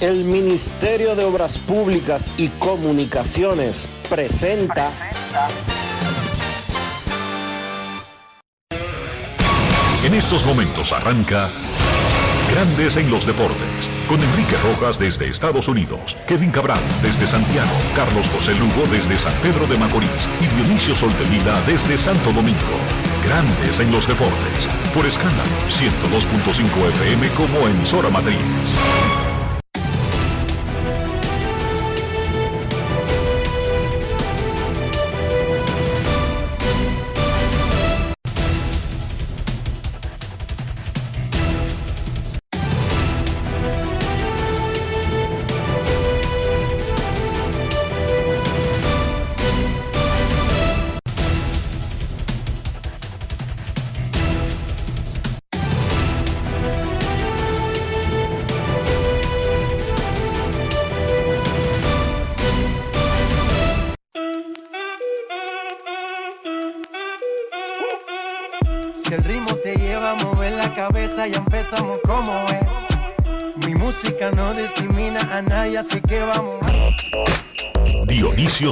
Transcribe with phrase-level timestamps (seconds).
[0.00, 4.92] El Ministerio de Obras Públicas y Comunicaciones presenta.
[10.04, 11.50] En estos momentos arranca
[12.52, 18.28] Grandes en los Deportes, con Enrique Rojas desde Estados Unidos, Kevin Cabral desde Santiago, Carlos
[18.28, 22.78] José Lugo desde San Pedro de Macorís y Dionisio Solterida desde Santo Domingo.
[23.26, 28.38] Grandes en los Deportes, por escala 102.5 FM como emisora matriz.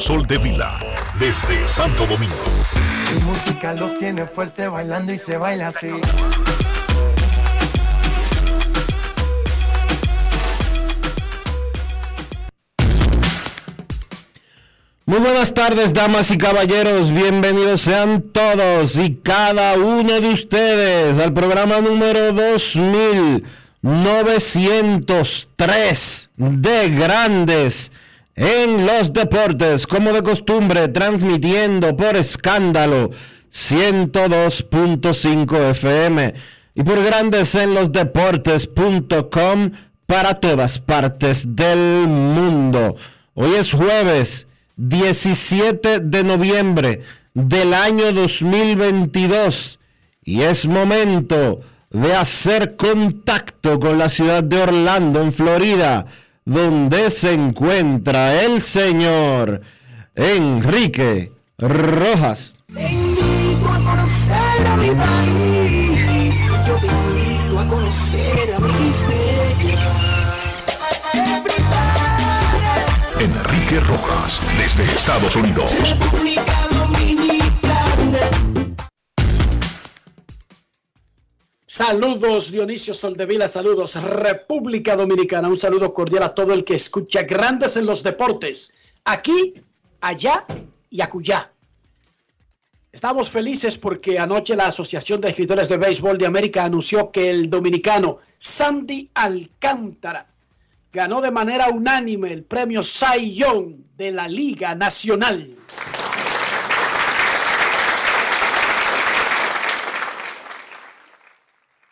[0.00, 0.78] Sol de Vila,
[1.19, 2.34] desde Santo Domingo.
[3.14, 5.89] Mi música los tiene fuerte bailando y se baila así.
[15.06, 17.11] Muy buenas tardes, damas y caballeros.
[17.11, 22.33] Bienvenidos sean todos y cada uno de ustedes al programa número
[23.87, 27.92] 2903 de Grandes
[28.34, 33.12] en los deportes, como de costumbre, transmitiendo por escándalo
[33.53, 36.34] 102.5 FM
[36.75, 39.70] y por grandes en los deportes.com
[40.07, 42.97] para todas partes del mundo.
[43.34, 47.03] Hoy es jueves 17 de noviembre
[47.34, 49.79] del año 2022
[50.25, 51.61] y es momento
[52.14, 56.07] hacer contacto con la ciudad de Orlando, en Florida
[56.47, 59.61] donde se encuentra el señor
[60.14, 62.55] Enrique Rojas.
[62.73, 66.36] Te invito a conocer a mi país,
[66.67, 68.77] yo te invito a conocer a mi
[73.19, 75.73] Enrique Rojas, desde Estados Unidos.
[75.80, 78.45] República Dominicana.
[81.68, 87.77] Saludos Dionisio Soldevila, saludos República Dominicana, un saludo cordial a todo el que escucha Grandes
[87.77, 88.72] en los Deportes,
[89.04, 89.54] aquí,
[90.00, 90.46] allá
[90.90, 91.50] y acullá.
[92.92, 97.50] Estamos felices porque anoche la Asociación de Escritores de Béisbol de América anunció que el
[97.50, 100.28] dominicano Sandy Alcántara
[100.92, 105.55] ganó de manera unánime el premio Cy Young de la Liga Nacional.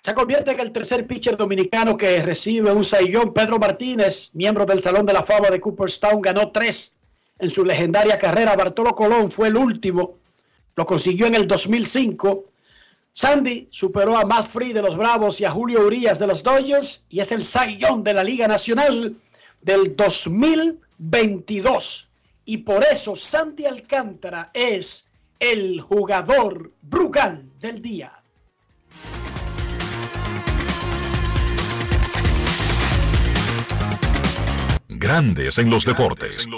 [0.05, 3.33] Se convierte en el tercer pitcher dominicano que recibe un saillón.
[3.33, 6.93] Pedro Martínez, miembro del Salón de la Fama de Cooperstown, ganó tres
[7.39, 8.55] en su legendaria carrera.
[8.55, 10.19] Bartolo Colón fue el último.
[10.77, 12.45] Lo consiguió en el 2005.
[13.15, 17.07] Sandy superó a Matt Free de los Bravos y a Julio Urias de los Dodgers
[17.09, 19.17] y es el saillón de la Liga Nacional
[19.63, 22.09] del 2022.
[22.45, 25.07] Y por eso Sandy Alcántara es
[25.41, 28.21] el jugador brugal del día.
[35.15, 36.49] Grandes en los deportes.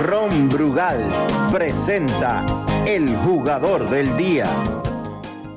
[0.00, 2.44] Ron Brugal presenta
[2.88, 4.50] el jugador del día.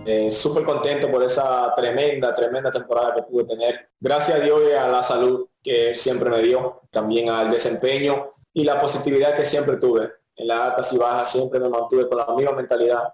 [0.06, 3.90] Eh, Súper contento por esa tremenda, tremenda temporada que pude tener.
[4.00, 8.64] Gracias a Dios y a la salud que siempre me dio, también al desempeño y
[8.64, 10.12] la positividad que siempre tuve.
[10.36, 13.12] En las altas y bajas siempre me mantuve con la misma mentalidad,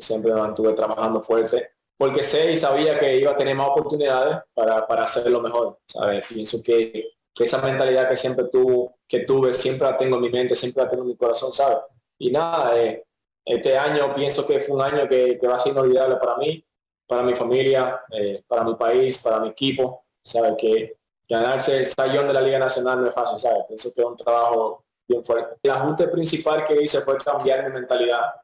[0.00, 4.38] siempre me mantuve trabajando fuerte porque sé y sabía que iba a tener más oportunidades
[4.54, 6.24] para, para lo mejor, ¿sabes?
[6.28, 10.56] Pienso que, esa mentalidad que siempre tuve, que tuve, siempre la tengo en mi mente,
[10.56, 11.78] siempre la tengo en mi corazón, ¿sabes?
[12.18, 13.04] Y nada, eh,
[13.44, 16.64] este año pienso que fue un año que, va a ser inolvidable para mí,
[17.06, 20.54] para mi familia, eh, para mi país, para mi equipo, ¿sabes?
[20.58, 20.96] Que
[21.28, 23.64] ganarse el sallón de la Liga Nacional no es fácil, ¿sabes?
[23.68, 25.58] Pienso que es un trabajo bien fuerte.
[25.62, 28.34] El ajuste principal que hice fue cambiar mi mentalidad,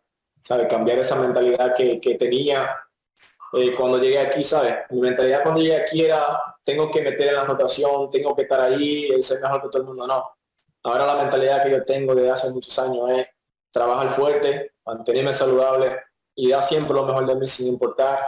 [0.41, 0.69] ¿sabes?
[0.69, 2.77] Cambiar esa mentalidad que tenía
[3.57, 4.77] eh, cuando llegué aquí, ¿sabes?
[4.91, 8.61] Mi mentalidad cuando llegué aquí era, tengo que meter en la anotación, tengo que estar
[8.61, 10.07] ahí, ser mejor que todo el mundo.
[10.07, 10.31] No.
[10.83, 13.27] Ahora la mentalidad que yo tengo desde hace muchos años es
[13.71, 15.97] trabajar fuerte, mantenerme saludable
[16.35, 18.19] y dar siempre lo mejor de mí sin importar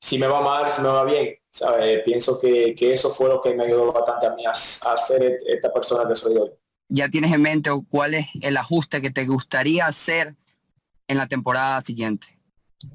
[0.00, 1.36] si me va mal, si me va bien.
[1.54, 2.02] ¿sabes?
[2.02, 5.38] Pienso que, que eso fue lo que me ayudó bastante a mí a, a ser
[5.46, 6.50] esta persona que soy hoy.
[6.88, 10.34] ¿Ya tienes en mente cuál es el ajuste que te gustaría hacer
[11.06, 12.33] en la temporada siguiente?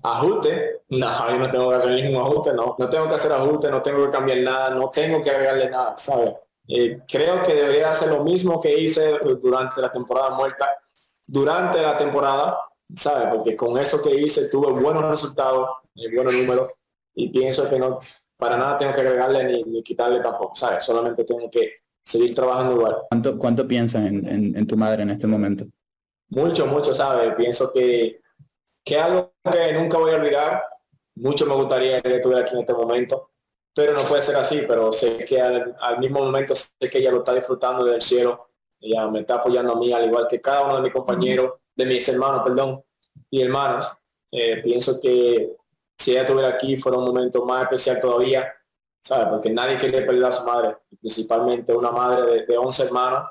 [0.04, 3.70] Ajuste, no, yo no tengo que hacer ningún ajuste, no, no tengo que hacer ajuste,
[3.70, 6.34] no tengo que cambiar nada, no tengo que agregarle nada, ¿sabes?
[6.68, 10.68] Eh, creo que debería hacer lo mismo que hice durante la temporada muerta,
[11.28, 12.58] durante la temporada,
[12.96, 13.36] ¿sabes?
[13.36, 16.72] Porque con eso que hice tuve buenos resultados, y buenos números,
[17.16, 18.00] y pienso que no,
[18.38, 20.84] para nada tengo que agregarle ni, quitarle tampoco, ¿sabes?
[20.84, 22.98] Solamente tengo que seguir trabajando igual.
[23.10, 25.66] ¿Cuánto, cuánto piensas en, en tu madre en este momento?
[26.30, 27.34] Mucho, mucho, ¿sabes?
[27.36, 28.22] Pienso que
[28.84, 30.64] que algo que nunca voy a olvidar.
[31.16, 33.32] Mucho me gustaría que estuviera aquí en este momento,
[33.74, 37.20] pero no puede ser así, pero sé que al, mismo momento sé que ella lo
[37.20, 38.52] está disfrutando del cielo.
[38.80, 41.86] Ella me está apoyando a mí, al igual que cada uno de mis compañeros, de
[41.86, 42.84] mis hermanos, perdón,
[43.30, 43.98] y hermanas.
[44.32, 45.58] Eh, pienso que
[45.98, 48.54] si ella estuviera aquí fuera un momento más especial todavía,
[49.04, 49.28] ¿sabes?
[49.28, 53.30] Porque nadie quiere perder a su madre, principalmente una madre de, de 11 hermanos,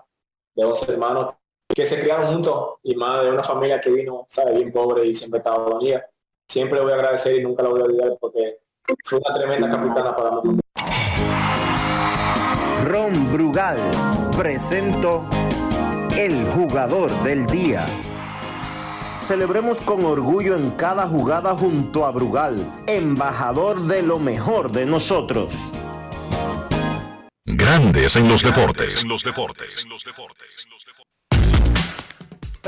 [0.54, 1.34] de 11 hermanos
[1.74, 5.14] que se criaron juntos y más de una familia que vino, sabe, bien pobre y
[5.14, 6.04] siempre estaba unida.
[6.48, 8.58] Siempre voy a agradecer y nunca lo voy a olvidar porque
[9.04, 10.58] fue una tremenda capitana para mí.
[12.86, 13.78] Ron Brugal
[14.36, 15.28] presento
[16.16, 17.86] el jugador del día.
[19.16, 25.52] Celebremos con orgullo en cada jugada junto a Brugal, embajador de lo mejor de nosotros.
[27.44, 29.02] Grandes en los deportes.
[29.02, 29.86] En los deportes.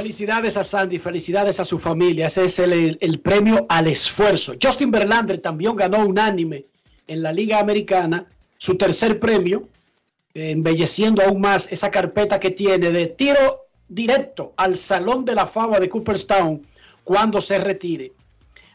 [0.00, 2.28] Felicidades a Sandy, felicidades a su familia.
[2.28, 4.54] Ese es el, premio al esfuerzo.
[4.60, 6.64] Justin Verlander también ganó unánime
[7.06, 8.24] en la Liga Americana
[8.56, 9.68] su tercer premio,
[10.32, 15.78] embelleciendo aún más esa carpeta que tiene de tiro directo al Salón de la Fama
[15.78, 16.66] de Cooperstown
[17.04, 18.14] cuando se retire.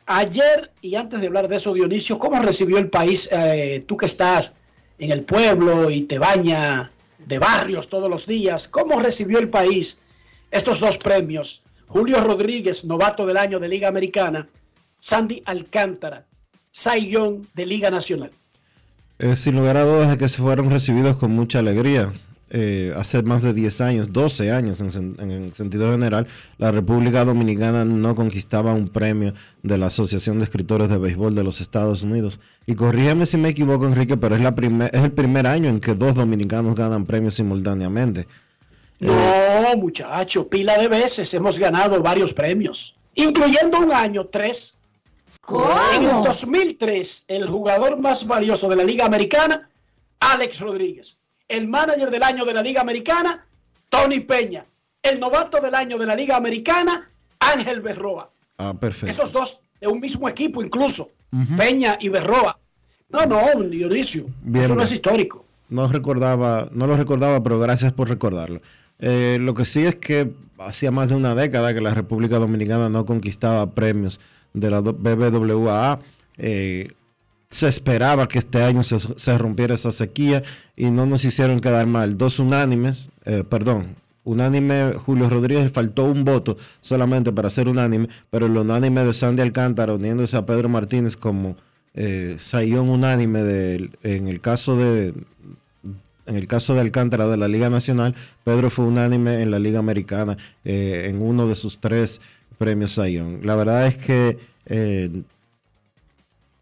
[0.06, 4.06] Ayer, y antes de hablar de eso, Dionisio, ¿cómo recibió el país, eh, tú que
[4.06, 4.54] estás
[5.00, 9.98] en el pueblo y te baña de barrios todos los días, cómo recibió el país
[10.56, 11.64] estos dos premios.
[11.88, 14.48] Julio Rodríguez, novato del año de Liga Americana,
[15.00, 16.26] Sandy Alcántara,
[16.72, 18.32] Young de Liga Nacional.
[19.20, 22.14] Eh, sin lugar a dudas de que se fueron recibidos con mucha alegría.
[22.52, 26.28] Eh, hace más de 10 años, 12 años en, sentido general,
[26.58, 31.44] la República Dominicana no conquistaba un premio de la Asociación de Escritores de Béisbol de
[31.44, 32.40] los Estados Unidos.
[32.66, 34.56] Y corrígeme si me equivoco, Enrique, pero es, la
[34.94, 38.28] es el primer año en que dos dominicanos ganan premios simultáneamente.
[39.00, 44.76] No, muchacho, pila de veces hemos ganado varios premios, incluyendo un año, tres.
[45.94, 49.70] En el 2003, el jugador más valioso de la Liga Americana,
[50.20, 51.18] Alex Rodríguez.
[51.48, 53.46] El manager del año de la Liga Americana,
[53.90, 54.66] Tony Peña.
[55.04, 58.32] El novato del año de la Liga Americana, Ángel Berroa.
[58.58, 59.12] Ah, perfecto.
[59.12, 61.12] Esos dos de un mismo equipo incluso,
[61.58, 62.58] Peña y Berroa.
[63.10, 65.46] No, no, Dionisio, eso no es histórico.
[65.70, 68.62] No recordaba, no lo recordaba, pero gracias por recordarlo.
[69.00, 72.90] Eh, lo que sí es que hacía más de una década que la República Dominicana
[72.90, 74.20] no conquistaba premios
[74.54, 76.00] de la BBWA.
[76.38, 76.90] Eh,
[77.50, 80.44] se esperaba que este año se, rompiera esa sequía
[80.76, 82.18] y no nos hicieron quedar mal.
[82.18, 88.48] Dos unánimes, eh, perdón, unánime Julio Rodríguez faltó un voto solamente para ser unánime, pero
[88.48, 91.56] el unánime de Sandy Alcántara uniéndose a Pedro Martínez como
[91.94, 92.38] eh,
[92.78, 95.14] unánime de, en el caso de
[96.26, 99.80] en el caso de Alcántara de la Liga Nacional, Pedro fue unánime en la Liga
[99.80, 102.22] Americana eh, en uno de sus tres
[102.58, 103.42] premios Sayón.
[103.44, 105.24] La verdad es que eh,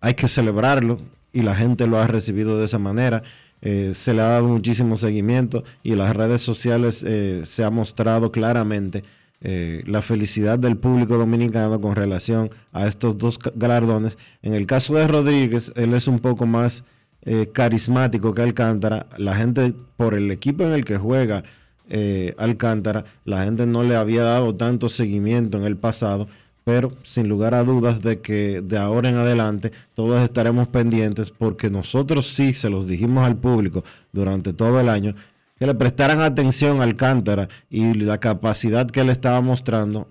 [0.01, 0.99] hay que celebrarlo
[1.31, 3.23] y la gente lo ha recibido de esa manera.
[3.61, 7.05] Eh, se le ha dado muchísimo seguimiento y las redes sociales
[7.43, 9.03] se ha mostrado claramente
[9.41, 14.17] la felicidad del público dominicano con relación a estos dos galardones.
[14.41, 16.85] En el caso de Rodríguez, él es un poco más
[17.25, 21.43] eh, carismático que Alcántara, la gente por el equipo en el que juega
[21.89, 26.27] eh, Alcántara, la gente no le había dado tanto seguimiento en el pasado,
[26.63, 31.69] pero sin lugar a dudas de que de ahora en adelante todos estaremos pendientes porque
[31.69, 35.15] nosotros sí se los dijimos al público durante todo el año
[35.57, 40.09] que le prestaran atención a Alcántara y la capacidad que él estaba mostrando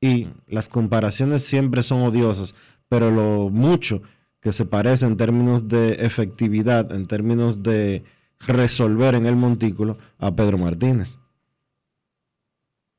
[0.00, 2.54] y las comparaciones siempre son odiosas,
[2.88, 4.02] pero lo mucho
[4.48, 8.02] que se parece en términos de efectividad, en términos de
[8.40, 11.18] resolver en el montículo a Pedro Martínez.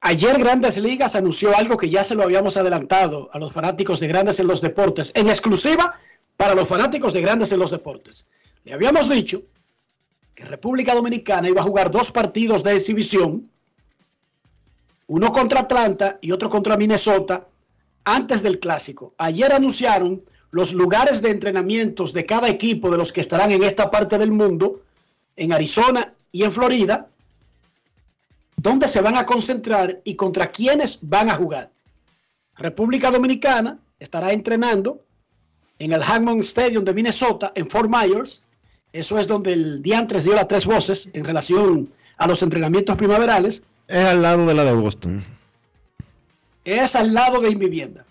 [0.01, 4.10] Ayer Grandes Ligas anunció algo que ya se lo habíamos adelantado a los fanáticos de
[4.10, 5.96] Grandes en los Deportes, en exclusiva
[6.38, 8.27] para los fanáticos de Grandes en los Deportes.
[8.63, 9.41] Le habíamos dicho
[10.36, 13.50] que República Dominicana iba a jugar dos partidos de exhibición,
[15.08, 17.48] uno contra Atlanta y otro contra Minnesota,
[18.06, 19.15] antes del clásico.
[19.18, 23.89] Ayer anunciaron los lugares de entrenamientos de cada equipo de los que estarán en esta
[23.91, 24.82] parte del mundo,
[25.36, 27.08] en Arizona y en Florida,
[28.56, 31.72] dónde se van a concentrar y contra quiénes van a jugar.
[32.56, 35.00] República Dominicana estará entrenando
[35.77, 38.41] en el Hammond Stadium de Minnesota, en Fort Myers.
[38.91, 43.63] Eso es donde el Diantres dio las tres voces en relación a los entrenamientos primaverales.
[43.88, 45.24] Es al lado de la de Boston.
[46.65, 48.06] Es al lado de mi vivienda.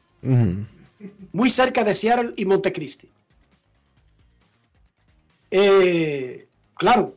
[1.33, 3.09] Muy cerca de Seattle y Montecristi.
[5.51, 7.15] Eh, claro,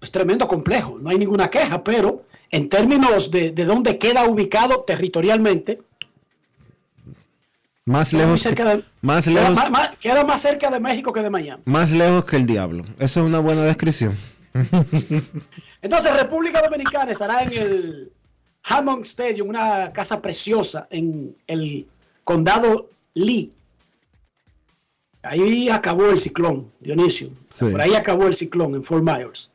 [0.00, 4.80] es tremendo complejo, no hay ninguna queja, pero en términos de, de dónde queda ubicado
[4.82, 5.80] territorialmente,
[7.84, 11.20] Más lejos, cerca de- más queda lejos, más- más- queda más cerca de México que
[11.20, 11.62] de Miami.
[11.66, 12.84] más lejos que el diablo.
[12.98, 14.16] Esa es una buena descripción.
[15.82, 18.12] Entonces, República Dominicana estará en el
[18.64, 21.88] Hammond Stadium, una casa preciosa en el
[22.22, 23.52] condado Lee.
[25.22, 27.30] Ahí acabó el ciclón, Dionisio.
[27.48, 27.66] Sí.
[27.66, 29.50] Por ahí acabó el ciclón en Fort Myers.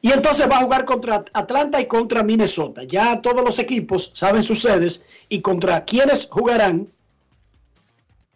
[0.00, 2.84] Y entonces va a jugar contra Atlanta y contra Minnesota.
[2.84, 6.88] Ya todos los equipos saben sus sedes y contra quienes jugarán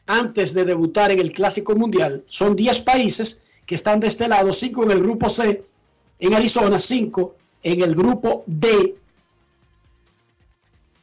[0.06, 2.24] antes de debutar en el Clásico Mundial.
[2.26, 5.64] Son 10 países que están de este lado, 5 en el grupo C
[6.18, 8.96] en Arizona, 5 en el grupo D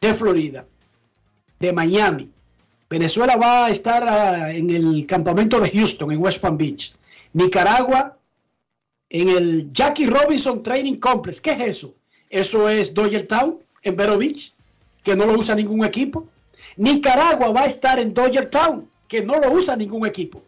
[0.01, 0.65] de Florida,
[1.59, 2.29] de Miami.
[2.89, 6.93] Venezuela va a estar ah, en el campamento de Houston, en West Palm Beach.
[7.33, 8.17] Nicaragua
[9.09, 11.41] en el Jackie Robinson Training Complex.
[11.41, 11.95] ¿Qué es eso?
[12.29, 14.53] Eso es Dodger Town en Vero Beach,
[15.03, 16.27] que no lo usa ningún equipo.
[16.77, 20.41] Nicaragua va a estar en Dodger Town, que no lo usa ningún equipo,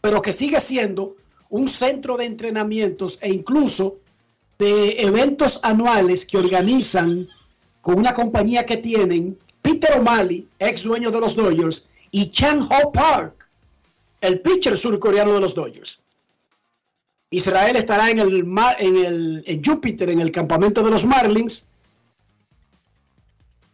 [0.00, 1.16] pero que sigue siendo
[1.50, 3.98] un centro de entrenamientos e incluso
[4.58, 7.28] de eventos anuales que organizan
[7.80, 12.92] con una compañía que tienen Peter O'Malley, ex dueño de los Dodgers, y Chan Ho
[12.92, 13.48] Park,
[14.20, 16.00] el pitcher surcoreano de los Dodgers.
[17.30, 18.44] Israel estará en el,
[18.78, 21.66] en el en Júpiter, en el campamento de los Marlins.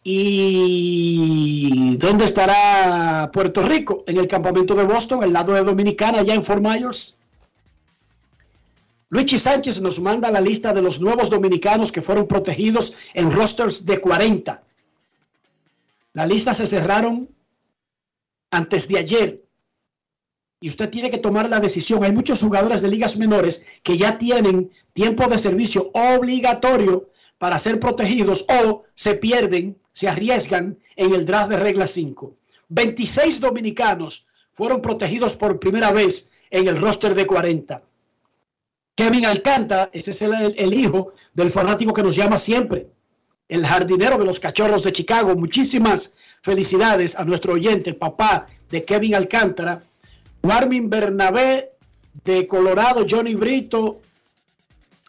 [0.05, 4.05] ¿Y dónde estará Puerto Rico?
[4.07, 7.17] En el campamento de Boston, al lado de Dominicana, allá en Fort Myers.
[9.09, 13.85] Luigi Sánchez nos manda la lista de los nuevos dominicanos que fueron protegidos en rosters
[13.85, 14.63] de 40.
[16.13, 17.29] La lista se cerraron
[18.51, 19.45] antes de ayer.
[20.61, 22.05] Y usted tiene que tomar la decisión.
[22.05, 27.81] Hay muchos jugadores de ligas menores que ya tienen tiempo de servicio obligatorio para ser
[27.81, 32.37] protegidos o se pierden, se arriesgan en el draft de regla 5.
[32.69, 37.83] 26 dominicanos fueron protegidos por primera vez en el roster de 40.
[38.95, 42.91] Kevin Alcántara, ese es el hijo del fanático que nos llama siempre,
[43.51, 45.35] el jardinero de los cachorros de Chicago.
[45.35, 49.83] Muchísimas felicidades a nuestro oyente, el papá de Kevin Alcántara,
[50.43, 51.73] Warmin Bernabé
[52.25, 54.01] de Colorado, Johnny Brito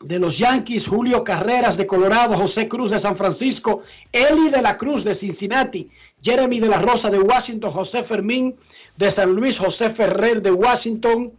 [0.01, 3.81] de los Yankees, Julio Carreras de Colorado, José Cruz de San Francisco,
[4.11, 5.89] Eli de la Cruz de Cincinnati,
[6.23, 8.55] Jeremy de la Rosa de Washington, José Fermín
[8.97, 11.31] de San Luis, José Ferrer de Washington,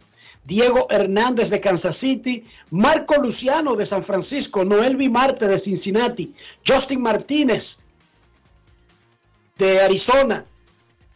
[0.45, 6.33] Diego Hernández de Kansas City, Marco Luciano de San Francisco, Noelvi Marte de Cincinnati,
[6.67, 7.79] Justin Martínez
[9.57, 10.45] de Arizona,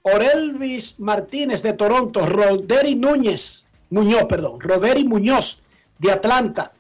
[0.04, 5.62] Orelvis Martínez de Toronto, Roderi Núñez, Muñoz, perdón, Roderi Muñoz
[6.00, 6.74] de Atlanta,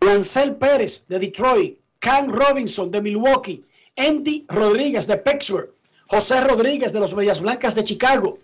[0.00, 3.64] Lancel Pérez de Detroit, Cam Robinson de Milwaukee,
[3.96, 5.70] Andy Rodríguez de Pittsburgh,
[6.06, 8.38] José Rodríguez de los Medias Blancas de Chicago,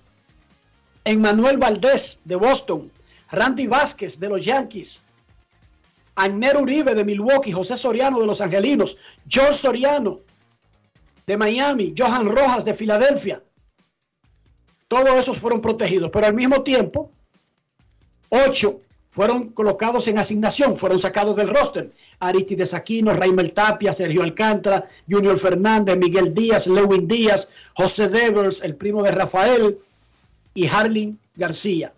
[1.04, 2.90] Emmanuel Valdés de Boston,
[3.30, 5.02] Randy Vázquez de los Yankees,
[6.16, 8.96] Agner Uribe de Milwaukee, José Soriano de los Angelinos,
[9.30, 10.20] John Soriano
[11.26, 13.42] de Miami, Johan Rojas de Filadelfia.
[14.88, 17.12] Todos esos fueron protegidos, pero al mismo tiempo,
[18.30, 18.80] ocho
[19.10, 21.92] fueron colocados en asignación, fueron sacados del roster.
[22.20, 28.76] Aristides Aquino, Raimel Tapia, Sergio Alcántara, Junior Fernández, Miguel Díaz, Lewin Díaz, José Devers, el
[28.76, 29.78] primo de Rafael,
[30.54, 31.92] y Harlin García.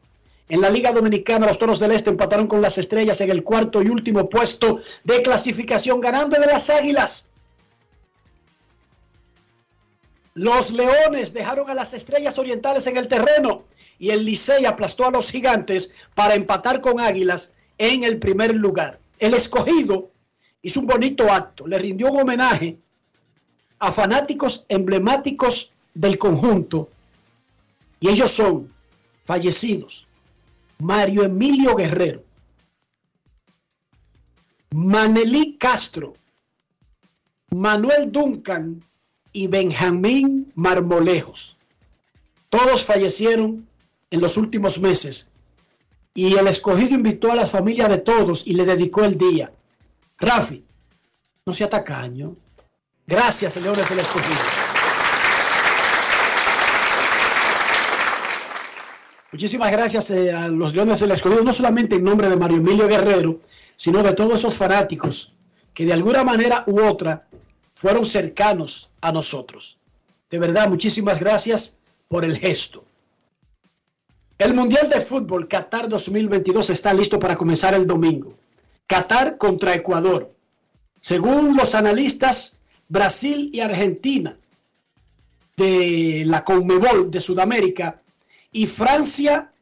[0.50, 3.80] En la Liga Dominicana, los Toros del Este empataron con las Estrellas en el cuarto
[3.83, 7.28] y último puesto de clasificación, ganando de las Águilas.
[10.35, 13.62] Los Leones dejaron a las Estrellas Orientales en el terreno
[14.00, 18.99] y el Licey aplastó a los Gigantes para empatar con Águilas en el primer lugar.
[19.21, 20.11] El escogido
[20.62, 22.76] hizo un bonito acto, le rindió un homenaje
[23.78, 26.88] a fanáticos emblemáticos del conjunto
[28.00, 28.73] y ellos son
[29.25, 30.09] fallecidos.
[30.81, 32.25] Mario Emilio Guerrero,
[34.73, 36.15] Manelí Castro,
[37.51, 38.85] Manuel Duncan
[39.33, 41.57] y Benjamín Marmolejos.
[42.49, 43.69] Todos fallecieron
[44.11, 45.31] en los últimos meses.
[46.15, 49.53] Y el escogido invitó a las familias de todos y le dedicó el día.
[50.19, 50.65] Rafi,
[51.47, 52.37] no sea tacaño.
[53.07, 54.70] Gracias, señores del escogido.
[59.33, 62.89] Muchísimas gracias eh, a los Leones del Escogido, no solamente en nombre de Mario Emilio
[62.89, 63.41] Guerrero,
[63.77, 65.35] sino de todos esos fanáticos
[65.73, 67.29] que de alguna manera u otra
[67.75, 69.79] fueron cercanos a nosotros.
[70.29, 72.85] De verdad, muchísimas gracias por el gesto.
[74.37, 78.35] El Mundial de Fútbol Qatar 2022 está listo para comenzar el domingo.
[78.87, 80.35] Qatar contra Ecuador.
[80.99, 82.59] Según los analistas,
[82.89, 84.37] Brasil y Argentina
[85.57, 88.00] de la Conmebol de Sudamérica
[88.52, 89.52] y Francia,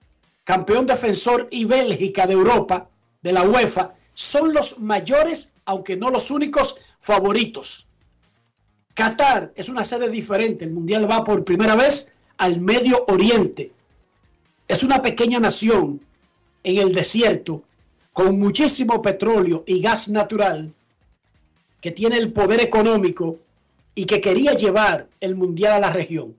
[0.44, 2.88] campeón defensor, y Bélgica de Europa,
[3.22, 7.86] de la UEFA, son los mayores, aunque no los únicos, favoritos.
[8.94, 10.64] Qatar es una sede diferente.
[10.64, 13.70] El Mundial va por primera vez al Medio Oriente.
[14.66, 16.00] Es una pequeña nación
[16.64, 17.62] en el desierto
[18.12, 20.74] con muchísimo petróleo y gas natural
[21.80, 23.38] que tiene el poder económico
[23.94, 26.36] y que quería llevar el Mundial a la región.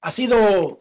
[0.00, 0.80] Ha sido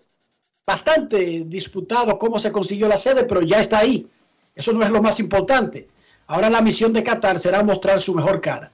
[0.66, 4.08] bastante disputado cómo se consiguió la sede, pero ya está ahí.
[4.56, 5.88] Eso no es lo más importante.
[6.28, 8.72] Ahora la misión de Qatar será mostrar su mejor cara.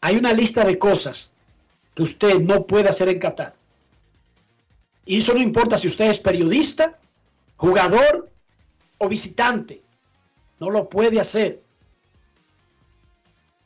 [0.00, 1.32] Hay una lista de cosas
[1.94, 3.54] que usted no puede hacer en Qatar.
[5.04, 6.98] Y eso no importa si usted es periodista,
[7.56, 8.30] jugador
[8.98, 9.82] o visitante.
[10.58, 11.62] No lo puede hacer.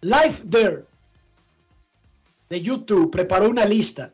[0.01, 0.85] Life There
[2.49, 4.13] de YouTube preparó una lista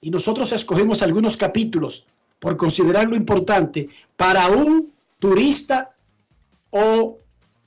[0.00, 2.06] y nosotros escogimos algunos capítulos
[2.38, 5.94] por considerarlo importante para un turista
[6.70, 7.18] o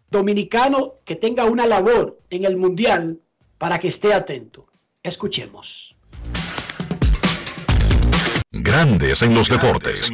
[0.09, 3.19] dominicano que tenga una labor en el mundial
[3.57, 4.65] para que esté atento.
[5.03, 5.95] Escuchemos.
[8.51, 10.11] Grandes en los deportes.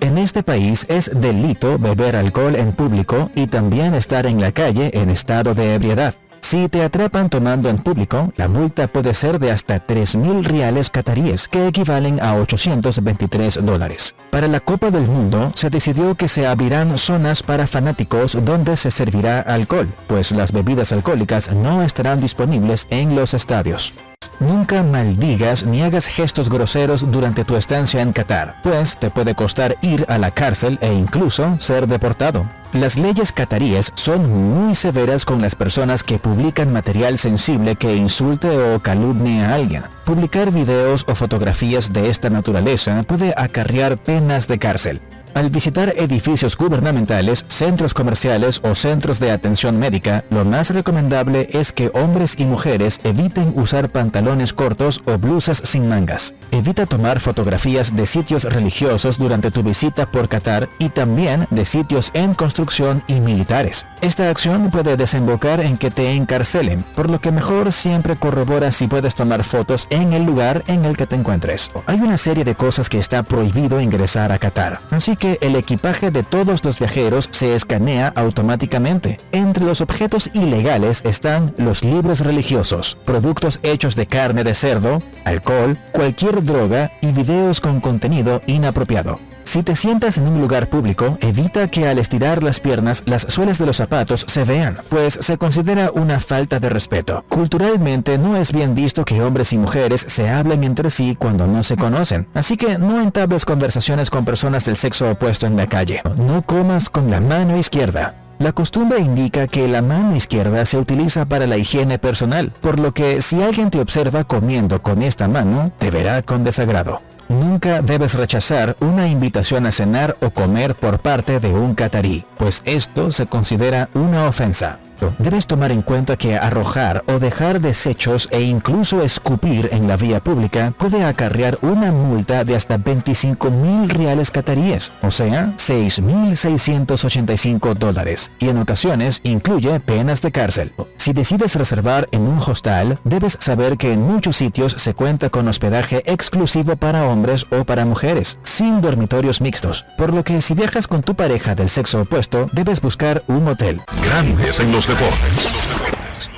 [0.00, 4.90] En este país es delito beber alcohol en público y también estar en la calle
[4.94, 6.14] en estado de ebriedad.
[6.40, 11.48] Si te atrapan tomando en público, la multa puede ser de hasta 3.000 reales cataríes,
[11.48, 14.14] que equivalen a 823 dólares.
[14.30, 18.90] Para la Copa del Mundo, se decidió que se abrirán zonas para fanáticos donde se
[18.90, 23.92] servirá alcohol, pues las bebidas alcohólicas no estarán disponibles en los estadios.
[24.40, 29.76] Nunca maldigas ni hagas gestos groseros durante tu estancia en Qatar, pues te puede costar
[29.82, 32.44] ir a la cárcel e incluso ser deportado.
[32.72, 38.48] Las leyes cataríes son muy severas con las personas que publican material sensible que insulte
[38.48, 39.82] o calumnie a alguien.
[40.04, 45.00] Publicar videos o fotografías de esta naturaleza puede acarrear penas de cárcel.
[45.38, 51.72] Al visitar edificios gubernamentales, centros comerciales o centros de atención médica, lo más recomendable es
[51.72, 56.34] que hombres y mujeres eviten usar pantalones cortos o blusas sin mangas.
[56.50, 62.10] Evita tomar fotografías de sitios religiosos durante tu visita por Qatar y también de sitios
[62.14, 63.86] en construcción y militares.
[64.00, 68.88] Esta acción puede desembocar en que te encarcelen, por lo que mejor siempre corrobora si
[68.88, 71.70] puedes tomar fotos en el lugar en el que te encuentres.
[71.86, 76.10] Hay una serie de cosas que está prohibido ingresar a Qatar, así que el equipaje
[76.10, 79.18] de todos los viajeros se escanea automáticamente.
[79.32, 85.78] Entre los objetos ilegales están los libros religiosos, productos hechos de carne de cerdo, alcohol,
[85.92, 89.18] cualquier droga y videos con contenido inapropiado.
[89.48, 93.56] Si te sientas en un lugar público, evita que al estirar las piernas las suelas
[93.56, 97.24] de los zapatos se vean, pues se considera una falta de respeto.
[97.30, 101.62] Culturalmente no es bien visto que hombres y mujeres se hablen entre sí cuando no
[101.62, 106.02] se conocen, así que no entables conversaciones con personas del sexo opuesto en la calle.
[106.18, 108.16] No comas con la mano izquierda.
[108.38, 112.92] La costumbre indica que la mano izquierda se utiliza para la higiene personal, por lo
[112.92, 117.00] que si alguien te observa comiendo con esta mano, te verá con desagrado.
[117.28, 122.62] Nunca debes rechazar una invitación a cenar o comer por parte de un catarí, pues
[122.64, 124.78] esto se considera una ofensa.
[125.18, 130.20] Debes tomar en cuenta que arrojar o dejar desechos e incluso escupir en la vía
[130.20, 138.30] pública puede acarrear una multa de hasta 25 mil reales cataríes, o sea, 6.685 dólares,
[138.38, 140.72] y en ocasiones incluye penas de cárcel.
[140.96, 145.48] Si decides reservar en un hostal, debes saber que en muchos sitios se cuenta con
[145.48, 150.86] hospedaje exclusivo para hombres o para mujeres, sin dormitorios mixtos, por lo que si viajas
[150.86, 153.80] con tu pareja del sexo opuesto, debes buscar un hotel.
[154.04, 156.30] Grandes en los deportes.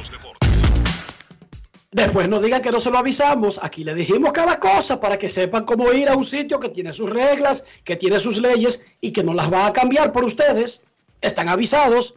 [1.92, 3.58] Después no digan que no se lo avisamos.
[3.62, 6.92] Aquí le dijimos cada cosa para que sepan cómo ir a un sitio que tiene
[6.92, 10.82] sus reglas, que tiene sus leyes y que no las va a cambiar por ustedes.
[11.20, 12.14] Están avisados.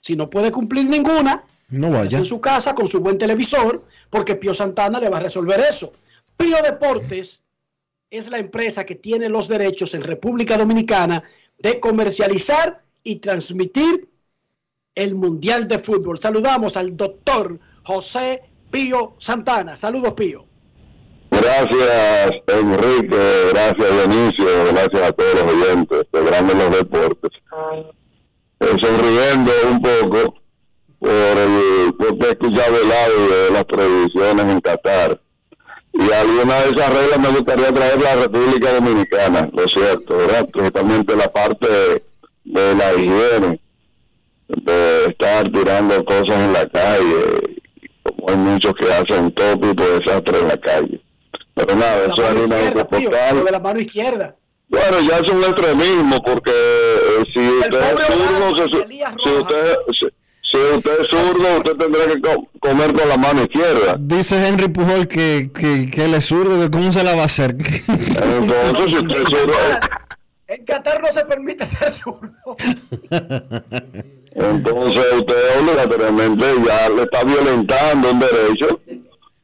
[0.00, 4.36] Si no puede cumplir ninguna, no vaya en su casa con su buen televisor, porque
[4.36, 5.92] Pío Santana le va a resolver eso.
[6.36, 7.42] Pío Deportes
[8.10, 11.22] es la empresa que tiene los derechos en República Dominicana
[11.58, 14.09] de comercializar y transmitir
[14.94, 16.18] el Mundial de Fútbol.
[16.18, 19.76] Saludamos al doctor José Pío Santana.
[19.76, 20.46] Saludos, Pío.
[21.30, 23.18] Gracias, Enrique.
[23.50, 24.64] Gracias, Dionisio.
[24.72, 27.30] Gracias a todos los oyentes de Grandes los Deportes.
[28.60, 30.34] Eh, sonriendo un poco
[30.98, 35.20] por el porque he escuchado el audio de las previsiones en Qatar.
[35.92, 40.48] Y alguna de esas reglas me gustaría traer a la República Dominicana, lo cierto, ¿verdad?
[40.52, 41.66] Principalmente la parte
[42.44, 43.60] de la higiene,
[44.56, 47.58] de estar tirando cosas en la calle,
[48.02, 51.00] como hay muchos que hacen todo tipo de desastre en la calle.
[51.54, 54.36] Pero nada, eso es una izquierda, de la mano izquierda.
[54.68, 58.62] Bueno, ya es un extremismo porque eh, si usted es zurdo, si,
[59.30, 59.76] usted,
[60.42, 62.20] si, usted es zurdo, usted tendrá que
[62.60, 63.96] comer con la mano izquierda.
[63.98, 67.56] Dice Henry Pujol que, que, que él es zurdo, ¿cómo se la va a hacer?
[67.88, 69.54] Entonces, si usted es zurdo...
[70.46, 72.56] En Qatar no se permite ser zurdo.
[74.32, 78.80] Entonces usted obligatoriamente ya le está violentando un derecho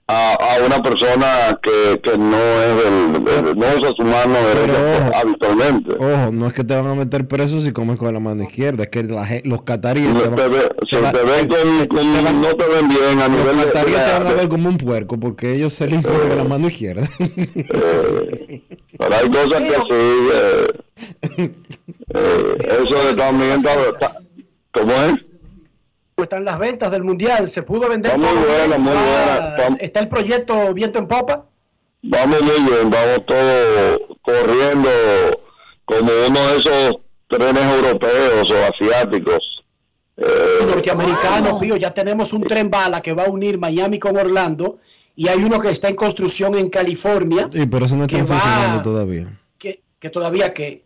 [0.09, 5.95] a, a una persona que, que no es del, no usa su mano derecha habitualmente.
[5.95, 8.85] Ojo, no es que te van a meter preso si comes con la mano izquierda,
[8.85, 11.49] es que la, los cataríes no te, ve, si te, ven
[11.89, 14.79] con, no te ven bien a nivel los cataríes te van a ver como un
[14.79, 17.09] puerco porque ellos se limpian eh, con la mano izquierda.
[17.19, 18.63] Eh,
[18.97, 20.67] pero hay cosas que sí, eh,
[22.15, 23.61] eh, eso de también
[24.77, 25.15] ¿cómo es?
[26.23, 28.17] están las ventas del mundial, se pudo vender.
[28.19, 29.77] buena, muy buena.
[29.79, 31.45] ¿Está el proyecto viento en popa?
[32.03, 34.89] Vamos muy bien, vamos todos corriendo
[35.85, 36.97] como uno de esos
[37.29, 39.65] trenes europeos o asiáticos.
[40.17, 44.79] Eh, norteamericanos, Pío, ya tenemos un tren bala que va a unir Miami con Orlando
[45.15, 47.51] y hay uno que está en construcción en California.
[47.53, 49.39] Sí, pero eso no está funcionando todavía.
[49.59, 50.86] Que, que todavía que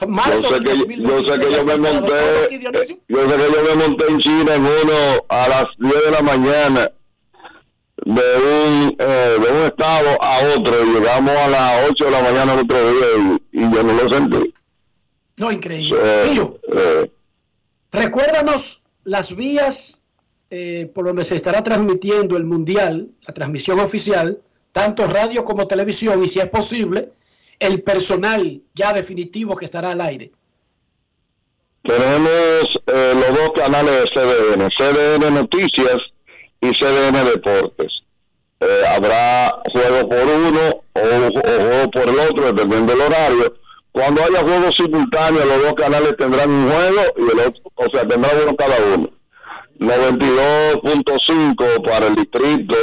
[0.00, 2.60] yo sé que, yo sé que yo me monté
[3.08, 6.22] yo sé que yo me monté en China en uno a las 10 de la
[6.22, 6.90] mañana
[8.04, 12.22] de un eh, de un estado a otro y llegamos a las 8 de la
[12.22, 14.54] mañana el otro día y, yo no lo sentí.
[15.36, 15.98] No increíble.
[16.02, 17.10] Eh,
[17.92, 20.00] recuérdanos las vías
[20.50, 24.40] eh, por donde se estará transmitiendo el mundial la transmisión oficial
[24.72, 27.12] tanto radio como televisión y si es posible
[27.58, 30.30] el personal ya definitivo que estará al aire?
[31.82, 35.98] Tenemos eh, los dos canales de CDN, CDN Noticias
[36.60, 38.04] y CDN Deportes.
[38.60, 43.54] Eh, habrá juego por uno o, juego por el otro, dependiendo del horario.
[43.92, 48.08] Cuando haya juegos simultáneos, los dos canales tendrán un juego y el otro, o sea,
[48.08, 49.10] tendrán uno cada uno.
[49.78, 52.76] 92.5 para el distrito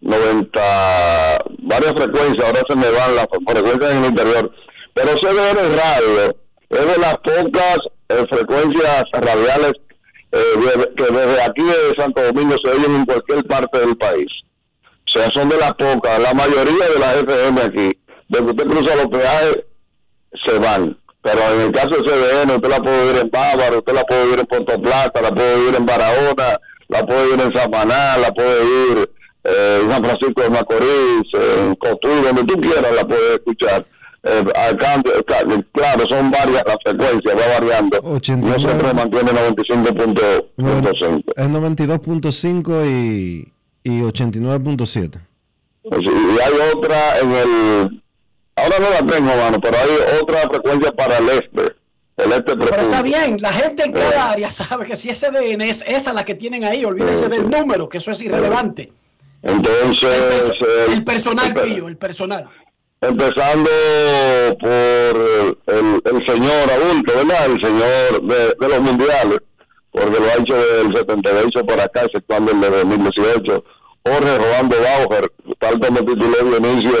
[0.00, 1.37] 90,
[1.68, 4.50] varias frecuencias, ahora se me van las frecuencias en el interior,
[4.94, 6.36] pero CDN Radio
[6.70, 7.78] es de las pocas
[8.08, 9.72] eh, frecuencias radiales
[10.32, 14.26] eh, que desde aquí de Santo Domingo se oyen en cualquier parte del país.
[15.06, 18.96] O sea, son de las pocas, la mayoría de las FM aquí, desde usted cruza
[18.96, 19.64] los peajes,
[20.46, 20.98] se van.
[21.22, 24.22] Pero en el caso de CDN, usted la puede oír en Bávaro, usted la puede
[24.22, 28.30] oír en Puerto Plata, la puede oír en Barahona, la puede oír en Samaná, la
[28.32, 29.10] puede oír
[29.48, 33.86] eh, San Francisco de Macorís, en Cotuí, donde tú quieras la puedes escuchar.
[34.24, 34.44] Eh,
[35.72, 37.98] claro, son varias las frecuencias, va variando.
[38.02, 41.24] 89, no siempre mantiene 95.5.
[41.36, 43.52] Es 92.5 y,
[43.84, 45.20] y 89.7.
[45.84, 48.02] Y hay otra en el...
[48.56, 51.76] Ahora no la tengo, mano, pero hay otra frecuencia para el este.
[52.16, 54.32] El este pero está bien, la gente en cada eh.
[54.32, 57.88] área sabe que si ese DN es esa la que tienen ahí, olvídense del número,
[57.88, 58.92] que eso es irrelevante.
[59.42, 60.52] Entonces...
[60.92, 62.48] El, personal, Pío, el personal.
[63.00, 63.70] Empezando
[64.58, 64.70] por
[65.66, 67.46] el, el, señor adulto, ¿verdad?
[67.46, 68.22] El señor
[68.58, 69.38] de, los mundiales,
[69.92, 73.64] porque lo ha hecho del 78 por acá, exceptuando el de 2018.
[74.04, 76.96] Jorge Rolando Bauer, tal como tituló inicio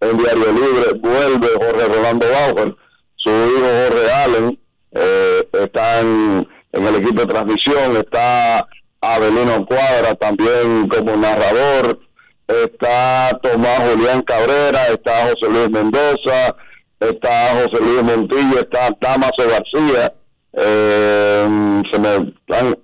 [0.00, 2.76] en Diario Libre, vuelve Jorge Rolando Bauer,
[3.16, 4.58] su hijo Jorge Allen,
[4.92, 8.66] eh, está en, en el equipo de transmisión, está
[9.00, 12.00] Abelino Cuadra también como narrador,
[12.46, 16.56] está Tomás Julián Cabrera, está José Luis Mendoza,
[16.98, 20.12] está José Luis Montillo, está Damaso García.
[20.52, 22.34] Eh, se me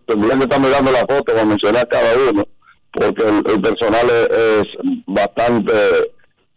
[0.07, 2.45] tendrían que estarme dando la foto para mencionar cada uno,
[2.93, 4.65] porque el, personal es,
[5.07, 5.73] bastante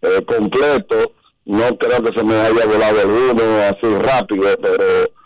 [0.02, 1.14] eh, completo.
[1.46, 5.17] No creo que se me haya volado alguno así rápido, pero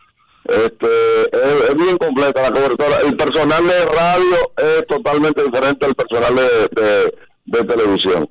[0.52, 3.00] este, es, bien completa la cobertura.
[3.06, 7.14] El personal de radio es totalmente diferente al personal de,
[7.46, 8.30] de, televisión.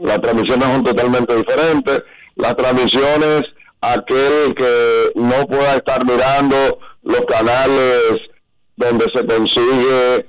[0.00, 2.02] Las transmisiones son totalmente diferentes.
[2.36, 3.42] Las transmisiones,
[3.80, 8.20] aquel que no pueda estar mirando los canales
[8.76, 10.26] donde se consigue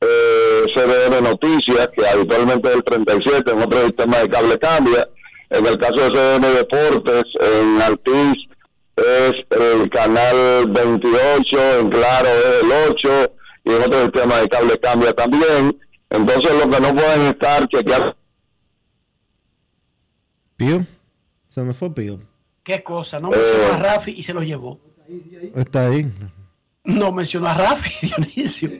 [0.00, 5.08] eh, CDN Noticias, que habitualmente es el 37, en otro sistema de cable cambia.
[5.50, 8.51] En el caso de CDN Deportes, en Altiz
[8.96, 13.32] es el canal 28, en Claro es el 8,
[13.64, 15.78] y en otro sistema de cable cambia también.
[16.10, 18.14] Entonces, los que no pueden estar chequeando.
[20.56, 20.84] Pío,
[21.48, 22.18] se me fue Pío.
[22.62, 23.72] Qué cosa, no mencionó Eh.
[23.72, 24.78] a Rafi y se lo llevó.
[25.56, 26.10] Está ahí.
[26.84, 28.70] No mencionó a Rafi, Dionisio.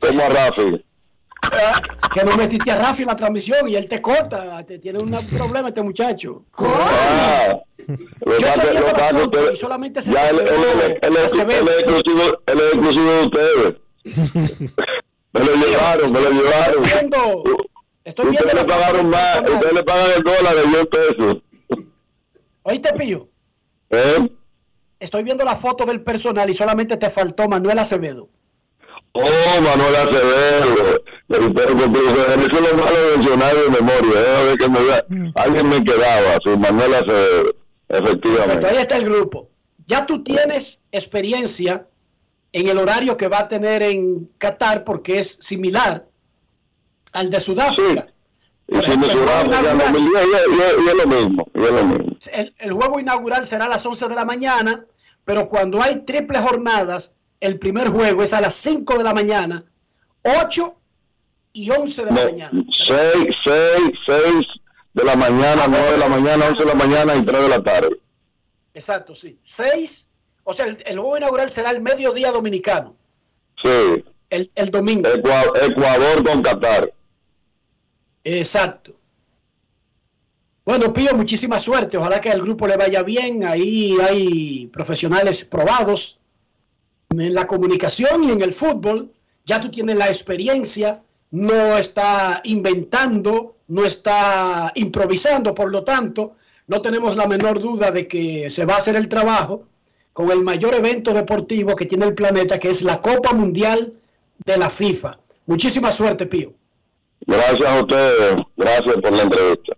[0.00, 0.84] Como a Rafi.
[2.12, 4.64] Que no metiste a Rafi en la transmisión y él te corta.
[4.64, 6.44] Te tiene un problema este muchacho.
[6.58, 7.54] Ah,
[7.86, 10.30] lo Yo pasa- te lo digo pasa la que foto usted- y solamente se ya
[10.30, 13.74] él, él- él- es- exclusivo, él es exclusivo de ustedes.
[15.32, 16.84] me lo llevaron, me lo llevaron.
[16.84, 17.44] Estoy viendo,
[18.04, 21.36] estoy viendo Ustedes la le pagaron más, ustedes le pagan el dólar de 10 pesos.
[22.62, 23.28] Oíste, Pillo.
[23.90, 24.28] ¿Eh?
[24.98, 28.28] Estoy viendo la foto del personal y solamente te faltó Manuel Acevedo.
[29.12, 31.00] Oh, Manuel Acevedo.
[31.28, 32.06] El perro contigo.
[32.10, 34.20] Eso es lo malo de mencionar de memoria.
[34.20, 34.36] ¿eh?
[34.36, 35.32] A ver que me.
[35.36, 37.54] Alguien me quedaba, sí, Manuel Acevedo.
[37.86, 38.66] Perfecto, Efectivamente.
[38.66, 39.48] ahí está el grupo.
[39.86, 41.86] Ya tú tienes experiencia
[42.52, 46.06] en el horario que va a tener en Qatar porque es similar
[47.12, 48.08] al de Sudáfrica.
[48.68, 49.06] Y si 2010,
[49.94, 51.46] y, y- y es lo mismo.
[51.54, 52.16] Y es lo mismo.
[52.58, 54.84] El, juego inaugural será a las 11 de la mañana,
[55.24, 59.64] pero cuando hay triple jornadas, el primer juego es a las 5 de la mañana,
[60.42, 60.74] 8
[61.52, 62.64] y 11 de la mañana.
[62.86, 62.96] 6,
[63.44, 64.46] 6, 6
[64.96, 67.62] de la mañana, 9 de la mañana, 11 de la mañana y 3 de la
[67.62, 68.00] tarde.
[68.74, 69.38] Exacto, sí.
[69.42, 70.08] 6,
[70.44, 72.96] o sea, el, el juego inaugural será el mediodía dominicano,
[73.62, 74.04] Sí.
[74.30, 75.08] el, el domingo.
[75.08, 76.92] Ecua- Ecuador con Qatar.
[78.24, 78.92] Exacto.
[80.64, 81.96] Bueno, Pío, muchísima suerte.
[81.96, 83.44] Ojalá que al grupo le vaya bien.
[83.44, 86.18] Ahí hay profesionales probados
[87.10, 89.12] en la comunicación y en el fútbol.
[89.44, 95.54] Ya tú tienes la experiencia, no está inventando, no está improvisando.
[95.54, 96.36] Por lo tanto,
[96.66, 99.64] no tenemos la menor duda de que se va a hacer el trabajo
[100.12, 103.92] con el mayor evento deportivo que tiene el planeta, que es la Copa Mundial
[104.44, 105.18] de la FIFA.
[105.46, 106.54] Muchísima suerte, Pío.
[107.26, 108.36] Gracias a ustedes.
[108.56, 109.76] Gracias por la entrevista.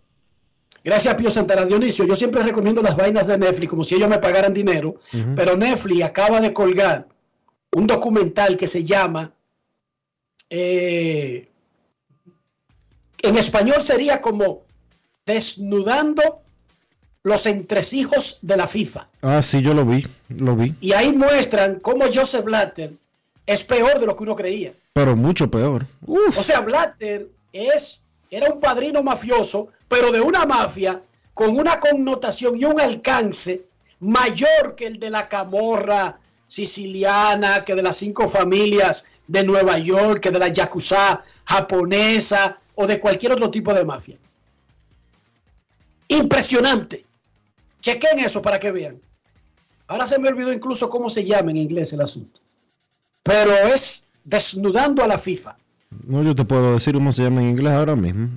[0.85, 2.07] Gracias, Pío Santana Dionisio.
[2.07, 4.97] Yo siempre recomiendo las vainas de Netflix como si ellos me pagaran dinero,
[5.35, 7.09] pero Netflix acaba de colgar
[7.73, 9.33] un documental que se llama,
[10.51, 11.49] eh,
[13.23, 14.63] en español sería como
[15.27, 16.41] Desnudando
[17.23, 19.09] los entresijos de la FIFA.
[19.21, 20.75] Ah, sí, yo lo vi, lo vi.
[20.81, 22.95] Y ahí muestran cómo Joseph Blatter
[23.45, 24.73] es peor de lo que uno creía.
[24.95, 25.87] Pero mucho peor.
[26.07, 31.03] O sea, Blatter es, era un padrino mafioso, pero de una mafia
[31.35, 33.67] con una connotación y un alcance
[34.01, 40.25] mayor que el de la camorra siciliana, que de las cinco familias de Nueva York,
[40.25, 44.19] de la yakuza japonesa o de cualquier otro tipo de mafia.
[46.09, 47.05] Impresionante.
[47.81, 49.01] Chequen eso para que vean.
[49.87, 52.41] Ahora se me olvidó incluso cómo se llama en inglés el asunto.
[53.23, 55.57] Pero es desnudando a la FIFA.
[56.05, 58.29] No, yo te puedo decir cómo se llama en inglés ahora mismo.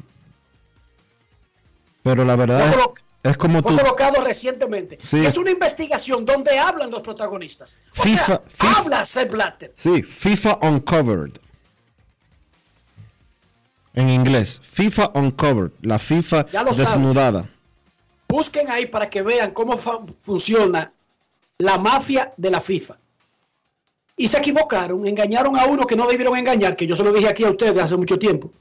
[2.04, 2.76] Pero la verdad es,
[3.24, 3.78] es como Fue tú.
[3.78, 4.98] colocado recientemente.
[5.02, 5.24] Sí.
[5.26, 7.78] Es una investigación donde hablan los protagonistas.
[7.98, 9.74] O FIFA- sea, FIFA- habla Sepp Blatter.
[9.78, 11.34] Sí, FIFA Uncovered.
[13.94, 16.90] En inglés, FIFA Uncovered, la FIFA Ya lo saben.
[17.02, 17.50] desnudada.
[18.30, 20.94] Busquen ahí para que vean cómo funciona
[21.58, 22.98] la mafia de la FIFA.
[24.16, 27.28] Y se equivocaron, engañaron a uno que no debieron engañar, que yo se lo dije
[27.28, 28.52] aquí a ustedes hace mucho tiempo.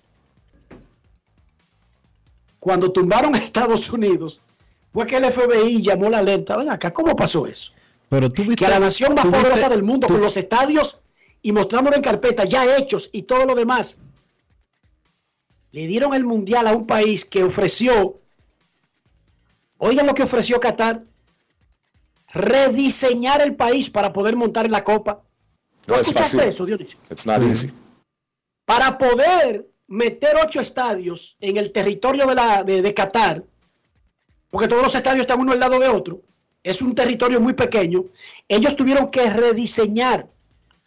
[2.58, 4.40] Cuando tumbaron a Estados Unidos,
[4.92, 6.56] fue que el FBI llamó la alerta.
[6.56, 7.72] Ven acá, ¿cómo pasó eso?
[8.08, 10.36] Pero tú viste, que a la nación más viste- poderosa del mundo, tú- con los
[10.36, 10.98] estadios
[11.42, 13.98] y mostrándolo en carpeta, ya hechos y todo lo demás,
[15.72, 18.18] le dieron el mundial a un país que ofreció,
[19.78, 21.04] oigan lo que ofreció Qatar,
[22.32, 25.22] rediseñar el país para poder montar en la Copa.
[25.86, 26.48] ¿No No es escuchaste fácil.
[26.52, 26.98] eso, Dionisio?
[27.10, 27.70] It's not easy.
[28.64, 33.42] Para poder meter ocho estadios en el territorio de, la, de, de Qatar,
[34.50, 36.20] porque todos los estadios están uno al lado de otro,
[36.62, 38.04] es un territorio muy pequeño,
[38.48, 40.28] ellos tuvieron que rediseñar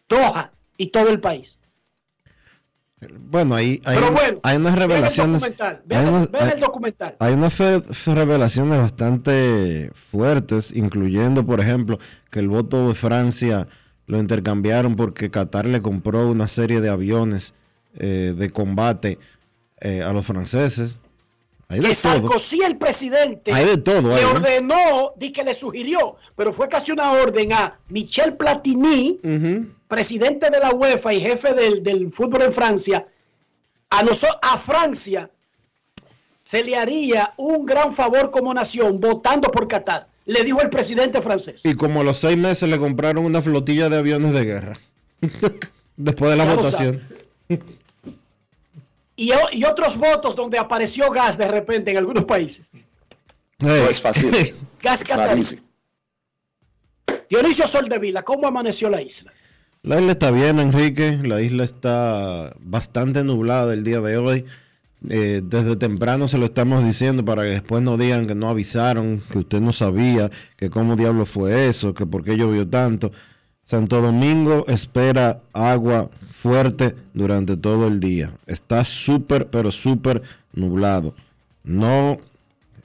[0.07, 1.57] Doha y todo el país.
[3.19, 5.43] Bueno, ahí hay, Pero un- bueno, hay unas el revelaciones.
[5.43, 7.15] hay unas- el documental.
[7.19, 11.99] Hay unas fe- fe- revelaciones bastante fuertes, incluyendo, por ejemplo,
[12.31, 13.67] que el voto de Francia
[14.05, 17.53] lo intercambiaron porque Qatar le compró una serie de aviones
[17.95, 19.19] eh, de combate
[19.81, 20.99] eh, a los franceses.
[21.69, 22.11] Hay de que todo.
[22.13, 24.29] Sarkozy, el presidente, Hay de todo le ¿no?
[24.31, 29.19] ordenó, di que le sugirió, pero fue casi una orden a Michel Platini,
[29.87, 33.07] presidente de la UEFA y jefe del, del fútbol en Francia,
[33.89, 35.29] a, noso- a Francia
[36.43, 41.21] se le haría un gran favor como nación votando por Qatar, le dijo el presidente
[41.21, 41.65] francés.
[41.65, 44.77] Y como a los seis meses le compraron una flotilla de aviones de guerra.
[45.97, 47.01] Después de la Ya votación.
[49.15, 49.31] Y,
[49.63, 52.71] otros votos donde apareció gas de repente en algunos países.
[53.59, 54.55] No es fácil.
[54.81, 55.43] Gas catarí.
[57.29, 59.31] Dionisio Soldevila, ¿cómo amaneció la isla?
[59.83, 61.19] La isla está bien, Enrique.
[61.23, 64.45] La isla está bastante nublada el día de hoy.
[65.09, 69.21] Eh, desde temprano se lo estamos diciendo para que después no digan que no avisaron,
[69.31, 73.11] que usted no sabía, que cómo diablo fue eso, que por qué llovió tanto.
[73.65, 78.33] Santo Domingo espera agua fuerte durante todo el día.
[78.45, 80.21] Está súper, pero súper
[80.53, 81.13] nublado.
[81.63, 82.17] No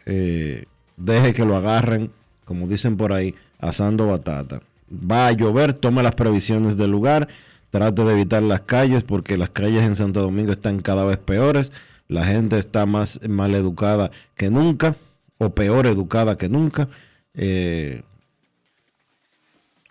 [0.06, 0.64] eh,
[0.96, 2.10] deje que lo agarren,
[2.44, 4.62] como dicen por ahí, asando batata.
[4.90, 7.28] Va a llover, tome las previsiones del lugar,
[7.70, 11.72] trate de evitar las calles porque las calles en Santo Domingo están cada vez peores,
[12.06, 14.96] la gente está más mal educada que nunca
[15.36, 16.88] o peor educada que nunca.
[17.34, 18.02] Eh,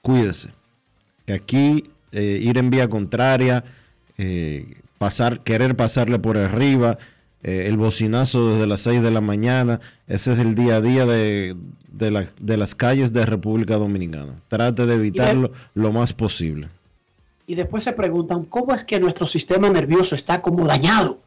[0.02, 0.52] cuídese,
[1.28, 3.64] que aquí eh, ir en vía contraria,
[4.18, 6.98] eh, pasar, querer pasarle por arriba,
[7.44, 11.06] eh, el bocinazo desde las 6 de la mañana, ese es el día a día
[11.06, 11.56] de,
[11.92, 14.34] de la- de las calles de República Dominicana.
[14.48, 16.70] Trate de evitarlo lo más posible.
[17.46, 21.20] Y después se preguntan, ¿cómo es que nuestro sistema nervioso está como dañado?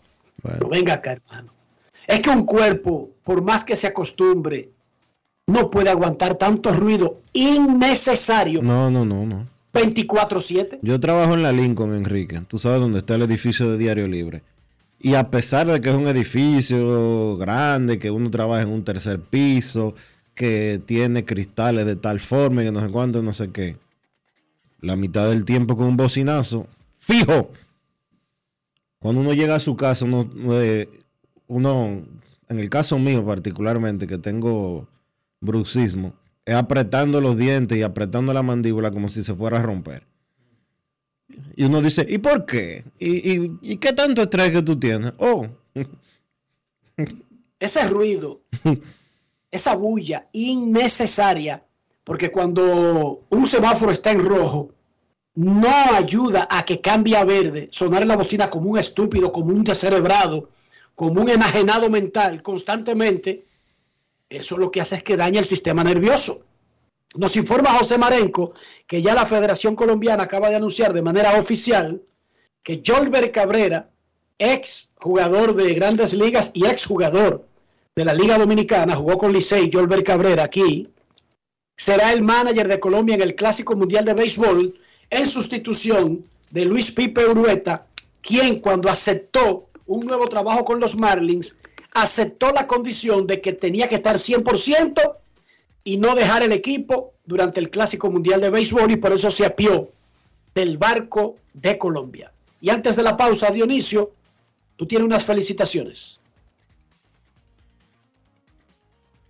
[0.43, 1.53] Bueno, venga acá, hermano.
[2.07, 4.71] Es que un cuerpo, por más que se acostumbre,
[5.47, 9.47] no puede aguantar tanto ruido innecesario no, no, no, no.
[9.73, 10.81] 24/7.
[10.83, 12.43] Yo trabajo en la Lincoln, Enrique.
[12.49, 14.43] Tú sabes dónde está el edificio de Diario Libre.
[14.99, 19.21] Y a pesar de que es un edificio grande, que uno trabaja en un tercer
[19.21, 19.95] piso,
[20.35, 23.77] que tiene cristales de tal forma, que no sé cuánto, no sé qué.
[24.81, 26.67] La mitad del tiempo con un bocinazo,
[26.99, 27.51] fijo.
[28.99, 30.29] Cuando uno llega a su casa, uno,
[30.61, 30.89] eh,
[31.47, 32.03] uno
[32.49, 34.87] en el caso mío particularmente, que tengo
[35.41, 36.13] bruxismo,
[36.51, 40.07] es apretando los dientes y apretando la mandíbula como si se fuera a romper.
[41.55, 42.85] Y uno dice, ¿y por qué?
[42.99, 45.13] ¿Y, y, y qué tanto estrés que tú tienes?
[45.19, 45.47] Oh,
[47.61, 48.41] Ese ruido,
[49.51, 51.63] esa bulla innecesaria,
[52.05, 54.73] porque cuando un semáforo está en rojo,
[55.35, 59.63] no ayuda a que cambie a verde, sonar la bocina como un estúpido, como un
[59.63, 60.49] descerebrado,
[60.95, 63.47] como un enajenado mental constantemente,
[64.31, 66.43] eso lo que hace es que daña el sistema nervioso.
[67.17, 68.55] Nos informa José Marenco
[68.87, 72.01] que ya la Federación Colombiana acaba de anunciar de manera oficial
[72.63, 73.91] que Jolber Cabrera,
[74.39, 77.47] ex jugador de grandes ligas y ex jugador
[77.97, 80.89] de la Liga Dominicana, jugó con Licey, Jolber Cabrera aquí,
[81.77, 84.79] será el manager de Colombia en el Clásico Mundial de Béisbol
[85.11, 87.87] en sustitución de Luis Pipe Urueta,
[88.21, 91.57] quien cuando aceptó un nuevo trabajo con los Marlins,
[92.03, 95.17] aceptó la condición de que tenía que estar 100%
[95.85, 99.47] y no dejar el equipo durante el Clásico Mundial de Béisbol y por eso se
[99.47, 99.91] apió
[100.55, 102.33] del barco de Colombia.
[102.61, 104.13] Y antes de la pausa, Dionisio,
[104.77, 106.21] tú tienes unas felicitaciones.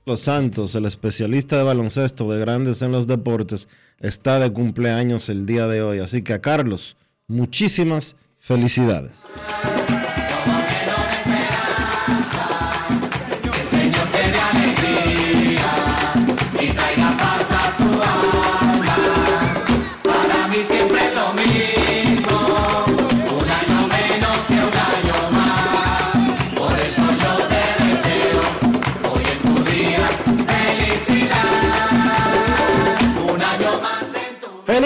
[0.07, 3.69] Los Santos, el especialista de baloncesto de grandes en los deportes,
[4.01, 5.99] está de cumpleaños el día de hoy.
[6.01, 6.97] Así que a Carlos,
[7.29, 9.13] muchísimas felicidades.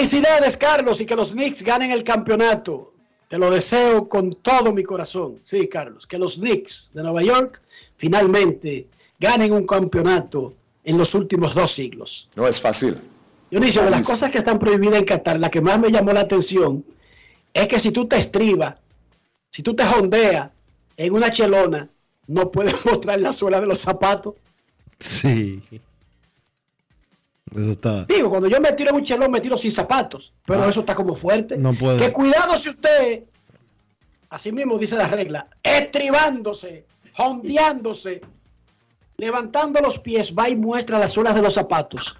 [0.05, 2.93] Felicidades, Carlos, y que los Knicks ganen el campeonato.
[3.27, 5.39] Te lo deseo con todo mi corazón.
[5.41, 7.59] Sí, Carlos, que los Knicks de Nueva York
[7.97, 8.85] finalmente
[9.19, 10.53] ganen un campeonato
[10.83, 12.29] en los últimos dos siglos.
[12.35, 13.01] No es fácil.
[13.49, 16.19] Dionisio, de las cosas que están prohibidas en Qatar, la que más me llamó la
[16.19, 16.85] atención
[17.51, 18.75] es que si tú te estribas,
[19.49, 20.51] si tú te jondeas
[20.97, 21.89] en una chelona,
[22.27, 24.35] no puedes mostrar la suela de los zapatos.
[24.99, 25.63] Sí.
[27.55, 28.05] Eso está.
[28.05, 30.69] Digo, cuando yo me tiro en un chelón, me tiro sin zapatos, pero Ah.
[30.69, 31.57] eso está como fuerte.
[31.57, 31.97] No puede.
[31.97, 33.23] Que cuidado si usted,
[34.29, 38.21] así mismo dice la regla, estribándose, jondeándose,
[39.17, 42.17] levantando los pies, va y muestra las suelas de los zapatos.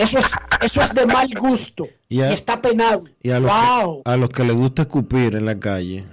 [0.00, 3.04] Eso es, eso es de mal gusto Y está penado.
[3.22, 4.02] Y a los, wow.
[4.02, 6.04] que, a los que les gusta escupir en la calle,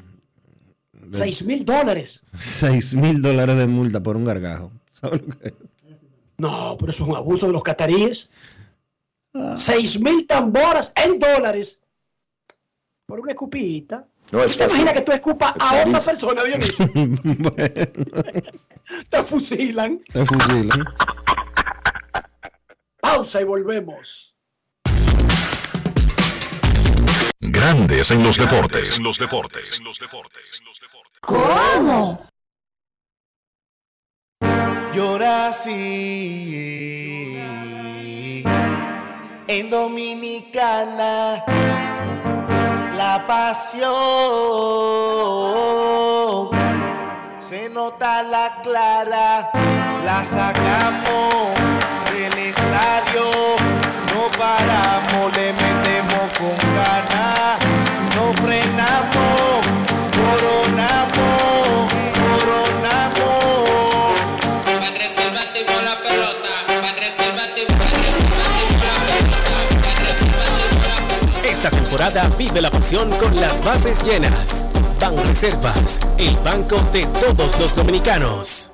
[1.11, 2.23] 6 mil dólares.
[2.37, 4.71] 6 mil dólares de multa por un gargajo.
[4.87, 5.53] ¿Sabes lo que es?
[6.41, 8.31] No, pero eso es un abuso de los cataríes.
[9.55, 11.79] 6 mil tamboras en dólares
[13.05, 14.07] por una escupita.
[14.31, 14.81] No es ¿Te fácil.
[14.81, 16.89] imaginas que tú escupas Es a otra persona, Dionisio?
[19.09, 20.01] Te fusilan.
[20.11, 20.83] Te fusilan.
[22.99, 24.35] Pausa y volvemos.
[27.39, 28.97] Grandes en los deportes.
[28.97, 29.77] En los deportes.
[29.79, 30.61] En los deportes.
[31.21, 32.30] ¿Cómo?
[34.93, 36.81] Llora así.
[39.47, 41.43] En Dominicana
[42.95, 43.91] la pasión
[47.39, 49.49] se nota la clara
[50.05, 51.53] la sacamos
[52.11, 53.25] del estadio.
[54.13, 57.10] No paramos le metemos con ganas
[71.91, 74.65] temporada vive la pasión con las bases llenas.
[75.01, 78.71] Ban Reservas, el banco de todos los dominicanos.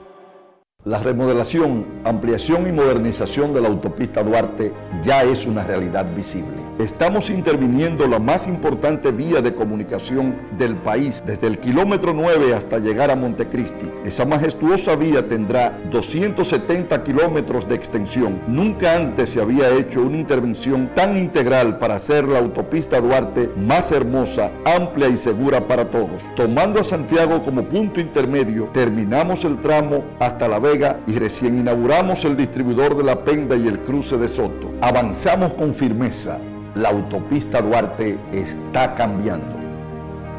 [0.83, 4.71] La remodelación, ampliación y modernización de la autopista Duarte
[5.03, 6.66] ya es una realidad visible.
[6.79, 12.77] Estamos interviniendo la más importante vía de comunicación del país, desde el kilómetro 9 hasta
[12.77, 13.89] llegar a Montecristi.
[14.05, 18.41] Esa majestuosa vía tendrá 270 kilómetros de extensión.
[18.47, 23.91] Nunca antes se había hecho una intervención tan integral para hacer la autopista Duarte más
[23.91, 26.23] hermosa, amplia y segura para todos.
[26.35, 32.23] Tomando a Santiago como punto intermedio, terminamos el tramo hasta La Vega y recién inauguramos
[32.23, 34.73] el distribuidor de La Penda y el cruce de Soto.
[34.79, 36.39] Avanzamos con firmeza.
[36.77, 39.57] La autopista Duarte está cambiando.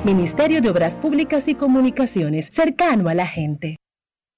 [0.04, 3.74] Ministerio de Obras Públicas y Comunicaciones, cercano a la gente.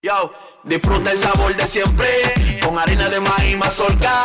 [0.03, 0.33] Yo,
[0.65, 2.07] disfruta el sabor de siempre
[2.65, 4.25] con harina de maíz mazorca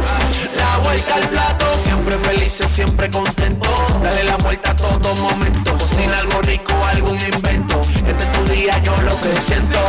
[0.79, 3.67] Vuelta al plato, siempre felices, siempre contento.
[4.03, 5.77] Dale la vuelta a todo momento.
[5.77, 7.81] Cocina algo rico, algún invento.
[8.05, 9.79] Este es tu día, yo lo que siento.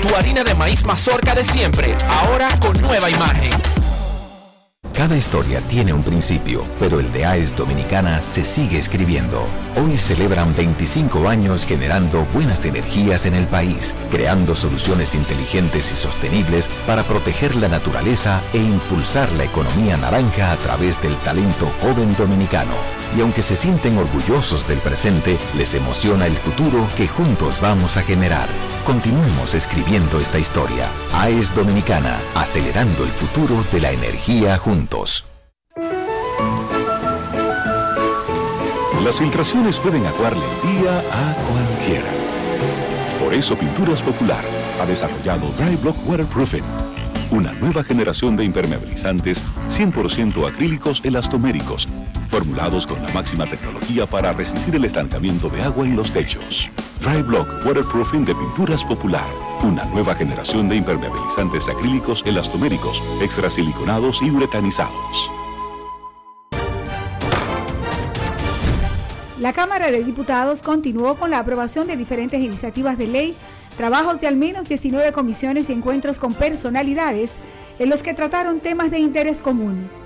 [0.00, 3.61] Tu harina de maíz mazorca de siempre, ahora con nueva imagen.
[5.02, 9.44] Cada historia tiene un principio, pero el de AES Dominicana se sigue escribiendo.
[9.74, 16.68] Hoy celebran 25 años generando buenas energías en el país, creando soluciones inteligentes y sostenibles
[16.86, 23.01] para proteger la naturaleza e impulsar la economía naranja a través del talento joven dominicano.
[23.16, 28.02] Y aunque se sienten orgullosos del presente, les emociona el futuro que juntos vamos a
[28.02, 28.48] generar.
[28.86, 30.88] Continuemos escribiendo esta historia.
[31.14, 35.26] AES Dominicana, acelerando el futuro de la energía juntos.
[39.04, 42.10] Las filtraciones pueden acuarle el día a cualquiera.
[43.18, 44.44] Por eso Pinturas Popular
[44.80, 46.62] ha desarrollado Dry Block Waterproofing,
[47.32, 51.88] una nueva generación de impermeabilizantes 100% acrílicos elastoméricos,
[52.32, 56.70] formulados con la máxima tecnología para resistir el estancamiento de agua en los techos.
[57.02, 59.28] Dry Block Waterproofing de Pinturas Popular,
[59.62, 65.30] una nueva generación de impermeabilizantes acrílicos elastoméricos, extrasiliconados y uretanizados.
[69.38, 73.36] La Cámara de Diputados continuó con la aprobación de diferentes iniciativas de ley,
[73.76, 77.36] trabajos de al menos 19 comisiones y encuentros con personalidades
[77.78, 80.01] en los que trataron temas de interés común.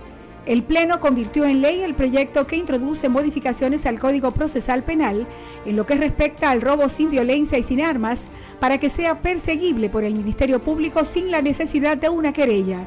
[0.47, 5.27] El Pleno convirtió en ley el proyecto que introduce modificaciones al Código Procesal Penal
[5.65, 8.31] en lo que respecta al robo sin violencia y sin armas
[8.61, 12.87] para que sea perseguible por el Ministerio Público sin la necesidad de una querella.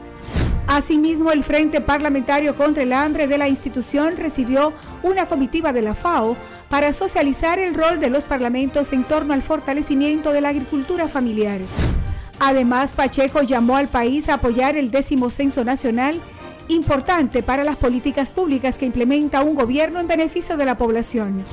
[0.68, 4.72] Asimismo, el Frente Parlamentario contra el Hambre de la institución recibió
[5.04, 6.38] una comitiva de la FAO
[6.70, 11.60] para socializar el rol de los parlamentos en torno al fortalecimiento de la agricultura familiar.
[12.40, 16.22] Además, Pacheco llamó al país a apoyar el décimo censo nacional,
[16.70, 21.44] importante para las políticas públicas que implementa un gobierno en beneficio de la población.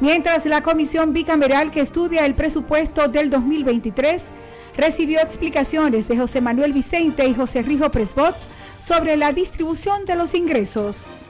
[0.00, 4.32] Mientras la comisión bicameral que estudia el presupuesto del 2023
[4.76, 8.36] recibió explicaciones de José Manuel Vicente y José Rijo Presbot
[8.78, 11.28] sobre la distribución de los ingresos.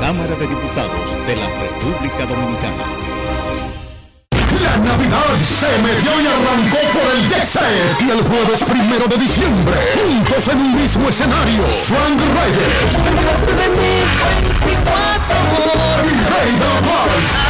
[0.00, 3.07] Cámara de Diputados de la República Dominicana.
[4.78, 8.00] Navidad se me dio y arrancó por el Jet Set.
[8.00, 12.98] Y el jueves primero de diciembre, juntos en un mismo escenario, Frank Reyes
[14.66, 14.76] y
[16.84, 17.48] paz.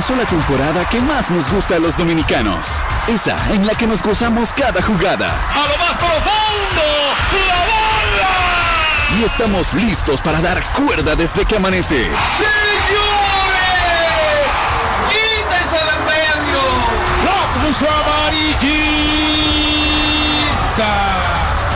[0.06, 2.66] Comenzó la temporada que más nos gusta a los dominicanos.
[3.06, 5.30] Esa en la que nos gozamos cada jugada.
[5.30, 6.82] A lo más profundo,
[7.48, 9.18] la bola.
[9.18, 12.10] Y estamos listos para dar cuerda desde que amanece.
[12.36, 12.52] ¡Señores!
[15.08, 16.60] ¡Quítense del medio!
[17.24, 17.82] ¡La cruz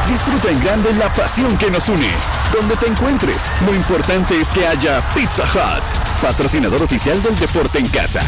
[0.07, 2.11] Disfruta en grande la pasión que nos une.
[2.53, 5.85] Donde te encuentres, lo importante es que haya Pizza Hut,
[6.21, 8.21] patrocinador oficial del deporte en casa.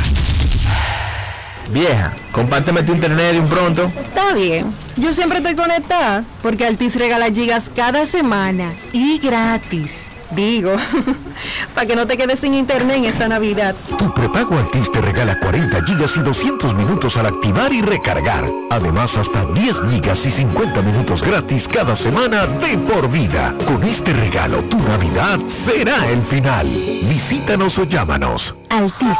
[1.72, 3.92] Vieja, compárteme tu internet de un pronto.
[4.02, 4.74] Está bien.
[4.96, 10.09] Yo siempre estoy conectada porque Altis regala gigas cada semana y gratis.
[10.30, 10.76] Digo,
[11.74, 13.74] para que no te quedes sin internet en esta Navidad.
[13.98, 18.44] Tu prepago Altis te regala 40 gigas y 200 minutos al activar y recargar.
[18.70, 23.54] Además, hasta 10 gigas y 50 minutos gratis cada semana de por vida.
[23.66, 26.66] Con este regalo, tu Navidad será el final.
[26.68, 28.54] Visítanos o llámanos.
[28.70, 29.18] Altis,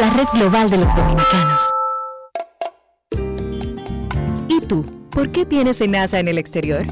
[0.00, 1.60] la red global de los dominicanos.
[4.48, 4.84] ¿Y tú?
[5.10, 6.84] ¿Por qué tienes enaza en el exterior?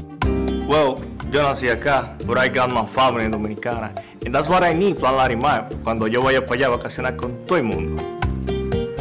[0.67, 0.95] Well,
[1.33, 3.91] yo nací acá, but I got my family dominicana.
[4.23, 7.43] And that's what I need, Plan Larimar, cuando yo vaya para allá a vacacionar con
[7.45, 8.01] todo el mundo.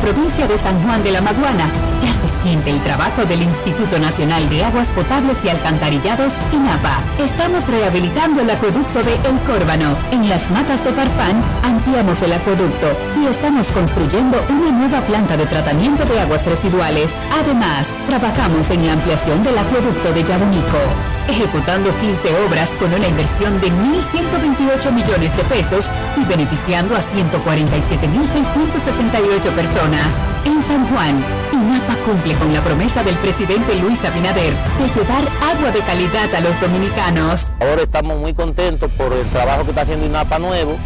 [0.07, 1.68] provincia de San Juan de la Maguana
[2.00, 7.02] ya se siente el trabajo del Instituto Nacional de Aguas Potables y Alcantarillados, INAPA.
[7.18, 9.96] Estamos rehabilitando el acueducto de El Córbano.
[10.12, 15.46] En las matas de Farfán ampliamos el acueducto y estamos construyendo una nueva planta de
[15.46, 17.18] tratamiento de aguas residuales.
[17.42, 23.60] Además, trabajamos en la ampliación del acueducto de Yabunico ejecutando 15 obras con una inversión
[23.60, 30.20] de 1.128 millones de pesos y beneficiando a 147.668 personas.
[30.44, 35.70] En San Juan, INAPA cumple con la promesa del presidente Luis Abinader de llevar agua
[35.70, 37.54] de calidad a los dominicanos.
[37.60, 40.78] Ahora estamos muy contentos por el trabajo que está haciendo INAPA nuevo,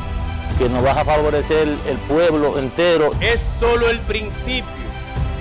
[0.58, 3.10] que nos va a favorecer el pueblo entero.
[3.20, 4.70] Es solo el principio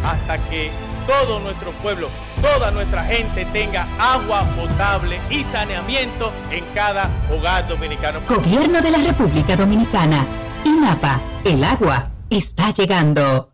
[0.03, 0.71] hasta que
[1.07, 2.09] todo nuestro pueblo,
[2.41, 8.21] toda nuestra gente tenga agua potable y saneamiento en cada hogar dominicano.
[8.27, 10.25] Gobierno de la República Dominicana.
[10.65, 11.21] INAPA.
[11.45, 13.53] El agua está llegando.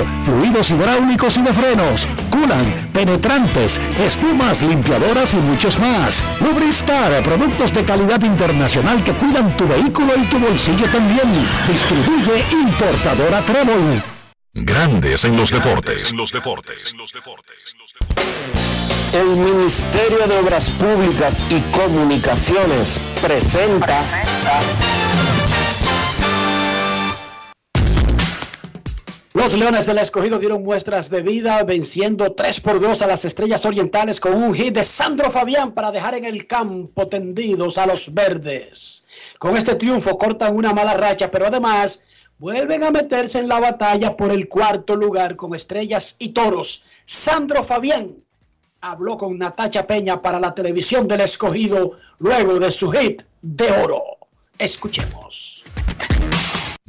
[0.25, 6.23] fluidos hidráulicos y de frenos, culan, penetrantes, espumas, limpiadoras y muchos más.
[6.41, 11.29] Lubristar, productos de calidad internacional que cuidan tu vehículo y tu bolsillo también.
[11.67, 14.03] Distribuye importadora Trébol.
[14.53, 16.11] Grandes en los deportes.
[16.11, 16.93] En los deportes.
[19.13, 24.23] El Ministerio de Obras Públicas y Comunicaciones presenta
[29.41, 33.65] Los Leones del Escogido dieron muestras de vida venciendo 3 por 2 a las Estrellas
[33.65, 38.13] Orientales con un hit de Sandro Fabián para dejar en el campo tendidos a los
[38.13, 39.03] verdes.
[39.39, 42.03] Con este triunfo cortan una mala racha, pero además
[42.37, 46.83] vuelven a meterse en la batalla por el cuarto lugar con Estrellas y Toros.
[47.05, 48.23] Sandro Fabián
[48.81, 54.03] habló con Natacha Peña para la televisión del Escogido luego de su hit de oro.
[54.59, 55.63] Escuchemos.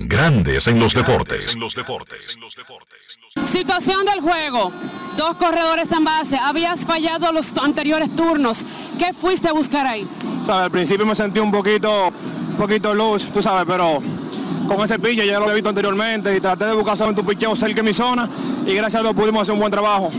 [0.04, 1.56] Grandes en los deportes.
[3.44, 4.72] Situación del juego.
[5.16, 6.36] Dos corredores en base.
[6.36, 8.64] Habías fallado los anteriores turnos.
[8.98, 10.06] ¿Qué fuiste a buscar ahí?
[10.44, 10.64] ¿Sabes?
[10.64, 14.02] Al principio me sentí un poquito, un poquito luz, tú sabes, pero
[14.66, 17.54] con ese pillo ya lo había visto anteriormente y traté de buscar solamente un picheo
[17.54, 18.28] cerca de mi zona
[18.66, 20.10] y gracias a Dios pudimos hacer un buen trabajo.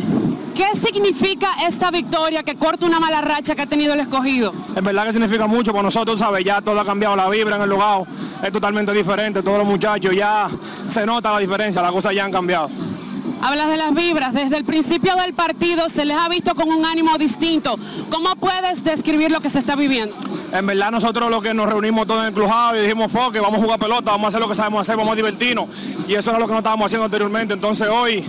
[0.55, 4.53] ¿Qué significa esta victoria que corta una mala racha que ha tenido el escogido?
[4.75, 6.43] En verdad que significa mucho para nosotros, ¿sabes?
[6.43, 8.03] Ya todo ha cambiado, la vibra en el lugar
[8.43, 10.47] es totalmente diferente, todos los muchachos ya
[10.87, 12.69] se nota la diferencia, las cosas ya han cambiado.
[13.41, 16.85] Hablas de las vibras, desde el principio del partido se les ha visto con un
[16.85, 17.77] ánimo distinto.
[18.09, 20.15] ¿Cómo puedes describir lo que se está viviendo?
[20.53, 23.59] En verdad nosotros lo que nos reunimos todos en el clubhouse y dijimos, que vamos
[23.59, 25.67] a jugar pelota, vamos a hacer lo que sabemos hacer, vamos a divertirnos.
[26.07, 27.55] Y eso era lo que no estábamos haciendo anteriormente.
[27.55, 28.23] Entonces hoy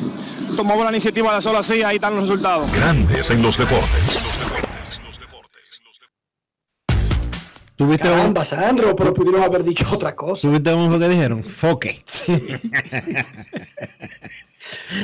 [0.57, 2.71] tomamos la iniciativa de solo así, ahí están los resultados.
[2.73, 4.21] Grandes en los deportes.
[7.77, 8.47] ¿Tuviste Caramba, un...
[8.47, 10.47] Sandro, pero pudieron haber dicho otra cosa.
[10.49, 11.43] ¿Tuviste un que dijeron?
[11.43, 12.05] Foque.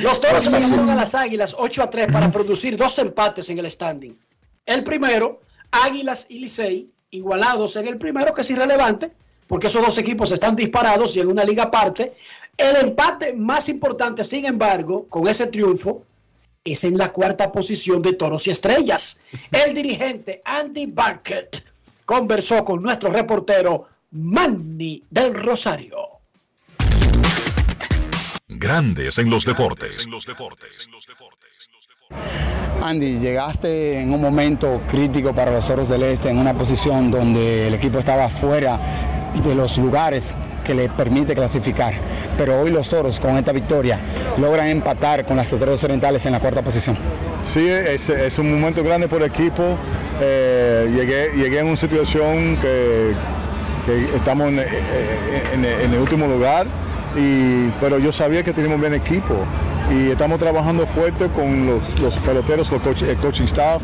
[0.01, 3.69] Los toros ganaron a las águilas 8 a 3 para producir dos empates en el
[3.69, 4.17] standing.
[4.65, 9.11] El primero, Águilas y Licey, igualados en el primero, que es irrelevante,
[9.47, 12.15] porque esos dos equipos están disparados y en una liga aparte.
[12.61, 16.05] El empate más importante, sin embargo, con ese triunfo,
[16.63, 19.19] es en la cuarta posición de Toros y Estrellas.
[19.51, 21.65] El dirigente Andy Barkett
[22.05, 25.97] conversó con nuestro reportero Manny del Rosario.
[28.47, 30.07] Grandes en los deportes.
[32.83, 37.67] Andy, llegaste en un momento crítico para los Toros del Este, en una posición donde
[37.67, 38.79] el equipo estaba fuera
[39.43, 41.93] de los lugares que le permite clasificar.
[42.37, 43.99] Pero hoy los Toros, con esta victoria,
[44.37, 46.97] logran empatar con las Estrellas Orientales en la cuarta posición.
[47.43, 49.77] Sí, es, un momento grande por el equipo.
[50.21, 53.15] Eh, llegué, llegué en una situación que,
[54.15, 56.67] estamos en, el último lugar,
[57.79, 59.35] pero yo sabía que teníamos bien equipo
[59.91, 63.81] y estamos trabajando fuerte con los, peloteros, el coaching staff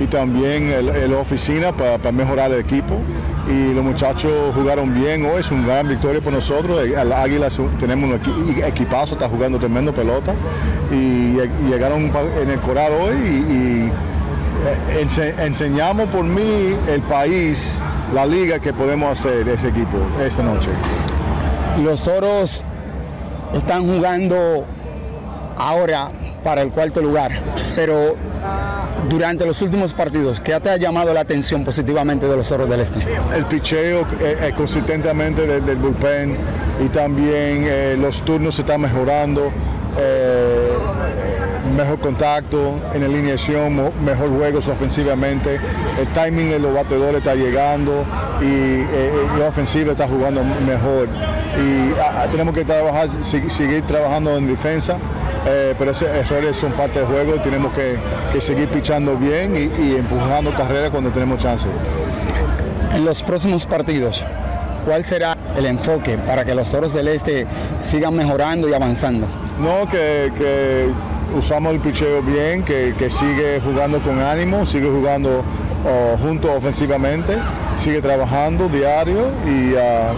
[0.00, 0.72] y también
[1.10, 2.98] la oficina para mejorar el equipo.
[3.46, 6.80] Y los muchachos jugaron bien hoy, es una gran victoria por nosotros.
[6.82, 7.48] El Águila
[7.78, 10.34] tenemos un equipazo, está jugando tremendo pelota.
[10.90, 11.36] Y,
[11.68, 12.10] llegaron
[12.40, 13.90] en el coral hoy y,
[14.66, 17.78] eh, enseñamos por mí el país,
[18.14, 20.70] la liga que podemos hacer ese equipo esta noche.
[21.82, 22.64] Los toros
[23.52, 24.64] están jugando
[25.56, 26.10] ahora
[26.42, 27.32] para el cuarto lugar,
[27.74, 28.16] pero
[29.08, 32.80] durante los últimos partidos, ¿qué te ha llamado la atención positivamente de los Toros del
[32.80, 33.00] Este?
[33.34, 36.36] El picheo eh, eh, consistentemente del, bullpen
[36.84, 39.50] y también eh, los turnos se están mejorando.
[41.76, 43.74] Mejor contacto en alineación,
[44.04, 45.58] mejor juegos ofensivamente,
[46.00, 48.04] el timing de los batedores está llegando
[48.40, 48.84] y,
[49.38, 51.08] la ofensiva está jugando mejor.
[51.56, 54.98] Y ah, tenemos que trabajar, seguir trabajando en defensa
[55.46, 57.98] eh, pero esos errores son parte del juego, tenemos que,
[58.40, 61.68] seguir pichando bien y, empujando carreras cuando tenemos chance.
[62.94, 64.24] En los próximos partidos,
[64.86, 67.46] ¿cuál será el enfoque para que los toros del este
[67.80, 69.28] sigan mejorando y avanzando?
[69.58, 70.90] No, que,
[71.38, 75.44] usamos el picheo bien, que, sigue jugando con ánimo, sigue jugando
[75.84, 77.38] oh, junto ofensivamente,
[77.76, 79.74] sigue trabajando diario y...
[79.76, 80.12] Ah,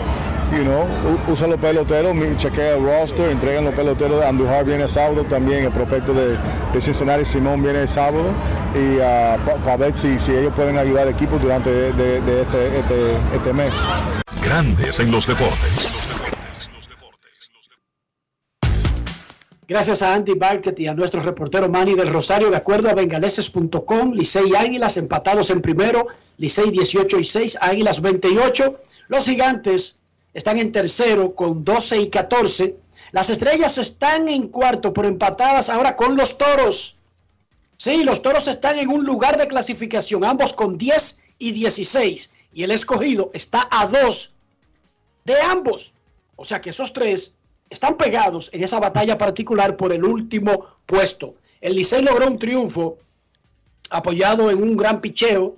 [0.53, 0.87] you know,
[1.28, 4.24] usa los peloteros, chequea el roster, entregan los peloteros.
[4.24, 6.39] Andujar viene el sábado también, el prospecto de,
[6.72, 8.30] de Cincinnati Simón viene el sábado
[8.74, 13.16] y uh, para ver si, si, ellos pueden ayudar al equipo durante de este, este,
[13.34, 13.74] este mes.
[14.43, 15.96] Grandes en los deportes.
[19.69, 24.12] Gracias a Andy Barkett y a nuestro reportero Manny del Rosario, de acuerdo a bengaleses.com,
[24.12, 26.07] Licey Águilas empatados en primero,
[26.37, 28.81] Licey 18 y 6, Águilas 28.
[29.09, 29.99] Los gigantes
[30.35, 32.77] están en tercero con 12 y 14.
[33.11, 36.97] Las estrellas están en cuarto por empatadas ahora con los toros.
[37.77, 42.33] Sí, los toros están en un lugar de clasificación, ambos con 10 y 16.
[42.55, 44.33] Y el escogido está a 2
[45.25, 45.93] de ambos.
[46.37, 47.36] O sea que esos tres
[47.71, 51.35] están pegados en esa batalla particular por el último puesto.
[51.61, 52.99] El Licey logró un triunfo
[53.91, 55.57] apoyado en un gran picheo.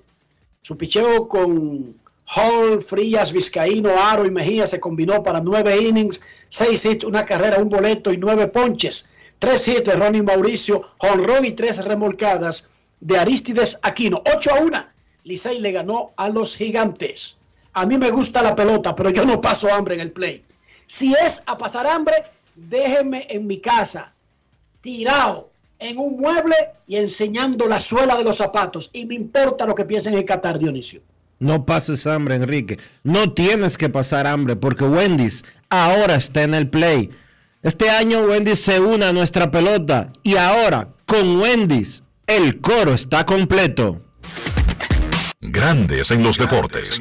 [0.63, 1.97] Su picheo con
[2.35, 7.59] Hall, Frías, Vizcaíno, Aro y Mejía se combinó para nueve innings, seis hits, una carrera,
[7.59, 9.09] un boleto y nueve ponches.
[9.39, 14.23] Tres hits de Ronnie Mauricio, honrón y tres remolcadas de Aristides Aquino.
[14.35, 14.87] 8 a 1.
[15.25, 17.39] Licey le ganó a los gigantes.
[17.75, 20.45] A mí me gusta la pelota, pero yo no paso hambre en el play.
[20.89, 22.15] Si es a pasar hambre,
[22.57, 24.15] déjenme en mi casa,
[24.81, 28.89] tirado en un mueble y enseñando la suela de los zapatos.
[28.95, 31.03] Y me importa lo que piensen en Qatar, Dionisio.
[31.41, 32.79] No pases hambre, Enrique.
[33.05, 37.11] No tienes que pasar hambre porque Wendy's ahora está en el play.
[37.63, 43.27] Este año Wendy's se une a nuestra pelota y ahora con Wendy's el coro está
[43.27, 44.01] completo.
[45.43, 46.99] Grandes en los deportes.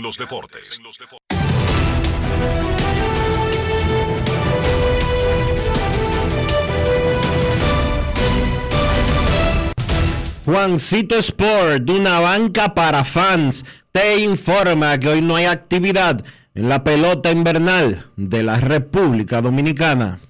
[10.47, 16.23] Juancito Sport, una banca para fans, te informa que hoy no hay actividad
[16.55, 20.21] en la pelota invernal de la República Dominicana.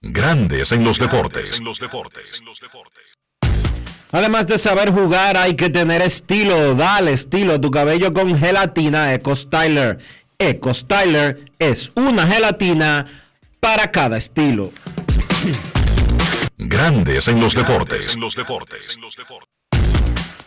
[0.00, 1.60] Grandes en los deportes.
[4.14, 6.76] Además de saber jugar, hay que tener estilo.
[6.76, 9.98] Dale estilo a tu cabello con gelatina Eco Styler.
[10.38, 13.06] Eco Styler es una gelatina
[13.58, 14.70] para cada estilo.
[16.56, 18.16] Grandes en los deportes.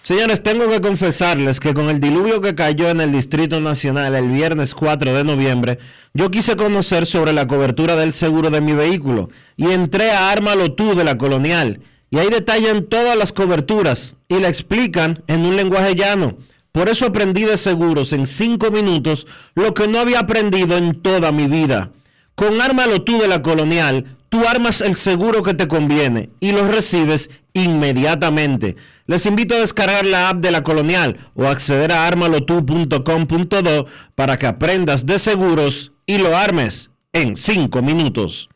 [0.01, 4.30] Señores, tengo que confesarles que con el diluvio que cayó en el Distrito Nacional el
[4.30, 5.78] viernes 4 de noviembre,
[6.13, 10.74] yo quise conocer sobre la cobertura del seguro de mi vehículo y entré a Ármalo
[10.74, 11.82] tú de la Colonial.
[12.09, 16.37] Y ahí detallan todas las coberturas y la explican en un lenguaje llano.
[16.71, 21.31] Por eso aprendí de seguros en 5 minutos lo que no había aprendido en toda
[21.31, 21.91] mi vida.
[22.35, 26.67] Con Ármalo tú de la Colonial, tú armas el seguro que te conviene y lo
[26.67, 28.75] recibes inmediatamente.
[29.07, 34.45] Les invito a descargar la app de la Colonial o acceder a armalotu.com.do para que
[34.45, 38.49] aprendas de seguros y lo armes en 5 minutos.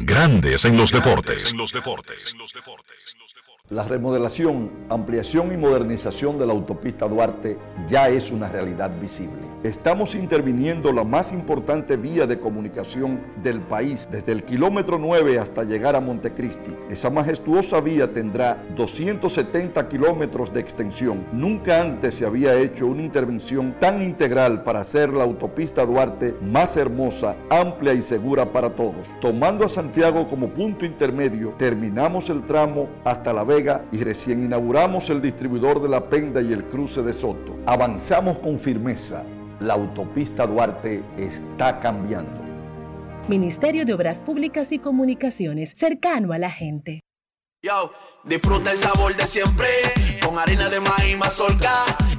[0.00, 1.52] Grandes en los deportes.
[3.70, 9.48] La remodelación, ampliación y modernización de la autopista Duarte ya es una realidad visible.
[9.62, 15.64] Estamos interviniendo la más importante vía de comunicación del país, desde el kilómetro 9 hasta
[15.64, 16.74] llegar a Montecristi.
[16.88, 21.26] Esa majestuosa vía tendrá 270 kilómetros de extensión.
[21.32, 26.76] Nunca antes se había hecho una intervención tan integral para hacer la autopista Duarte más
[26.76, 29.10] hermosa, amplia y segura para todos.
[29.20, 35.10] Tomando a Santiago como punto intermedio, terminamos el tramo hasta La Vega y recién inauguramos
[35.10, 37.56] el distribuidor de La Penda y el cruce de Soto.
[37.66, 39.24] Avanzamos con firmeza.
[39.60, 42.40] La autopista Duarte está cambiando.
[43.26, 47.00] Ministerio de Obras Públicas y Comunicaciones, cercano a la gente.
[47.60, 47.92] Yo,
[48.24, 49.66] disfruta el sabor de siempre,
[50.24, 51.72] con harina de maíz mazorca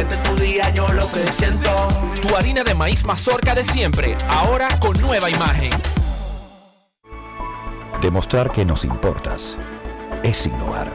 [0.00, 1.70] Este es tu día, yo lo que siento.
[2.22, 5.70] Tu harina de maíz mazorca de siempre, ahora con nueva imagen.
[8.00, 9.58] Demostrar que nos importas
[10.22, 10.90] es innovar.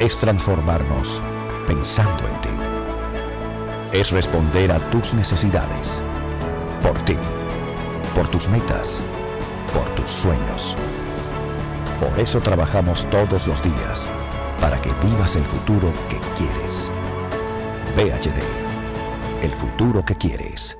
[0.00, 1.22] Es transformarnos
[1.68, 2.48] pensando en ti.
[3.92, 6.02] Es responder a tus necesidades.
[6.82, 7.16] Por ti.
[8.16, 9.00] Por tus metas.
[9.72, 10.74] Por tus sueños.
[12.00, 14.10] Por eso trabajamos todos los días.
[14.60, 16.90] Para que vivas el futuro que quieres.
[18.00, 18.40] VHD.
[19.42, 20.78] El futuro que quieres.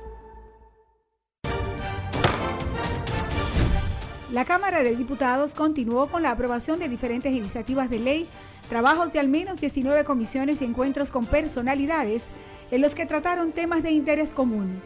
[4.31, 8.27] La Cámara de Diputados continuó con la aprobación de diferentes iniciativas de ley,
[8.69, 12.31] trabajos de al menos 19 comisiones y encuentros con personalidades
[12.71, 14.81] en los que trataron temas de interés común.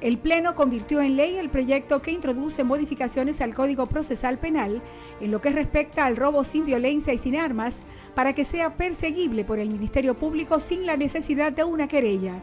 [0.00, 4.80] El Pleno convirtió en ley el proyecto que introduce modificaciones al Código Procesal Penal
[5.20, 7.84] en lo que respecta al robo sin violencia y sin armas
[8.14, 12.40] para que sea perseguible por el Ministerio Público sin la necesidad de una querella.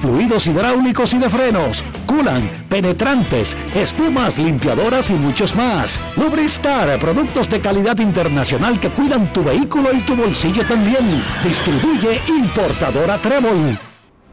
[0.00, 5.98] fluidos hidráulicos y de frenos, culan, penetrantes, espumas, limpiadoras y muchos más.
[6.16, 11.22] Lubristar, productos de calidad internacional que cuidan tu vehículo y tu bolsillo también.
[11.42, 13.78] Distribuye importadora Trébol.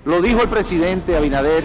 [0.06, 1.64] Lo dijo el presidente Abinader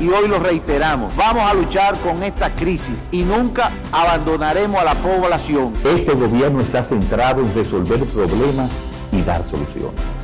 [0.00, 1.14] y hoy lo reiteramos.
[1.16, 5.72] Vamos a luchar con esta crisis y nunca abandonaremos a la población.
[5.84, 8.70] Este gobierno está centrado en resolver problemas
[9.12, 10.19] y dar soluciones.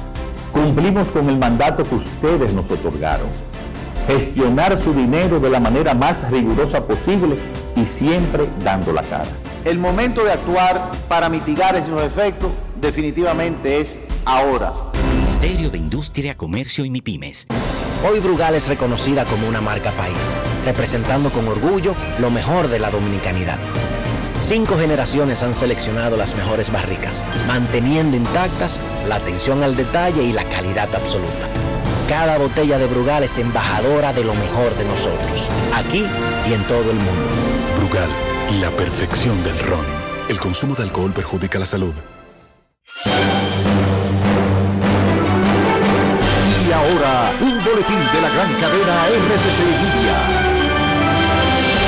[0.57, 3.29] Cumplimos con el mandato que ustedes nos otorgaron.
[4.09, 7.37] Gestionar su dinero de la manera más rigurosa posible
[7.77, 9.29] y siempre dando la cara.
[9.67, 10.81] El momento de actuar
[11.11, 12.51] para mitigar esos efectos
[12.81, 14.73] definitivamente es ahora.
[15.15, 17.49] Ministerio de Industria, Comercio y MIPIMES.
[18.11, 20.35] Hoy Brugal es reconocida como una marca país,
[20.65, 23.59] representando con orgullo lo mejor de la dominicanidad.
[24.39, 30.45] Cinco generaciones han seleccionado las mejores barricas, manteniendo intactas la atención al detalle y la
[30.49, 31.49] calidad absoluta.
[32.09, 36.05] Cada botella de Brugal es embajadora de lo mejor de nosotros, aquí
[36.49, 37.29] y en todo el mundo.
[37.79, 38.09] Brugal,
[38.61, 39.85] la perfección del ron.
[40.29, 41.95] El consumo de alcohol perjudica la salud.
[46.69, 50.36] Y ahora, un boletín de la gran cadena RCC Libia.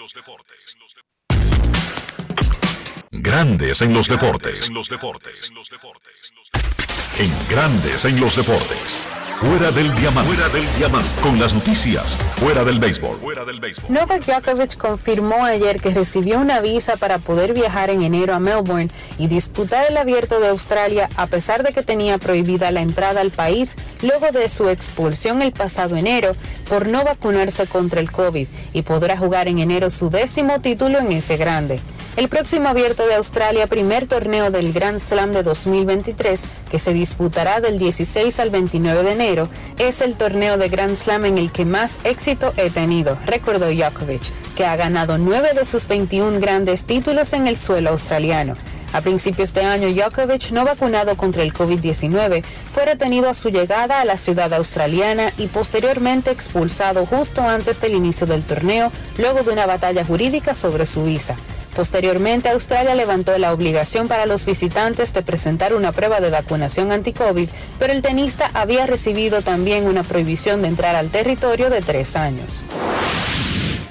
[7.19, 9.09] En Grandes en los deportes.
[9.41, 10.33] Fuera del diamante.
[10.33, 11.09] Fuera del diamante.
[11.21, 12.17] Con las noticias.
[12.37, 13.17] Fuera del béisbol.
[13.19, 13.91] Fuera del béisbol.
[13.93, 18.89] Novak Djokovic confirmó ayer que recibió una visa para poder viajar en enero a Melbourne
[19.17, 23.31] y disputar el Abierto de Australia a pesar de que tenía prohibida la entrada al
[23.31, 26.37] país luego de su expulsión el pasado enero
[26.69, 31.11] por no vacunarse contra el COVID y podrá jugar en enero su décimo título en
[31.11, 31.81] ese grande.
[32.19, 37.61] El próximo abierto de Australia, primer torneo del Grand Slam de 2023, que se disputará
[37.61, 41.63] del 16 al 29 de enero, es el torneo de Grand Slam en el que
[41.63, 47.31] más éxito he tenido, recordó Djokovic, que ha ganado nueve de sus 21 grandes títulos
[47.31, 48.57] en el suelo australiano.
[48.91, 54.01] A principios de año, Djokovic, no vacunado contra el COVID-19, fue retenido a su llegada
[54.01, 59.51] a la ciudad australiana y posteriormente expulsado justo antes del inicio del torneo, luego de
[59.51, 61.35] una batalla jurídica sobre su visa.
[61.75, 67.47] Posteriormente, Australia levantó la obligación para los visitantes de presentar una prueba de vacunación anti-COVID,
[67.77, 72.65] pero el tenista había recibido también una prohibición de entrar al territorio de tres años.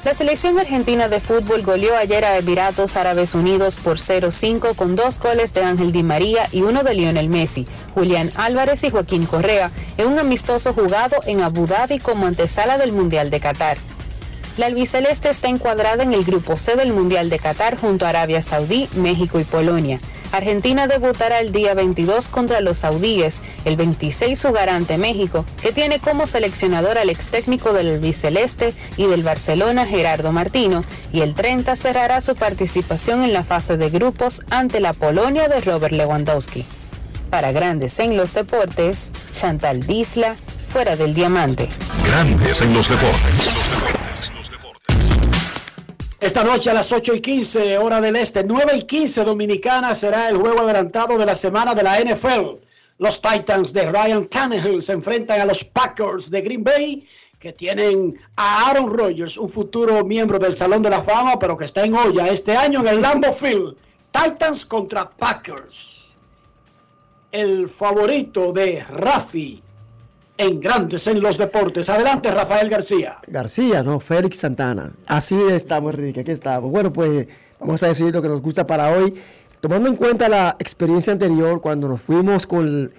[0.05, 5.19] La selección argentina de fútbol goleó ayer a Emiratos Árabes Unidos por 0-5 con dos
[5.19, 9.73] goles de Ángel Di María y uno de Lionel Messi, Julián Álvarez y Joaquín Correa
[9.97, 13.77] en un amistoso jugado en Abu Dhabi como antesala del Mundial de Qatar.
[14.57, 18.41] La albiceleste está encuadrada en el grupo C del Mundial de Qatar junto a Arabia
[18.41, 20.01] Saudí, México y Polonia.
[20.33, 25.99] Argentina debutará el día 22 contra los saudíes, el 26 jugará ante México, que tiene
[25.99, 31.75] como seleccionador al ex técnico del albiceleste y del Barcelona Gerardo Martino, y el 30
[31.77, 36.65] cerrará su participación en la fase de grupos ante la Polonia de Robert Lewandowski.
[37.31, 41.69] Para Grandes en los Deportes, Chantal Disla, fuera del diamante.
[42.05, 43.59] Grandes en los deportes.
[46.21, 50.29] Esta noche a las 8 y 15, hora del este, 9 y 15 dominicana, será
[50.29, 52.57] el juego adelantado de la semana de la NFL.
[52.99, 57.07] Los Titans de Ryan Tannehill se enfrentan a los Packers de Green Bay,
[57.39, 61.67] que tienen a Aaron Rodgers, un futuro miembro del Salón de la Fama, pero que
[61.67, 63.77] está en olla este año en el Lambeau Field.
[64.11, 66.17] Titans contra Packers.
[67.31, 69.63] El favorito de Rafi
[70.39, 71.89] en Grandes en los Deportes.
[71.91, 73.19] Adelante, Rafael García.
[73.27, 74.93] García, no, Félix Santana.
[75.07, 76.71] Así estamos, Enrique, aquí estamos.
[76.71, 77.27] Bueno, pues
[77.59, 79.15] vamos a decir lo que nos gusta para hoy.
[79.61, 82.93] Tomando en cuenta la experiencia anterior, cuando nos fuimos con,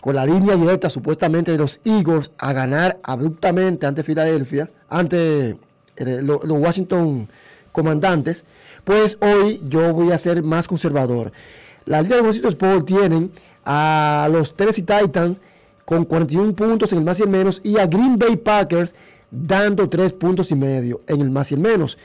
[0.00, 5.58] con la línea directa supuestamente de los Eagles a ganar abruptamente ante Filadelfia, ante
[5.96, 7.28] eh, los Washington
[7.72, 8.44] Comandantes,
[8.84, 11.32] pues hoy yo voy a ser más conservador.
[11.86, 13.32] La línea de Washington Sport tienen
[13.64, 15.38] a los Tennessee Titans
[15.84, 18.94] con 41 puntos en el más y el menos y a Green Bay Packers
[19.30, 21.98] dando 3 puntos y medio en el más y el menos.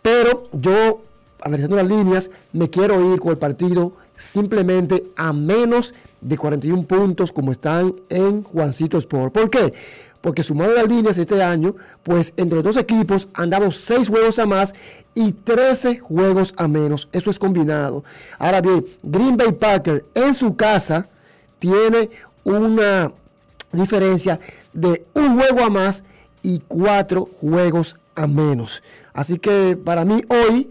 [0.00, 1.02] Pero yo,
[1.40, 7.32] analizando las líneas, me quiero ir con el partido simplemente a menos de 41 puntos
[7.32, 9.32] como están en Juancito Sport.
[9.32, 9.72] ¿Por qué?
[10.20, 14.38] Porque sumado las líneas este año, pues entre los dos equipos han dado 6 juegos
[14.38, 14.72] a más
[15.14, 17.08] y 13 juegos a menos.
[17.12, 18.04] Eso es combinado.
[18.38, 21.08] Ahora bien, Green Bay Packers en su casa
[21.58, 22.10] tiene
[22.44, 23.12] una
[23.72, 24.38] diferencia
[24.72, 26.04] de un juego a más
[26.42, 28.82] y cuatro juegos a menos.
[29.12, 30.70] Así que para mí hoy,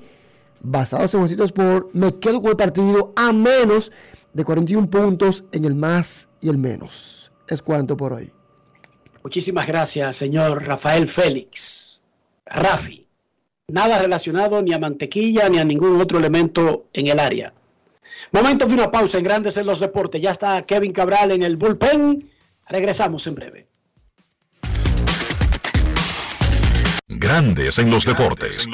[0.61, 3.91] basado en Juancito Sport, me quedo con el partido a menos
[4.34, 7.32] de 41 puntos en el más y el menos.
[7.47, 8.32] Es cuanto por hoy.
[9.24, 12.01] Muchísimas gracias, señor Rafael Félix.
[12.45, 13.07] Rafi,
[13.67, 17.53] nada relacionado ni a mantequilla ni a ningún otro elemento en el área.
[18.32, 20.22] Momento de una pausa en Grandes en los Deportes.
[20.22, 22.30] Ya está Kevin Cabral en el bullpen.
[22.67, 23.67] Regresamos en breve.
[27.07, 28.65] Grandes en los deportes.
[28.65, 28.72] En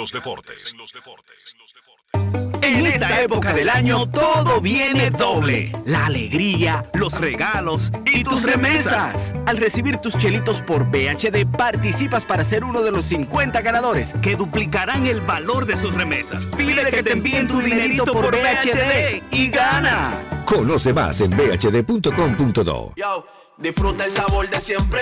[2.97, 5.71] esta época del año todo viene doble.
[5.85, 9.15] La alegría, los regalos y tus remesas.
[9.45, 14.35] Al recibir tus chelitos por BHD participas para ser uno de los 50 ganadores que
[14.35, 16.47] duplicarán el valor de sus remesas.
[16.57, 20.43] Pide que te envíen tu dinerito por BHD y gana.
[20.45, 22.93] Conoce más en bhd.com.do.
[22.95, 25.01] Yo, disfruta el sabor de siempre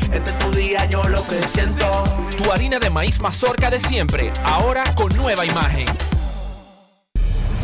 [0.13, 1.85] Este es tu día, yo lo que siento.
[2.37, 5.87] Tu harina de maíz mazorca de siempre, ahora con nueva imagen.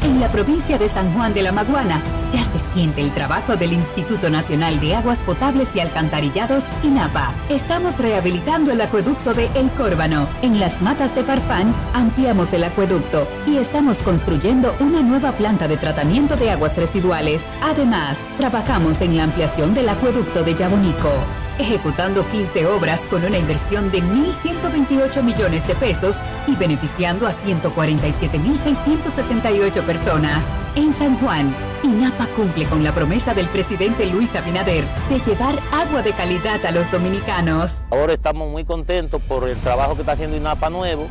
[0.04, 3.74] En la provincia de San Juan de la Maguana ya se siente el trabajo del
[3.74, 7.34] Instituto Nacional de Aguas Potables y Alcantarillados, INAPA.
[7.50, 10.30] Estamos rehabilitando el acueducto de El Córbano.
[10.42, 15.76] En las matas de Farfán ampliamos el acueducto y estamos construyendo una nueva planta de
[15.76, 17.50] tratamiento de aguas residuales.
[17.62, 21.12] Además, trabajamos en la ampliación del acueducto de Yabonico
[21.60, 29.84] ejecutando 15 obras con una inversión de 1.128 millones de pesos y beneficiando a 147.668
[29.84, 30.54] personas.
[30.76, 31.54] En San Juan,
[31.84, 36.72] INAPA cumple con la promesa del presidente Luis Abinader de llevar agua de calidad a
[36.72, 37.86] los dominicanos.
[37.92, 41.08] Ahora estamos muy contentos por el trabajo que está haciendo INAPA nuevo,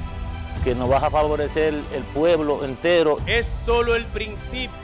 [0.65, 3.19] que nos va a favorecer el pueblo entero.
[3.27, 4.77] Es solo el principio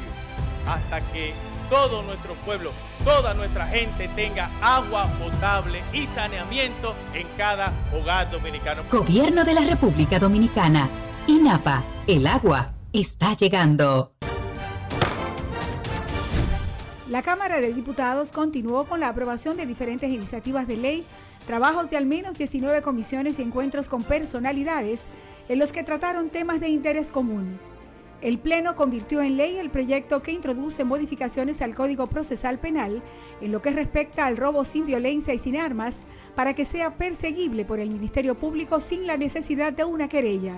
[0.67, 1.35] hasta que
[1.69, 2.71] todo nuestro pueblo,
[3.05, 8.85] toda nuestra gente tenga agua potable y saneamiento en cada hogar dominicano.
[8.91, 10.89] Gobierno de la República Dominicana.
[11.27, 11.85] INAPA.
[12.07, 14.13] El agua está llegando.
[17.09, 21.05] La Cámara de Diputados continuó con la aprobación de diferentes iniciativas de ley,
[21.47, 25.09] trabajos de al menos 19 comisiones y encuentros con personalidades
[25.49, 27.59] en los que trataron temas de interés común.
[28.23, 33.03] El Pleno convirtió en ley el proyecto que introduce modificaciones al Código Procesal Penal
[33.41, 36.07] en lo que respecta al robo sin violencia y sin armas
[36.37, 40.55] para que sea perseguible por el Ministerio Público sin la necesidad de una querella.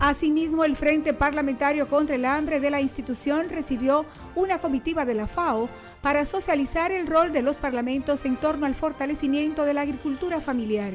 [0.00, 5.26] Asimismo, el Frente Parlamentario contra el Hambre de la institución recibió una comitiva de la
[5.26, 5.70] FAO
[6.02, 10.92] para socializar el rol de los parlamentos en torno al fortalecimiento de la agricultura familiar.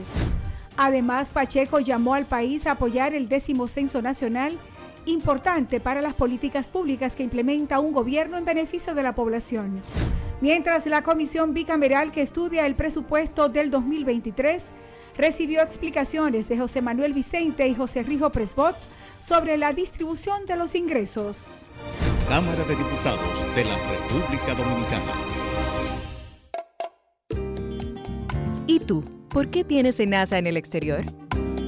[0.76, 4.60] Además, Pacheco llamó al país a apoyar el décimo censo nacional
[5.08, 9.82] importante para las políticas públicas que implementa un gobierno en beneficio de la población.
[10.41, 14.74] Mientras la comisión bicameral que estudia el presupuesto del 2023
[15.18, 18.76] recibió explicaciones de José Manuel Vicente y José Rijo Presbot
[19.20, 21.68] sobre la distribución de los ingresos.
[22.30, 25.12] Cámara de Diputados de la República Dominicana.
[28.68, 29.03] ¿Y tú?
[29.30, 31.03] ¿Por qué tienes NASA en el exterior?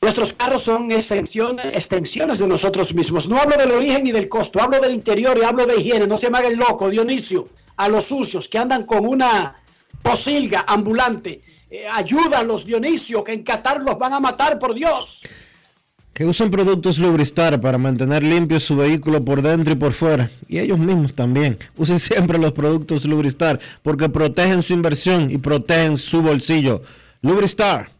[0.00, 3.28] Nuestros carros son extensiones, de nosotros mismos.
[3.28, 6.06] No hablo del origen ni del costo, hablo del interior y hablo de higiene.
[6.06, 9.56] No se me el loco, Dionisio, a los sucios que andan con una
[10.00, 11.42] posilga ambulante.
[11.68, 15.22] Eh, ayúdalos, Dionisio, que en Qatar los van a matar, por Dios.
[16.14, 20.30] Que usen productos Lubristar para mantener limpio su vehículo por dentro y por fuera.
[20.48, 21.58] Y ellos mismos también.
[21.76, 26.82] Usen siempre los productos Lubristar porque protegen su inversión y protegen su bolsillo.
[27.22, 27.90] Lubristar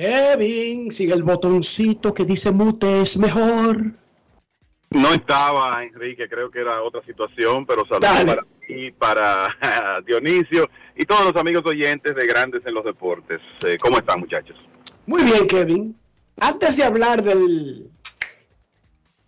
[0.00, 3.92] Kevin, sigue el botoncito que dice mute es mejor.
[4.92, 11.04] No estaba, Enrique, creo que era otra situación, pero saludos para ti, para Dionisio y
[11.04, 13.42] todos los amigos oyentes de Grandes en los Deportes.
[13.66, 14.56] Eh, ¿Cómo están, muchachos?
[15.04, 15.94] Muy bien, Kevin.
[16.38, 17.90] Antes de hablar del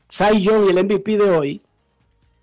[0.08, 1.62] Cy Young y el MVP de hoy,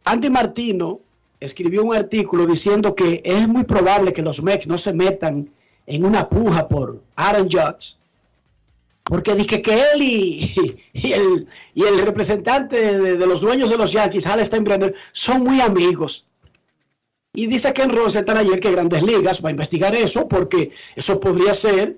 [0.06, 1.00] Andy Martino
[1.40, 5.50] escribió un artículo diciendo que es muy probable que los Mex no se metan
[5.88, 7.98] en una puja por Aaron Judge
[9.10, 14.28] porque dije que él y, el, y el representante de, los dueños de los Yankees,
[14.28, 16.28] Hal Steinbrenner, son muy amigos.
[17.34, 21.56] Y dice Ken Rosenthal ayer que Grandes Ligas va a investigar eso porque eso podría
[21.56, 21.98] ser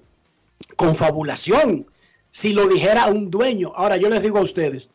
[0.77, 1.85] confabulación
[2.29, 3.73] si lo dijera un dueño.
[3.75, 4.89] Ahora yo les digo a ustedes,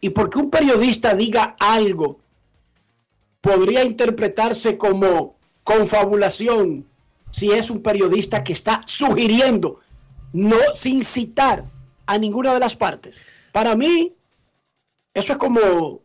[0.00, 2.18] ¿y por qué un periodista diga algo
[3.40, 6.84] podría interpretarse como confabulación
[7.30, 9.78] si es un periodista que está sugiriendo
[10.32, 11.64] no sin citar
[12.06, 13.22] a ninguna de las partes.
[13.52, 14.12] Para mí,
[15.14, 16.00] eso es como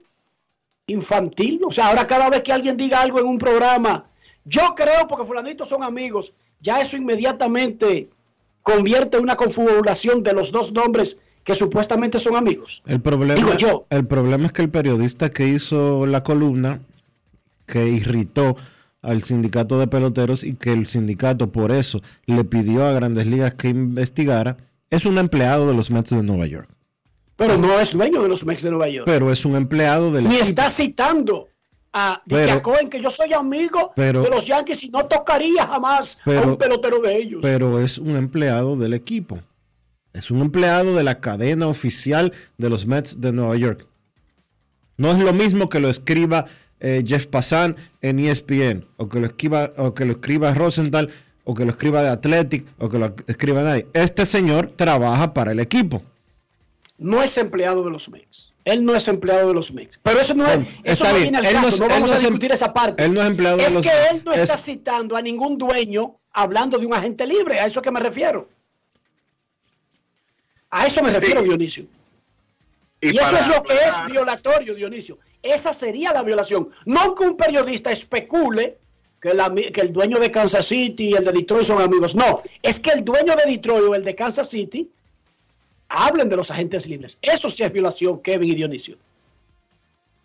[0.87, 1.61] infantil.
[1.65, 4.05] O sea, ahora cada vez que alguien diga algo en un programa,
[4.45, 8.09] yo creo porque fulanitos son amigos, ya eso inmediatamente
[8.63, 12.83] convierte en una confabulación de los dos nombres que supuestamente son amigos.
[12.85, 13.85] El problema, Digo yo.
[13.89, 16.81] el problema es que el periodista que hizo la columna,
[17.65, 18.57] que irritó
[19.07, 23.53] al sindicato de peloteros y que el sindicato por eso le pidió a Grandes Ligas
[23.53, 24.57] que investigara,
[24.89, 26.69] es un empleado de los Mets de Nueva York.
[27.37, 29.05] Pero no es dueño de los Mets de Nueva York.
[29.05, 31.47] Pero es un empleado del Ni está citando
[31.93, 36.19] a, Pero- Cohen que yo soy amigo pero- de los Yankees y no tocaría jamás
[36.25, 37.39] a un pelotero de ellos.
[37.41, 39.39] Pero es un empleado del equipo.
[40.13, 43.87] Es un empleado de la cadena oficial de los Mets de Nueva York.
[44.97, 46.45] No es lo mismo que lo escriba
[46.79, 51.09] eh, Jeff Passan en ESPN, o que lo escriba, o que lo escriba Rosenthal,
[51.43, 53.87] o que lo escriba de Athletic, o que lo escriba nadie.
[53.93, 56.01] Este señor trabaja para el equipo.
[56.99, 58.53] no es empleado de los Mets.
[58.65, 59.99] Él no es empleado de los Mets.
[60.01, 61.23] Pero eso no, es, eso está no bien.
[61.31, 61.67] viene al Él caso.
[61.69, 63.03] es- No, él vamos no a es em- discutir esa parte.
[63.05, 64.11] él no es empleado de Es los que Mets.
[64.13, 67.59] él no Es- está citando a ningún dueño hablando de un agente libre.
[67.59, 68.49] A eso que me refiero.
[70.69, 71.85] A eso me refiero, Dionisio.
[72.99, 75.17] Y, eso para es lo que es violatorio, Dionisio.
[75.43, 76.69] Esa sería la violación.
[76.85, 78.77] No que un periodista especule
[79.21, 82.15] que, la- que el dueño de Kansas City y el de Detroit son amigos.
[82.15, 84.89] No, es que el dueño de Detroit o el de Kansas City
[85.89, 87.17] hablen de los agentes libres.
[87.21, 88.97] Eso sí es violación, Kevin y Dionisio.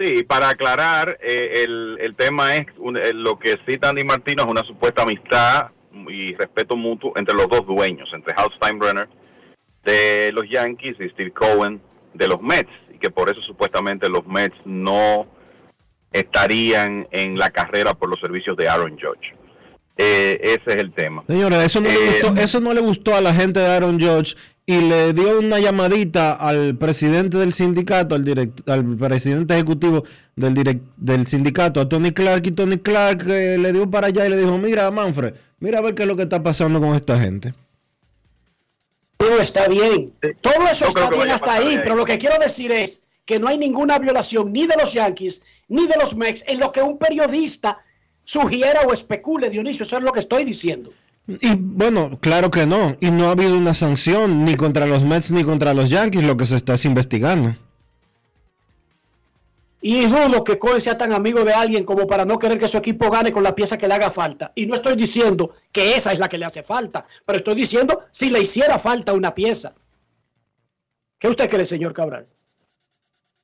[0.01, 4.43] Sí, para aclarar, eh, el, el tema es un- eh, lo que cita Andy Martino
[4.43, 5.69] es una supuesta amistad
[6.09, 9.09] y respeto mutuo entre los dos dueños, entre Hal Steinbrenner
[9.85, 11.81] de los Yankees y Steve Cohen
[12.15, 12.71] de los Mets,
[13.03, 15.27] que por eso supuestamente los Mets no
[16.13, 19.35] estarían en la carrera por los servicios de Aaron Judge.
[19.97, 21.23] Eh, ese es el tema.
[21.27, 24.01] Señores, eso no, le Eh, gustó, eso no le gustó a la gente de Aaron
[24.01, 24.35] Judge
[24.65, 30.05] y le dio una llamadita al presidente del sindicato, al, direct- al presidente ejecutivo
[30.37, 34.25] del, direct- del sindicato, a Tony Clark, y Tony Clark eh, le dio para allá
[34.27, 36.95] y le dijo, mira, Manfred, mira a ver qué es lo que está pasando con
[36.95, 37.53] esta gente.
[39.23, 40.13] Todo está bien.
[40.41, 41.81] Todo eso No está bien hasta ahí, ahí.
[41.81, 45.43] pero lo que quiero decir es que no hay ninguna violación ni de los Yankees
[45.69, 47.79] ni de los Mets en lo que un periodista
[48.25, 49.85] sugiera o especule, Dionisio.
[49.87, 50.91] Eso es lo que estoy diciendo.
[51.29, 52.97] Y bueno, claro que no.
[53.01, 56.37] Y no ha habido una sanción ni contra los Mets ni contra los Yankees, lo
[56.37, 57.55] que se está es investigando.
[59.83, 62.79] Y dudo que Cohen sea tan amigo de alguien como para no querer que su
[62.79, 64.53] equipo gane con la pieza que le haga falta.
[64.55, 68.05] Y no estoy diciendo que esa es la que le hace falta, pero estoy diciendo
[68.13, 69.75] si le hiciera falta una pieza.
[71.19, 72.29] ¿Qué usted cree, señor Cabral?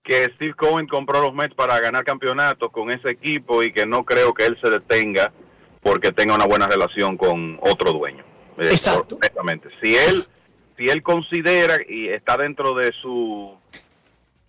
[0.08, 4.04] que Steve Cohen compró los Mets para ganar campeonatos con ese equipo y que no
[4.06, 5.30] creo que él se detenga
[5.82, 8.24] porque tenga una buena relación con otro dueño.
[8.56, 9.16] Eh, Exacto.
[9.16, 9.68] honestamente.
[9.82, 10.24] Si él,
[10.78, 13.54] si él considera y está dentro de su,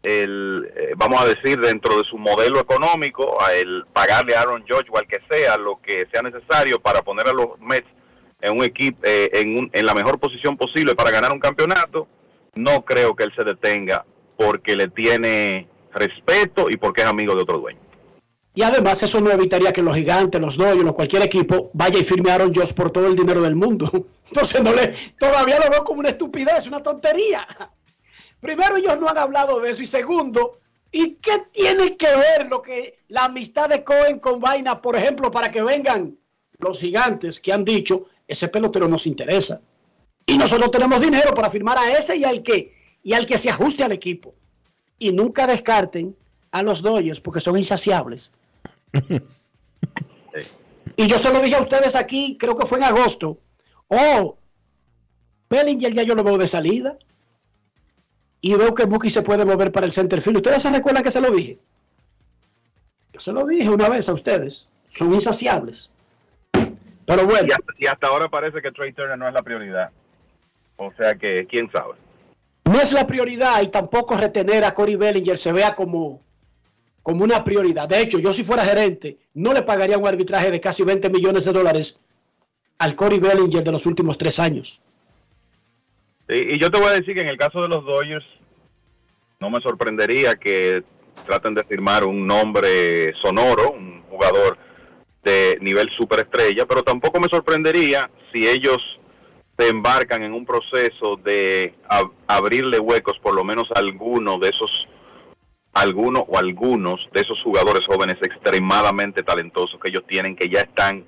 [0.04, 4.62] el, eh, vamos a decir, dentro de su modelo económico, a el pagarle a Aaron
[4.68, 7.88] Judge o al que sea lo que sea necesario para poner a los Mets
[8.42, 12.08] en un equipo, eh, en, un- en la mejor posición posible para ganar un campeonato,
[12.56, 14.06] no creo que él se detenga
[14.38, 17.80] porque le tiene respeto y porque es amigo de otro dueño.
[18.56, 22.32] Y además eso no evitaría que los gigantes, los Dodgers, cualquier equipo vaya y firme
[22.32, 23.90] a Aaron Josh por todo el dinero del mundo.
[24.28, 27.46] Entonces no le, todavía lo veo como una estupidez, una tontería.
[28.40, 30.60] Primero ellos no han hablado de eso y segundo,
[30.92, 35.30] ¿y qué tiene que ver lo que la amistad de Cohen con Vaina, por ejemplo,
[35.32, 36.18] para que vengan
[36.58, 39.62] los gigantes que han dicho ese pelotero nos interesa
[40.26, 43.50] y nosotros tenemos dinero para firmar a ese y al que y al que se
[43.50, 44.36] ajuste al equipo
[45.00, 46.16] y nunca descarten
[46.52, 48.32] a los Dodgers porque son insaciables.
[50.96, 53.40] Y yo se lo dije a ustedes aquí, creo que fue en agosto.
[53.88, 54.38] Oh,
[55.50, 56.98] Bellinger ya yo lo veo de salida.
[58.42, 60.38] Y veo que Buki se puede mover para el center field.
[60.38, 61.60] ¿Ustedes se recuerdan que se lo dije?
[63.14, 64.70] Yo se lo dije una vez a ustedes.
[64.92, 65.92] Son insaciables.
[66.52, 67.48] Pero bueno.
[67.48, 69.92] Y hasta, y hasta ahora parece que Trey Turner no es la prioridad.
[70.78, 71.96] O sea que, quién sabe.
[72.66, 76.22] No es la prioridad y tampoco retener a Cory Bellinger se vea como,
[77.02, 77.90] como una prioridad.
[77.90, 81.46] De hecho, yo si fuera gerente, no le pagaría un arbitraje de casi 20 millones
[81.46, 82.00] de dólares
[82.78, 84.82] al Cory Bellinger de los últimos tres años.
[86.30, 88.26] Y, y yo te voy a decir que en el caso de los Dodgers,
[89.40, 90.84] no me sorprendería que
[91.26, 94.58] traten de firmar un nombre sonoro, un jugador
[95.24, 98.78] de nivel superestrella, pero tampoco me sorprendería si ellos
[99.58, 104.50] se embarcan en un proceso de ab- abrirle huecos, por lo menos a alguno de
[104.50, 104.88] esos,
[105.74, 111.06] alguno o algunos de esos jugadores jóvenes extremadamente talentosos que ellos tienen, que ya están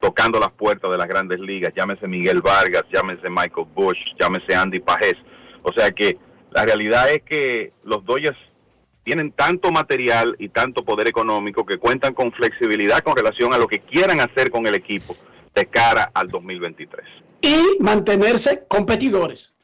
[0.00, 4.80] tocando las puertas de las grandes ligas, llámese Miguel Vargas, llámese Michael Bush, llámese Andy
[4.80, 5.16] Pajés.
[5.62, 6.16] O sea que
[6.50, 8.38] la realidad es que los Dodgers
[9.04, 13.66] tienen tanto material y tanto poder económico que cuentan con flexibilidad con relación a lo
[13.66, 15.16] que quieran hacer con el equipo
[15.54, 17.06] de cara al 2023.
[17.40, 19.54] Y mantenerse competidores.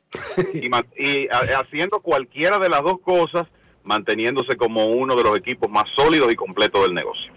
[0.55, 3.47] y, haciendo cualquiera de las dos cosas,
[3.82, 7.34] manteniéndose como uno de los equipos más sólidos y completos del negocio.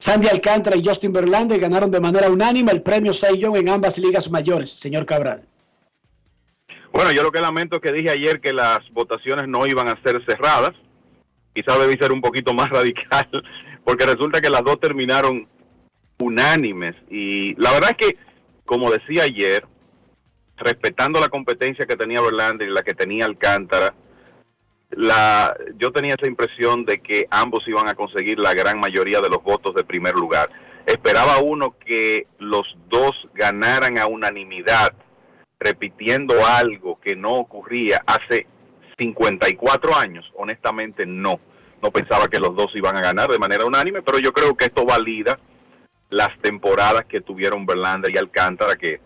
[0.00, 4.30] Sandy Alcántara y Justin Verlander ganaron de manera unánime el premio Young en ambas ligas
[4.30, 5.46] mayores, señor Cabral.
[6.90, 10.02] Bueno, yo lo que lamento es que dije ayer que las votaciones no iban a
[10.02, 10.72] ser cerradas.
[11.54, 13.28] Quizás debí ser un poquito más radical,
[13.84, 15.46] porque resulta que las dos terminaron
[16.18, 16.96] unánimes.
[17.10, 18.16] Y la verdad es que,
[18.64, 19.66] como decía ayer,
[20.56, 23.94] respetando la competencia que tenía Verlander y la que tenía Alcántara,
[24.90, 29.28] la, yo tenía esa impresión de que ambos iban a conseguir la gran mayoría de
[29.28, 30.50] los votos de primer lugar.
[30.86, 34.92] Esperaba uno que los dos ganaran a unanimidad,
[35.58, 38.46] repitiendo algo que no ocurría hace
[38.98, 40.30] 54 años.
[40.34, 41.40] Honestamente, no.
[41.82, 44.66] No pensaba que los dos iban a ganar de manera unánime, pero yo creo que
[44.66, 45.38] esto valida
[46.10, 49.00] las temporadas que tuvieron Verlander y Alcántara, que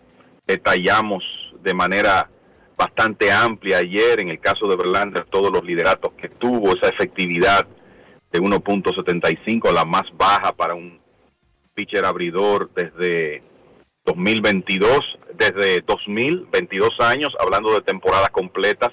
[0.47, 1.23] detallamos
[1.61, 2.29] de manera
[2.77, 7.67] bastante amplia ayer, en el caso de Verlander, todos los lideratos que tuvo, esa efectividad
[8.31, 10.99] de 1.75, la más baja para un
[11.73, 13.43] pitcher abridor desde
[14.05, 14.99] 2022,
[15.33, 18.91] desde 2022 años, hablando de temporadas completas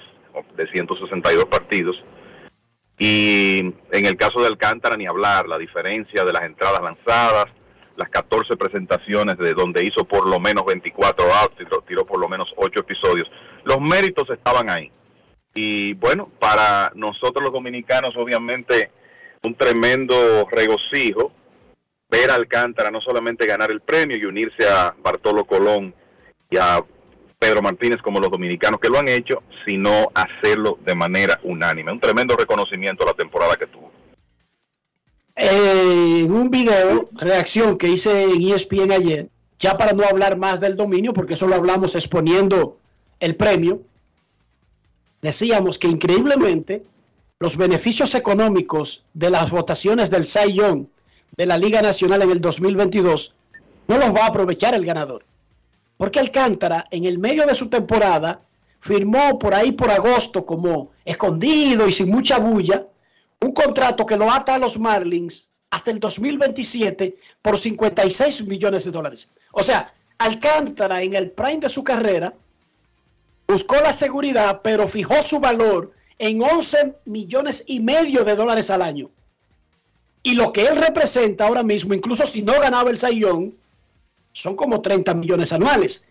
[0.57, 1.97] de 162 partidos.
[2.99, 7.47] Y en el caso de Alcántara, ni hablar, la diferencia de las entradas lanzadas,
[7.97, 12.29] las 14 presentaciones de donde hizo por lo menos 24 outs, tiró, tiró por lo
[12.29, 13.31] menos 8 episodios.
[13.65, 14.91] Los méritos estaban ahí.
[15.55, 18.91] Y bueno, para nosotros los dominicanos, obviamente,
[19.45, 21.33] un tremendo regocijo
[22.09, 25.95] ver a Alcántara no solamente ganar el premio y unirse a Bartolo Colón
[26.51, 26.83] y a
[27.39, 31.91] Pedro Martínez como los dominicanos que lo han hecho, sino hacerlo de manera unánime.
[31.91, 33.92] Un tremendo reconocimiento a la temporada que tuvo.
[35.35, 39.29] En un video, reacción que hice en ESPN ayer,
[39.59, 42.77] ya para no hablar más del dominio, porque eso lo hablamos exponiendo
[43.21, 43.81] el premio,
[45.23, 46.85] decíamos que increíblemente
[47.39, 50.87] los beneficios económicos de las votaciones del Cy Young
[51.37, 53.35] de la Liga Nacional en el 2022
[53.89, 55.25] no los va a aprovechar el ganador.
[55.97, 58.41] Porque Alcántara, en el medio de su temporada,
[58.81, 62.85] firmó por ahí por agosto, como escondido y sin mucha bulla,
[63.43, 68.91] un contrato que lo ata a los Marlins hasta el 2027 por 56 millones de
[68.91, 69.29] dólares.
[69.53, 72.33] O sea, Alcántara en el prime de su carrera
[73.49, 78.83] buscó la seguridad, pero fijó su valor en 11 millones y medio de dólares al
[78.83, 79.11] año.
[80.23, 83.57] Y lo que él representa ahora mismo, incluso si no ganaba el Sayón,
[84.31, 86.07] son como 30 millones anuales.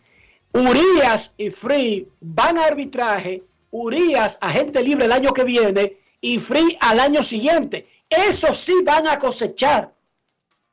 [0.54, 6.78] Urias y Free van a arbitraje, Urias agente libre el año que viene y Free
[6.80, 7.88] al año siguiente.
[8.10, 9.94] Eso sí van a cosechar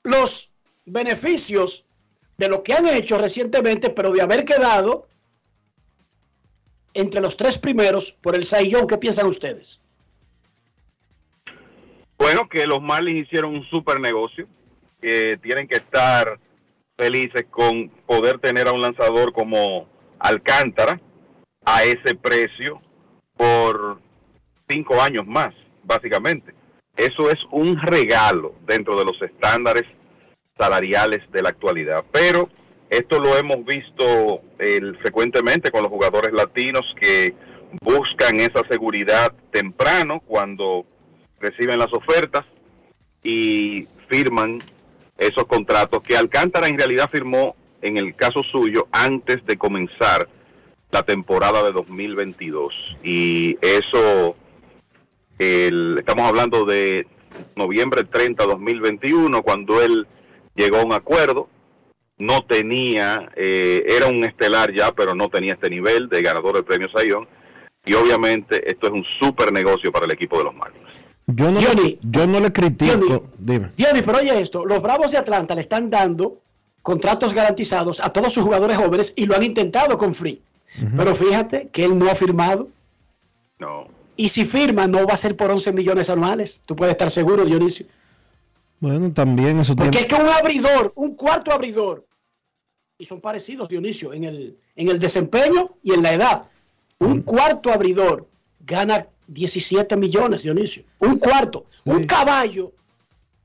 [0.04, 0.52] los
[0.84, 1.84] beneficios
[2.36, 5.08] de lo que han hecho recientemente, pero de haber quedado
[6.94, 8.86] entre los tres primeros por el Sayón.
[8.86, 9.82] ¿Qué piensan ustedes?
[12.16, 14.46] Bueno, que los Marlins hicieron un super negocio,
[15.00, 16.38] que tienen que estar
[16.96, 19.88] felices con poder tener a un lanzador como
[20.18, 21.00] Alcántara
[21.64, 22.80] a ese precio
[23.36, 24.00] por
[24.68, 25.54] cinco años más,
[25.84, 26.54] básicamente.
[26.96, 29.84] Eso es un regalo dentro de los estándares
[30.58, 32.04] salariales de la actualidad.
[32.12, 32.48] Pero
[32.90, 37.34] esto lo hemos visto eh, frecuentemente con los jugadores latinos que
[37.82, 40.86] buscan esa seguridad temprano cuando
[41.38, 42.44] reciben las ofertas
[43.22, 44.58] y firman
[45.18, 50.28] esos contratos que Alcántara en realidad firmó en el caso suyo antes de comenzar
[50.90, 52.72] la temporada de 2022
[53.02, 54.34] y eso
[55.38, 57.06] el- estamos hablando de
[57.56, 60.06] noviembre 30 2021 cuando él
[60.54, 61.48] llegó a un acuerdo
[62.18, 66.64] no tenía eh, era un estelar ya pero no tenía este nivel de ganador del
[66.64, 67.28] premio Sayón
[67.84, 70.88] y obviamente esto es un super negocio para el equipo de los Marlins
[71.28, 73.26] Yo no, le, yo no le critico.
[73.38, 73.70] Dime.
[73.76, 76.38] Diony, pero oye esto, los Bravos de Atlanta le están dando
[76.82, 80.40] contratos garantizados a todos sus jugadores jóvenes y lo han intentado con Free.
[80.96, 82.68] Pero fíjate que él no ha firmado.
[83.58, 83.88] No.
[84.18, 86.60] Y si firma, no va a ser por 11 millones anuales.
[86.66, 87.86] Tú puedes estar seguro, Dionisio.
[88.80, 90.06] Bueno, también eso Porque tiene.
[90.08, 92.04] es que un abridor, un cuarto abridor,
[92.98, 96.46] y son parecidos, Dionisio, en el, en el desempeño y en la edad.
[96.98, 98.26] Un cuarto abridor
[98.58, 100.82] gana 17 millones, Dionisio.
[100.98, 101.66] Un cuarto.
[101.84, 102.72] Un caballo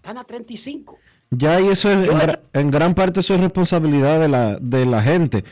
[0.02, 0.98] gana 35.
[1.30, 2.10] Ya, y eso es,
[2.54, 5.44] en gran parte eso es responsabilidad de la, de la gente,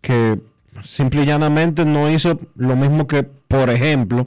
[0.00, 0.38] que
[0.84, 4.26] simple y llanamente no hizo lo mismo que, por ejemplo,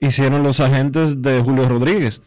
[0.00, 2.20] hicieron los agentes de Julio Rodríguez,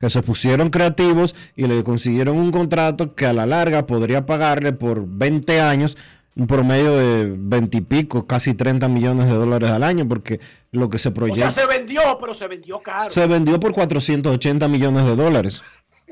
[0.00, 4.72] que se pusieron creativos y le consiguieron un contrato que a la larga podría pagarle
[4.72, 5.96] por 20 años
[6.38, 10.38] un promedio de 20 y pico, casi 30 millones de dólares al año, porque
[10.70, 13.10] lo que se O proyecta sea, se vendió, pero se vendió caro.
[13.10, 15.62] se vendió por 480 millones de dólares.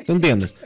[0.05, 0.55] ¿Tú entiendes?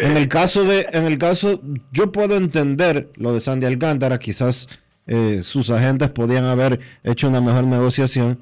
[0.00, 1.60] En el caso de, en el caso,
[1.92, 4.68] yo puedo entender lo de Sandy Alcántara, quizás
[5.08, 8.38] eh, sus agentes podían haber hecho una mejor negociación,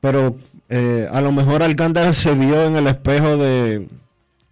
[0.00, 0.36] pero
[0.68, 3.88] eh, a lo mejor Alcántara se vio en el espejo de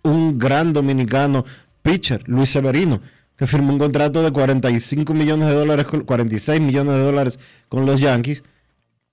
[0.02, 1.44] un gran dominicano
[1.82, 3.00] pitcher, Luis Severino,
[3.36, 7.86] que firmó un contrato de 45 millones de dólares, con- 46 millones de dólares con
[7.86, 8.44] los Yankees,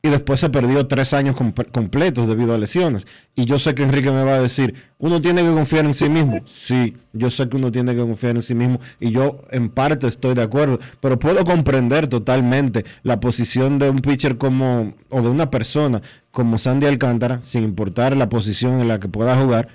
[0.02, 3.06] y después se perdió tres años com- completos debido a lesiones.
[3.36, 6.08] Y yo sé que Enrique me va a decir, uno tiene que confiar en sí
[6.08, 6.40] mismo.
[6.46, 10.08] Sí, yo sé que uno tiene que confiar en sí mismo y yo en parte
[10.08, 15.28] estoy de acuerdo, pero puedo comprender totalmente la posición de un pitcher como, o de
[15.30, 16.02] una persona
[16.32, 19.68] como Sandy Alcántara, sin importar la posición en la que pueda jugar,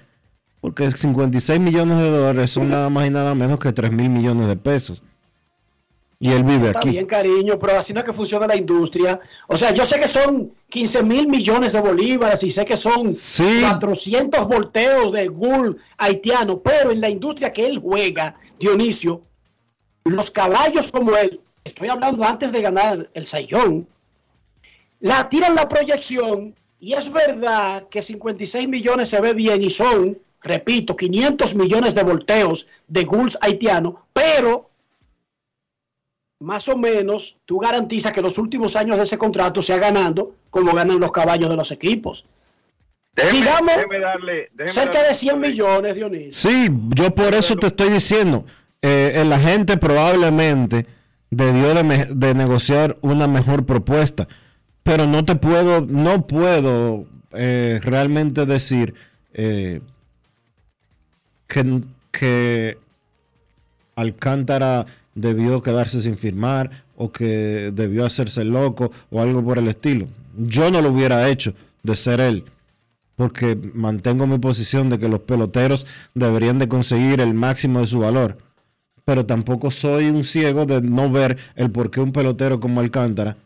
[0.63, 4.49] porque 56 millones de dólares son nada más y nada menos que 3 mil millones
[4.49, 5.03] de pesos.
[6.20, 6.91] Y él vive Está aquí.
[6.91, 9.20] bien, cariño, pero así no es que funciona la industria.
[9.49, 13.15] O sea, yo sé que son 15 mil millones de bolívares y sé que son
[13.15, 19.23] 400 volteos de gul haitiano, pero en la industria que él juega, Dionisio,
[20.05, 23.86] los caballos como él, estoy hablando antes de ganar el sayón,
[25.01, 30.19] la tiran la proyección y es verdad que 56 millones se ve bien y son,
[30.41, 34.70] repito, 500 millones de volteos de gulls haitianos, pero
[36.40, 40.73] más o menos tú garantizas que los últimos años de ese contrato sea ganando como
[40.74, 42.24] ganan los caballos de los equipos.
[43.15, 46.32] Déjeme, Digamos, déjeme darle, déjeme cerca darle- de 100 millones, Dionisio.
[46.51, 48.44] Sí, yo por eso te estoy diciendo,
[48.82, 50.86] eh, el agente probablemente
[51.31, 54.27] debió de, me- de negociar una mejor propuesta,
[54.82, 58.94] pero no te puedo, no puedo eh, realmente decir
[59.32, 59.81] eh,
[61.47, 61.81] que,
[62.11, 62.78] que
[63.97, 70.07] Alcántara debió quedarse sin firmar o que debió hacerse loco o algo por el estilo.
[70.36, 72.45] Yo no lo hubiera hecho de ser él
[73.16, 78.01] porque mantengo mi posición de que los peloteros deberían de conseguir el máximo de su
[78.01, 78.39] valor.
[79.05, 83.36] Pero tampoco soy un ciego de no ver el por qué un pelotero como Alcántara,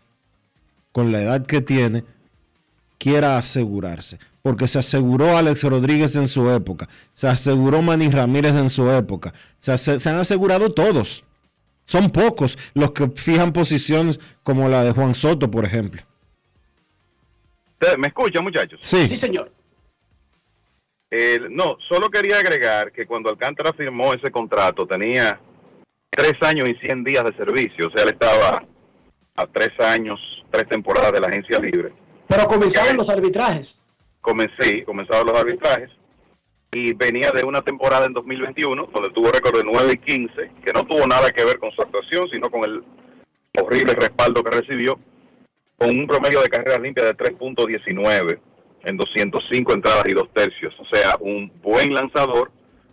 [0.93, 2.05] con la edad que tiene,
[2.97, 4.19] quiera asegurarse.
[4.43, 9.35] Porque se aseguró Alex Rodríguez en su época, se aseguró Manny Ramírez en su época,
[9.59, 9.73] se,
[10.09, 11.25] han asegurado todos.
[11.89, 16.03] Son pocos los que fijan posiciones como la de Juan Soto, por ejemplo.
[17.81, 18.79] ¿Ustedes ¿Me escuchan, muchachos?
[18.83, 19.07] Sí.
[19.07, 19.51] Sí, señor.
[21.11, 25.41] Eh, no, solo quería agregar que cuando Alcántara firmó ese contrato tenía
[26.11, 28.63] tres años y 100 días de servicio, o sea, él estaba
[29.37, 30.21] a tres años,
[30.51, 31.95] tres temporadas de la agencia libre.
[32.29, 33.83] Pero comenzaron los arbitrajes.
[34.21, 35.91] Comencé, comenzaron los arbitrajes
[36.73, 40.73] y venía de una temporada en 2021 donde tuvo récord de 9 y 15, que
[40.73, 42.85] no tuvo nada que ver con su actuación, sino con el
[43.61, 44.99] horrible respaldo que recibió,
[45.77, 48.39] con un promedio de carreras limpias de 3.19
[48.85, 50.75] en 205 entradas y dos tercios.
[50.79, 52.51] O sea, un buen lanzador,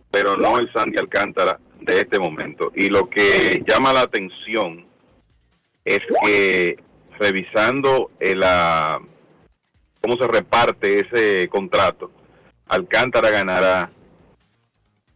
[0.10, 2.72] pero no el Sandy Alcántara de este momento.
[2.76, 4.86] Y lo que llama la atención
[5.84, 6.78] es que
[7.20, 9.00] revisando el, ah,
[10.02, 12.12] cómo se reparte ese contrato,
[12.68, 13.92] Alcántara ganará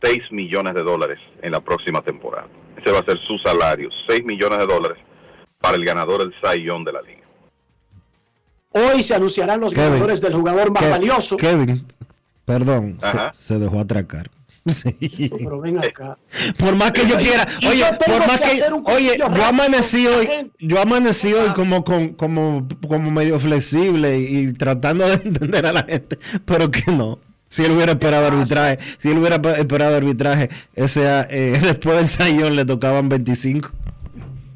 [0.02, 2.48] 6 millones de dólares en la próxima temporada.
[2.78, 4.98] Ese va a ser su salario, 6 millones de dólares
[5.60, 7.20] para el ganador del Young de la liga.
[8.72, 9.90] Hoy se anunciarán los Kevin.
[9.90, 11.38] ganadores del jugador más valioso.
[11.38, 11.86] Kevin,
[12.46, 13.00] perdón,
[13.34, 14.30] se, dejó atracar.
[14.70, 15.32] Sí.
[15.36, 16.18] Pero ven acá.
[16.60, 18.62] Por más que yo quiera, oye, yo por más que
[18.92, 20.28] oye, yo amanecí hoy,
[20.60, 25.84] yo amanecí hoy como con, como, como medio flexible y, tratando de entender a la
[25.84, 27.20] gente, pero que no.
[27.50, 32.08] Si él hubiera esperado arbitraje, si él hubiera pe- esperado arbitraje, ese eh, después del
[32.08, 33.70] sayón le tocaban 25.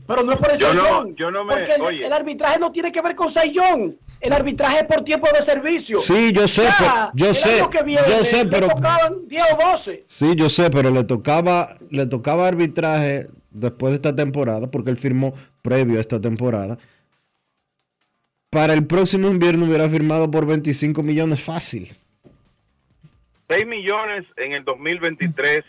[0.05, 2.05] Pero no es por el Yo no- sayón, yo no me- porque el, oye.
[2.05, 3.97] el arbitraje no tiene que ver con sayón.
[4.21, 5.99] El arbitraje es por tiempo de servicio.
[6.01, 9.71] Sí, yo sé, Ya, pero- yo sé, viene yo sé, le pero- tocaban 10 o
[9.71, 10.03] 12.
[10.07, 14.97] Sí, yo sé, pero le tocaba, le tocaba arbitraje después de esta temporada, porque él
[14.97, 16.77] firmó previo a esta temporada.
[18.49, 21.91] Para el próximo invierno hubiera firmado por 25 millones fácil.
[23.53, 25.61] 6 millones en el 2023,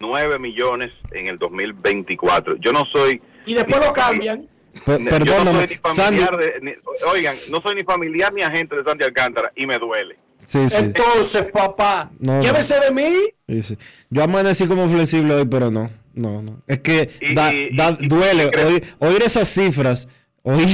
[0.00, 2.56] 9 millones en el 2024.
[2.56, 3.20] Yo no soy...
[3.46, 4.48] Y después lo cambian.
[4.86, 6.20] Yo no perdóname, soy ni Sandy.
[6.20, 6.74] familiar de, ni-
[7.12, 10.16] oigan, no soy ni familiar ni agente de Sandy Alcántara y me duele.
[10.46, 10.76] Sí, sí.
[10.78, 12.42] Entonces, papá, No, no.
[12.42, 13.14] llévese de mí.
[13.48, 13.78] sí, sí.
[14.10, 15.90] Yo amanecí como flexible hoy, pero no.
[16.14, 16.62] No, no.
[16.66, 20.08] Es que Y- da- da- y- duele y oír esas cifras.
[20.42, 20.66] Oír,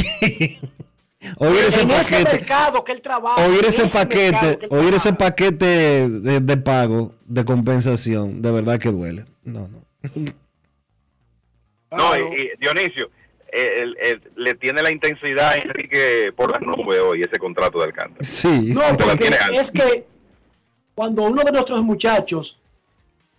[1.37, 2.37] Oír ese en ese paquete.
[2.39, 3.47] mercado que él trabaja.
[3.47, 9.25] Oír ese paquete, oír ese paquete de, de pago, de compensación, de verdad que duele.
[9.45, 9.83] No, no.
[11.91, 13.11] No, y, y Dionisio,
[13.51, 17.79] eh, el- el- le tiene la intensidad a Enrique por las nubes hoy ese contrato
[17.79, 18.25] de Alcántara.
[18.25, 18.73] Sí.
[18.75, 20.07] No, porque es que
[20.95, 22.59] cuando uno de nuestros muchachos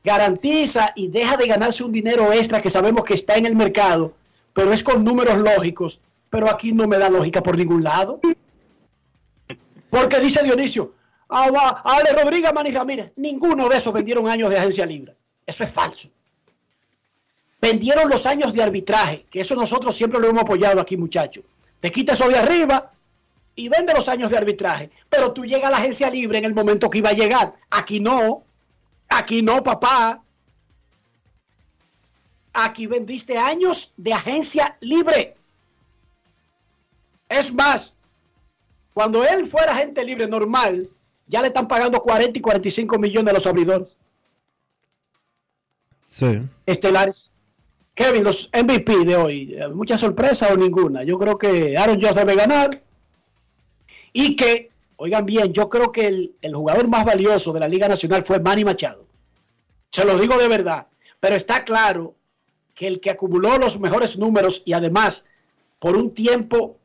[0.04, 4.14] garantiza y deja de ganarse un dinero extra que sabemos que está en el mercado,
[4.54, 6.00] pero es con números lógicos,
[6.30, 8.20] pero aquí no me da lógica por ningún lado.
[9.90, 10.94] Porque dice Dionisio,
[11.30, 15.16] ah, Ale Rodríguez, Manny Ramírez, ninguno de esos vendieron años de agencia libre.
[15.46, 16.10] Eso es falso.
[17.62, 21.44] Vendieron los años de arbitraje, que eso nosotros siempre lo hemos apoyado aquí, muchachos.
[21.80, 22.92] Te quita eso de arriba
[23.56, 24.90] y vende los años de arbitraje.
[25.10, 27.56] Pero tú llegas a la agencia libre en el momento que iba a llegar.
[27.70, 28.44] Aquí no.
[29.10, 30.22] Aquí no, papá.
[32.54, 35.36] Aquí vendiste años de agencia libre.
[37.30, 37.96] Es más,
[38.94, 40.90] cuando él fuera agente libre normal,
[41.28, 43.98] ya le están pagando 40 y 45 millones a los abridores
[46.08, 46.42] Sí.
[46.66, 47.32] estelares.
[47.94, 51.04] Kevin, los MVP de hoy, eh, ¿mucha sorpresa o ninguna?
[51.04, 52.82] Yo creo que Aaron Jones debe ganar.
[54.14, 57.88] Y que, oigan bien, yo creo que el, el jugador más valioso de la Liga
[57.88, 59.06] Nacional fue Manny Machado.
[59.92, 60.88] Se lo digo de verdad.
[61.20, 62.16] Pero está claro
[62.74, 65.26] que el que acumuló los mejores números y además
[65.80, 66.78] por un tiempo,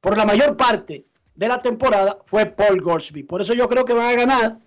[0.00, 1.04] por la mayor parte
[1.34, 3.26] de la temporada, fue Paul Goldsmith.
[3.26, 4.58] Por eso yo creo que van a ganar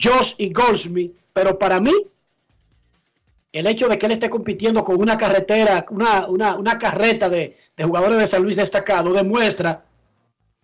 [0.00, 1.14] Josh y Goldsmith.
[1.32, 1.92] Pero para mí,
[3.52, 7.56] el hecho de que él esté compitiendo con una carretera, una, una, una carreta de,
[7.80, 9.84] jugadores de San Luis destacado, demuestra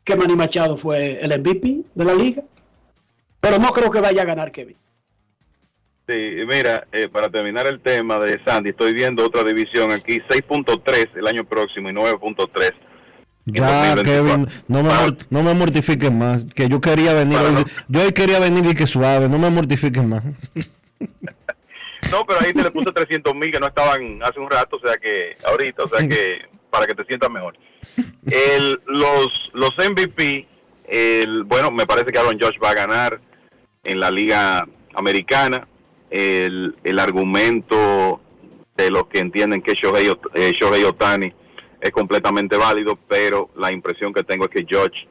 [0.05, 2.43] que Manny Machado fue el MVP de la liga.
[3.41, 4.77] Pero no creo que vaya a ganar Kevin.
[6.07, 6.13] Sí,
[6.47, 11.27] mira, eh, para terminar el tema de Sandy, estoy viendo otra división aquí, 6.3 el
[11.27, 12.75] año próximo y 9.3.
[13.47, 14.05] Ya, 2024.
[14.05, 14.91] Kevin, no me,
[15.31, 16.47] no me mortifiques más.
[16.55, 17.55] Que yo quería venir Para hoy.
[17.57, 19.29] no- Yo hoy quería venir y que suave.
[19.29, 20.23] No me mortifiques más.
[22.11, 24.87] No, pero ahí te le puse 300 mil que no estaban hace un rato, o
[24.87, 27.57] sea que ahorita, o sea que para que te sientas mejor.
[28.31, 30.47] El, los, los MVP,
[30.87, 33.21] el, bueno, me parece que Aaron Josh va a ganar
[33.85, 35.67] en la liga americana.
[36.11, 38.21] El, el argumento
[38.77, 41.33] de los que entienden que Shohei, eh, Shohei Otani
[41.85, 45.05] es completamente válido, pero la impresión que tengo es que Josh,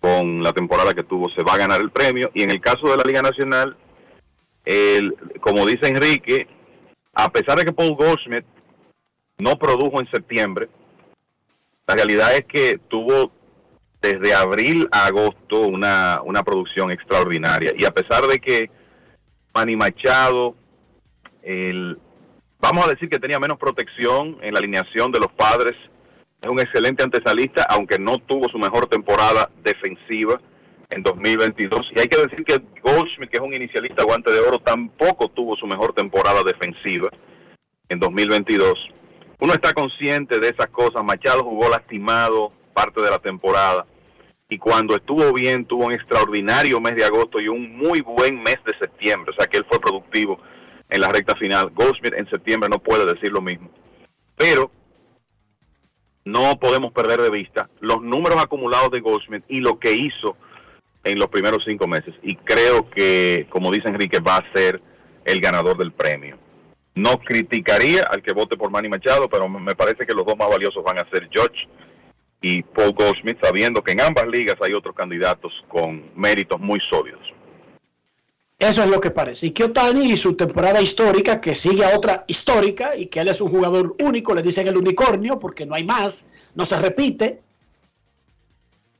[0.00, 2.30] con la temporada que tuvo, se va a ganar el premio.
[2.32, 3.76] Y en el caso de la Liga Nacional,
[4.64, 6.48] el, como dice Enrique,
[7.12, 8.46] a pesar de que Paul Goldschmidt
[9.36, 10.70] no produjo en septiembre,
[11.86, 13.30] la realidad es que tuvo
[14.00, 17.74] desde abril a agosto una, una producción extraordinaria.
[17.76, 18.70] Y a pesar de que
[19.54, 20.54] Manny Machado,
[21.42, 21.98] el,
[22.58, 25.76] vamos a decir que tenía menos protección en la alineación de los padres,
[26.42, 30.40] es un excelente antesalista, aunque no tuvo su mejor temporada defensiva
[30.90, 31.90] en 2022.
[31.94, 35.56] Y hay que decir que Goldschmidt, que es un inicialista guante de oro, tampoco tuvo
[35.56, 37.08] su mejor temporada defensiva
[37.88, 38.74] en 2022.
[39.40, 41.04] Uno está consciente de esas cosas.
[41.04, 43.86] Machado jugó lastimado parte de la temporada
[44.48, 48.58] y cuando estuvo bien tuvo un extraordinario mes de agosto y un muy buen mes
[48.64, 49.32] de septiembre.
[49.32, 50.38] O sea que él fue productivo
[50.88, 51.70] en la recta final.
[51.74, 53.70] Goldschmidt en septiembre no puede decir lo mismo.
[54.36, 54.70] Pero
[56.26, 60.36] no podemos perder de vista los números acumulados de Goldschmidt y lo que hizo
[61.04, 62.14] en los primeros cinco meses.
[62.20, 64.82] Y creo que, como dice Enrique, va a ser
[65.24, 66.36] el ganador del premio.
[66.96, 70.48] No criticaría al que vote por Manny Machado, pero me parece que los dos más
[70.48, 71.68] valiosos van a ser George
[72.40, 77.22] y Paul Goldschmidt, sabiendo que en ambas ligas hay otros candidatos con méritos muy sólidos.
[78.58, 79.46] Eso es lo que parece.
[79.46, 83.28] Y que Otani y su temporada histórica, que sigue a otra histórica, y que él
[83.28, 87.42] es un jugador único, le dicen el unicornio, porque no hay más, no se repite.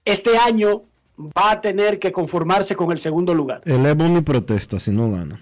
[0.04, 0.82] Este año
[1.18, 3.62] va a tener que conformarse con el segundo lugar.
[3.64, 5.40] Elevo mi protesta si no gana.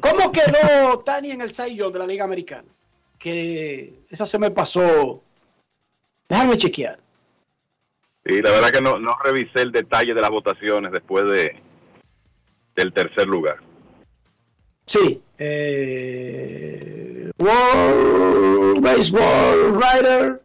[0.00, 2.68] ¿Cómo quedó Otani en el Young de la Liga Americana?
[3.18, 5.22] Que esa se me pasó.
[6.28, 6.98] Déjame chequear.
[8.26, 11.56] Sí, la verdad que no, no revisé el detalle de las votaciones después de
[12.76, 13.56] del tercer lugar.
[14.84, 15.20] Sí.
[15.38, 20.42] Eh, World Baseball Writer.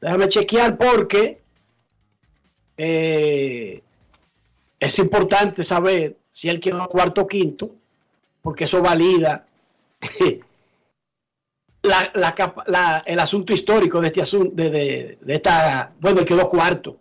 [0.00, 1.40] Déjame chequear porque
[2.76, 3.82] eh,
[4.78, 7.74] es importante saber si él quedó cuarto o quinto,
[8.40, 9.44] porque eso valida
[11.82, 16.96] el asunto histórico de este asunto, de- de esta, bueno, él quedó cuarto.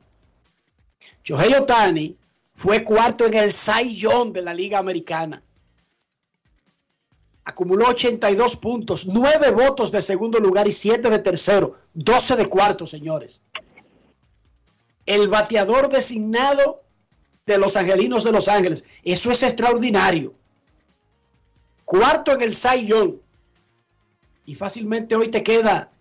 [1.23, 2.15] Shohei Otani
[2.57, 5.43] fue cuarto en el Cy Young de la Liga Americana.
[7.45, 12.87] acumuló 82 puntos, 9 votos de segundo lugar y 7 de tercero, 12 de cuarto,
[12.87, 13.43] señores.
[15.05, 16.81] El bateador designado
[17.45, 18.85] de los Angelinos de Los Ángeles.
[19.03, 20.33] Eso es extraordinario.
[21.85, 23.17] Cuarto en el Cy Young.
[24.47, 25.91] Y fácilmente hoy te queda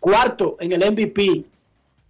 [0.00, 1.44] cuarto en el MVP.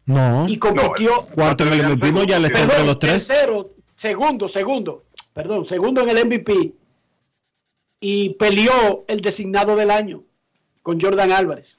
[0.07, 0.47] No.
[0.49, 1.27] Y compitió.
[1.35, 3.27] Cuarto en el MVP, no, ya le está entre los tres.
[3.27, 5.05] tercero, segundo, segundo.
[5.35, 6.73] Perdón, segundo en el MVP.
[8.01, 10.23] Y peleó el designado del año
[10.83, 11.79] con Jordan Álvarez.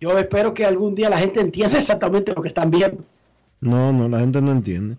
[0.00, 3.02] Yo espero que algún día la gente entienda exactamente lo que están viendo.
[3.60, 4.98] No, no, la gente no entiende.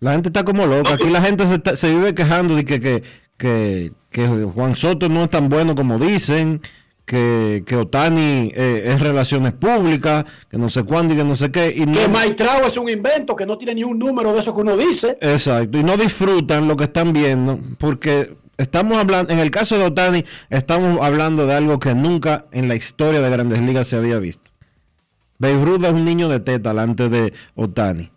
[0.00, 0.92] La gente está como loca.
[0.92, 3.02] Aquí la gente se, está- se vive quejando de que, que,
[3.38, 6.60] que, que Juan Soto no es tan bueno como dicen,
[7.06, 11.50] que, que Otani eh, es relaciones públicas, que no sé cuándo y que no sé
[11.52, 11.72] qué.
[11.74, 14.52] Y no, Que Maitrao es un invento, que no tiene ni un número de eso
[14.52, 15.16] que uno dice.
[15.20, 19.84] Exacto, y no disfrutan lo que están viendo, porque estamos hablando, en el caso de
[19.84, 24.18] Otani, estamos hablando de algo que nunca en la historia de Grandes Ligas se había
[24.18, 24.50] visto.
[25.38, 28.10] Babe Ruth es un niño de teta delante de Otani.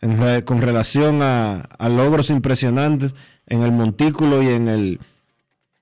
[0.00, 3.14] En con relación a, a logros impresionantes
[3.46, 5.00] en el montículo y en el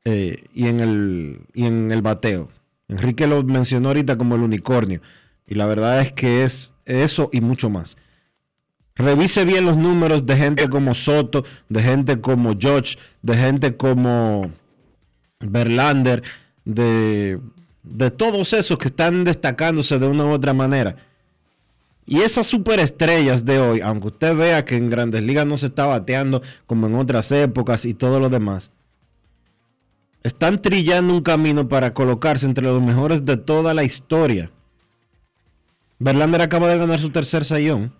[0.04, 2.48] eh, y en el y en el bateo.
[2.88, 5.00] Enrique lo mencionó ahorita como el unicornio.
[5.46, 7.96] Y la verdad es que es eso y mucho más.
[8.96, 14.52] Revise bien los números de gente como Soto, de gente como George, de gente como
[15.40, 16.22] Verlander,
[16.64, 17.40] de,
[17.82, 20.96] de todos esos que están destacándose de una u otra manera.
[22.06, 25.86] Y esas superestrellas de hoy, aunque usted vea que en grandes ligas no se está
[25.86, 28.70] bateando como en otras épocas y todo lo demás,
[30.24, 34.50] están trillando un camino para colocarse entre los mejores de toda la historia.
[36.00, 37.94] Verlander acaba de ganar su tercer sayón.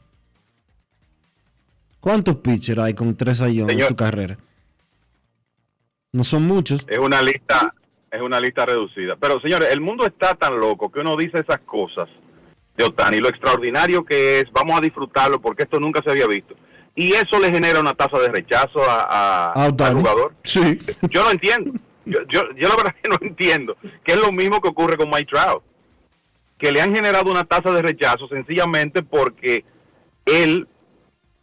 [2.00, 4.36] ¿Cuántos pitchers hay con tres sayones en su carrera?
[6.12, 6.84] No son muchos.
[6.88, 7.74] Es una lista,
[8.10, 9.16] es una lista reducida.
[9.20, 12.08] Pero señores, el mundo está tan loco que uno dice esas cosas
[12.76, 16.54] de Otani, lo extraordinario que es, vamos a disfrutarlo porque esto nunca se había visto.
[16.96, 19.02] Y eso le genera una tasa de rechazo a,
[19.50, 20.34] a- A al jugador.
[20.44, 20.78] Sí.
[21.10, 21.72] Yo no entiendo.
[22.06, 23.76] Yo, yo, yo la verdad que no entiendo.
[24.04, 25.62] Que es lo mismo que ocurre con Mike Trout.
[26.58, 29.64] Que le han generado una tasa de rechazo sencillamente porque
[30.24, 30.66] él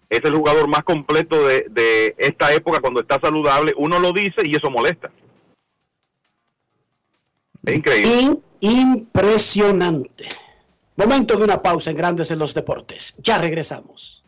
[0.10, 3.74] es el jugador más completo de, de esta época cuando está saludable.
[3.78, 5.12] Uno lo dice y eso molesta.
[7.66, 8.12] Es increíble.
[8.22, 10.28] In- impresionante.
[10.96, 13.16] Momento de una pausa en Grandes en los Deportes.
[13.24, 14.21] Ya regresamos.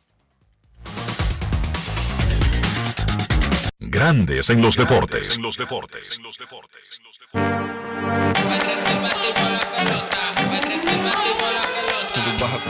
[3.85, 5.38] Grandes en los deportes.
[5.39, 6.19] los deportes.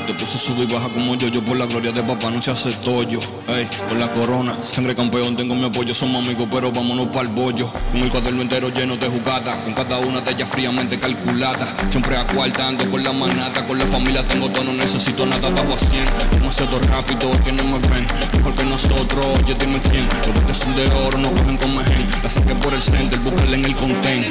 [0.07, 2.51] Te puse sube y baja como yo, yo por la gloria de papá no se
[2.51, 7.07] hace tollo, ey, por la corona, sangre campeón, tengo mi apoyo, somos amigos, pero vámonos
[7.07, 10.49] para el bollo, con el cuaderno entero lleno de jugadas, con cada una de ellas
[10.49, 15.49] fríamente calculada, siempre acuartando con la manata, con la familia tengo todo, no necesito nada,
[15.49, 19.79] bajo a 100, demasiado rápido, es que no me ven, mejor que nosotros, oye dime
[19.89, 23.19] quién, los que son de oro no cogen con mejen, la saqué por el center,
[23.19, 24.25] búscala en el content.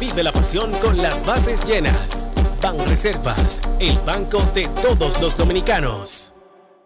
[0.00, 2.28] Vive la pasión con las bases llenas.
[2.60, 6.34] Ban Reservas, el banco de todos los dominicanos.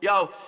[0.02, 0.30] Yo,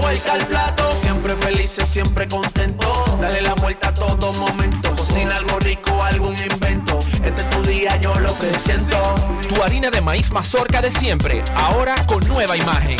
[0.00, 3.18] Vuelta al plato, siempre felices, siempre contento.
[3.20, 4.94] Dale la vuelta a todo momento.
[4.94, 7.00] Cocina algo rico, algún invento.
[7.24, 8.96] Este es tu día, yo lo que siento.
[9.48, 12.98] Tu harina de maíz mazorca de siempre, ahora con nueva imagen.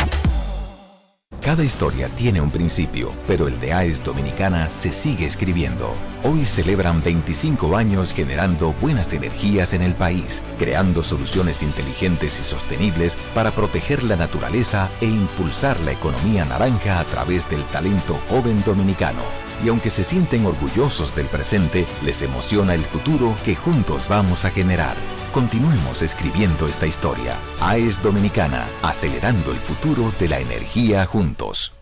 [1.41, 5.93] Cada historia tiene un principio, pero el de AES Dominicana se sigue escribiendo.
[6.23, 13.17] Hoy celebran 25 años generando buenas energías en el país, creando soluciones inteligentes y sostenibles
[13.33, 19.46] para proteger la naturaleza e impulsar la economía naranja a través del talento joven dominicano.
[19.63, 24.51] Y aunque se sienten orgullosos del presente, les emociona el futuro que juntos vamos a
[24.51, 24.95] generar.
[25.33, 27.35] Continuemos escribiendo esta historia.
[27.59, 31.73] AES Dominicana, acelerando el futuro de la energía juntos.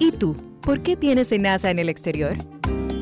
[0.00, 0.34] ¿Y tú?
[0.60, 2.36] ¿Por qué tienes enaza en el exterior?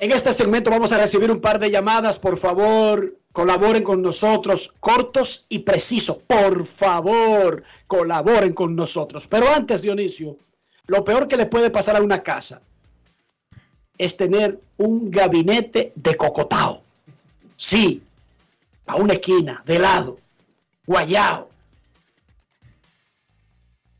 [0.00, 2.18] En este segmento vamos a recibir un par de llamadas.
[2.18, 6.16] Por favor, colaboren con nosotros, cortos y precisos.
[6.26, 9.28] Por favor, colaboren con nosotros.
[9.28, 10.38] Pero antes, Dionisio,
[10.86, 12.62] lo peor que le puede pasar a una casa
[13.98, 16.82] es tener un gabinete de cocotao.
[17.54, 18.02] Sí,
[18.86, 20.21] a una esquina, de lado,
[20.86, 21.48] guayao,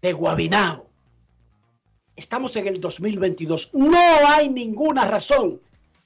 [0.00, 0.86] de guabinao.
[2.16, 3.70] Estamos en el 2022.
[3.72, 3.98] No
[4.28, 5.60] hay ninguna razón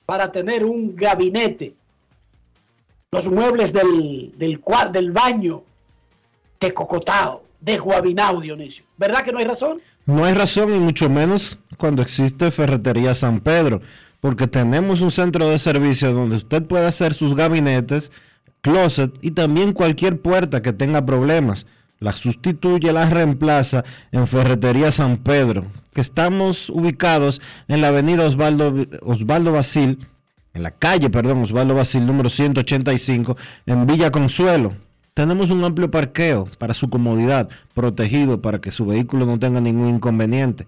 [0.04, 1.74] para tener un gabinete.
[3.10, 4.60] Los muebles del, del,
[4.92, 5.62] del baño
[6.60, 8.84] de cocotao, de guabinao, Dionisio.
[8.96, 9.80] ¿Verdad que no hay razón?
[10.04, 13.80] No hay razón y mucho menos cuando existe Ferretería San Pedro,
[14.20, 18.12] porque tenemos un centro de servicio donde usted puede hacer sus gabinetes,
[18.66, 21.66] closet y también cualquier puerta que tenga problemas.
[22.00, 25.64] La sustituye, la reemplaza en Ferretería San Pedro,
[25.94, 30.00] que estamos ubicados en la avenida Osvaldo, Osvaldo Basil,
[30.52, 33.36] en la calle, perdón, Osvaldo Basil número 185,
[33.66, 34.74] en Villa Consuelo.
[35.14, 39.88] Tenemos un amplio parqueo para su comodidad, protegido para que su vehículo no tenga ningún
[39.88, 40.66] inconveniente.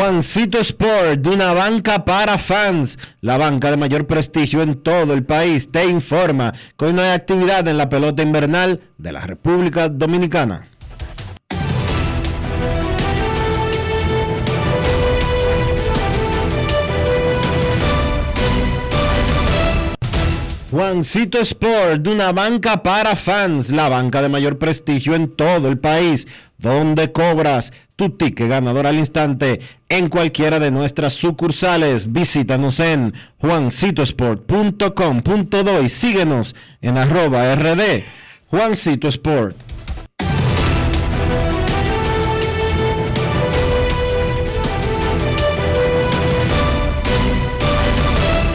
[0.00, 5.24] Juancito Sport, de una banca para fans, la banca de mayor prestigio en todo el
[5.24, 9.90] país, te informa que hoy no hay actividad en la pelota invernal de la República
[9.90, 10.70] Dominicana.
[20.70, 25.78] Juancito Sport, de una banca para fans, la banca de mayor prestigio en todo el
[25.78, 26.28] país
[26.60, 32.12] donde cobras tu ticket ganador al instante en cualquiera de nuestras sucursales.
[32.12, 38.02] Visítanos en juancitosport.com.do y síguenos en arroba rd
[38.50, 39.56] Juancito Sport.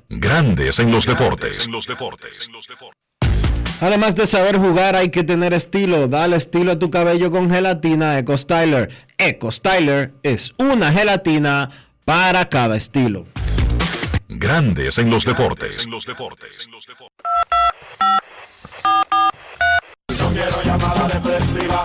[0.09, 1.69] Grandes en los deportes.
[3.81, 6.07] Además de saber jugar, hay que tener estilo.
[6.07, 8.89] Dale estilo a tu cabello con gelatina Eco Styler.
[9.17, 11.69] Eco Styler es una gelatina
[12.05, 13.25] para cada estilo.
[14.29, 15.87] Grandes en los deportes.
[15.87, 15.99] No
[20.31, 21.83] quiero llamada depresiva.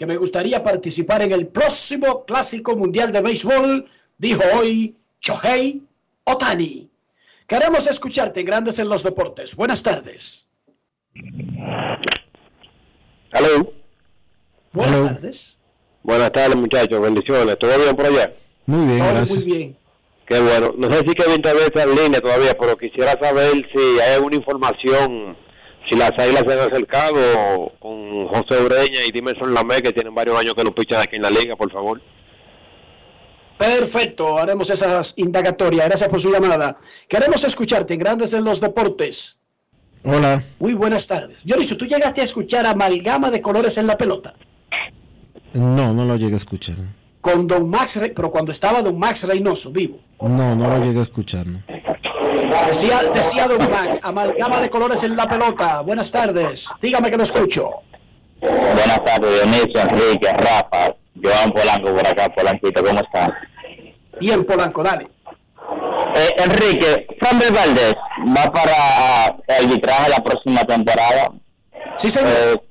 [0.00, 3.86] que me gustaría participar en el próximo Clásico Mundial de Béisbol,
[4.16, 5.82] dijo hoy Shohei
[6.24, 6.88] Otani.
[7.46, 9.54] Queremos escucharte, Grandes en los Deportes.
[9.54, 10.48] Buenas tardes.
[13.30, 13.74] Hello.
[14.72, 15.60] Buenas tardes.
[16.02, 16.98] Buenas tardes, muchachos.
[16.98, 17.58] Bendiciones.
[17.58, 18.32] ¿Todo bien por allá?
[18.64, 19.44] Muy bien, Todo gracias.
[19.44, 19.76] muy bien.
[20.24, 20.74] Qué bueno.
[20.78, 24.36] No sé si Kevin todavía está en línea todavía, pero quisiera saber si hay alguna
[24.36, 25.36] información,
[25.90, 30.38] si las águilas se han acercado con José Ureña y Dimerson Lamé, que tienen varios
[30.38, 32.00] años que no pichan aquí en la liga, por favor.
[33.58, 35.86] Perfecto, haremos esas indagatorias.
[35.86, 36.78] Gracias por su llamada.
[37.08, 39.38] Queremos escucharte, Grandes en los Deportes.
[40.02, 40.42] Hola.
[40.58, 41.44] Muy buenas tardes.
[41.44, 44.32] Dionisio, ¿tú llegaste a escuchar amalgama de colores en la pelota?
[45.52, 46.76] No, no lo llegué a escuchar.
[47.20, 49.98] Con Don Max, Re- pero cuando estaba Don Max Reynoso, vivo.
[50.22, 51.46] No, no lo llegué a escuchar.
[51.46, 51.60] no.
[52.66, 55.82] Decía, decía Don Max, amalgama de colores en la pelota.
[55.82, 56.68] Buenas tardes.
[56.80, 57.82] Dígame que lo escucho.
[58.40, 63.34] Buenas tardes, Dionisio, Enrique, Rafa, Joan Polanco por acá, Polanquito, ¿cómo están?
[64.18, 65.08] Bien, Polanco, dale.
[66.16, 67.94] Eh, Enrique, Framber Valdés
[68.36, 71.32] va para arbitraje la próxima temporada.
[71.96, 72.32] Sí, señor.
[72.32, 72.62] Eh,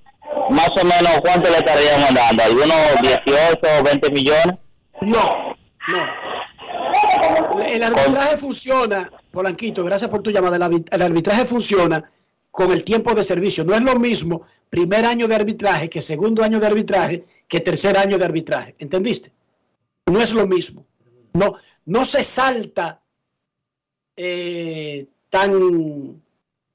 [0.50, 2.44] más o menos, ¿cuánto le estaríamos dando?
[2.44, 4.58] ¿Algunos 18 o 20 millones?
[5.02, 5.56] No,
[5.88, 7.64] no.
[7.64, 10.56] El arbitraje funciona, Polanquito, gracias por tu llamada.
[10.56, 12.12] El arbit- el arbitraje funciona
[12.52, 13.64] con el tiempo de servicio.
[13.64, 17.98] No es lo mismo primer año de arbitraje que segundo año de arbitraje que tercer
[17.98, 18.76] año de arbitraje.
[18.80, 19.32] ¿Entendiste?
[20.08, 20.86] No es lo mismo.
[21.34, 23.02] No, no se salta
[24.16, 26.22] eh, tan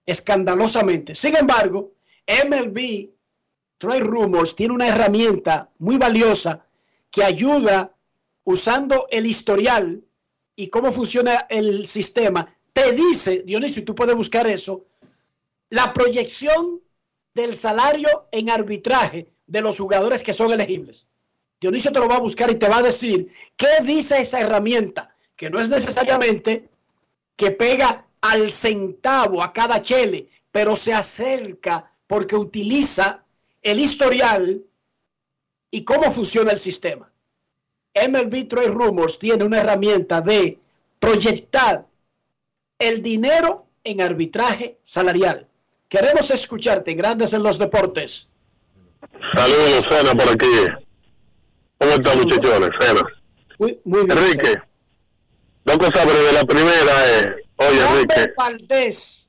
[0.07, 1.15] escandalosamente.
[1.15, 1.93] Sin embargo,
[2.29, 3.11] MLB
[3.79, 6.65] Trade Rumors tiene una herramienta muy valiosa
[7.11, 7.93] que ayuda
[8.45, 10.03] usando el historial
[10.57, 12.55] y cómo funciona el sistema.
[12.73, 14.85] Te dice, Dionisio, y tú puedes buscar eso,
[15.71, 16.81] la proyección
[17.35, 21.07] del salario en arbitraje de los jugadores que son elegibles.
[21.61, 25.15] Dionisio te lo va a buscar y te va a decir qué dice esa herramienta,
[25.37, 26.69] que no es necesariamente
[27.37, 33.25] que pega al centavo a cada chele, pero se acerca porque utiliza
[33.63, 34.65] el historial
[35.71, 37.11] y cómo funciona el sistema.
[37.95, 40.59] MLB Trade Rumors tiene una herramienta de
[40.99, 41.87] proyectar
[42.79, 45.47] el dinero en arbitraje salarial.
[45.89, 48.31] Queremos escucharte, Grandes en los Deportes.
[49.35, 50.47] Saludos, Cena, por aquí.
[51.79, 52.71] ¿Cómo están, muchachones?
[52.81, 53.03] Cena.
[53.59, 54.19] Muy, muy bien.
[54.19, 54.59] Enrique,
[55.65, 56.33] dos cosas breves.
[56.33, 57.27] La primera es,
[57.57, 59.29] oye, Enrique, Valdés,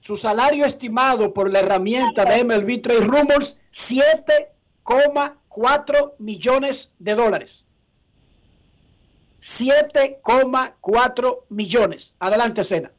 [0.00, 7.66] su salario estimado por la herramienta de MLB Trade Rumors, 7,4 millones de dólares.
[9.40, 12.14] 7,4 millones.
[12.20, 12.90] Adelante, Cena.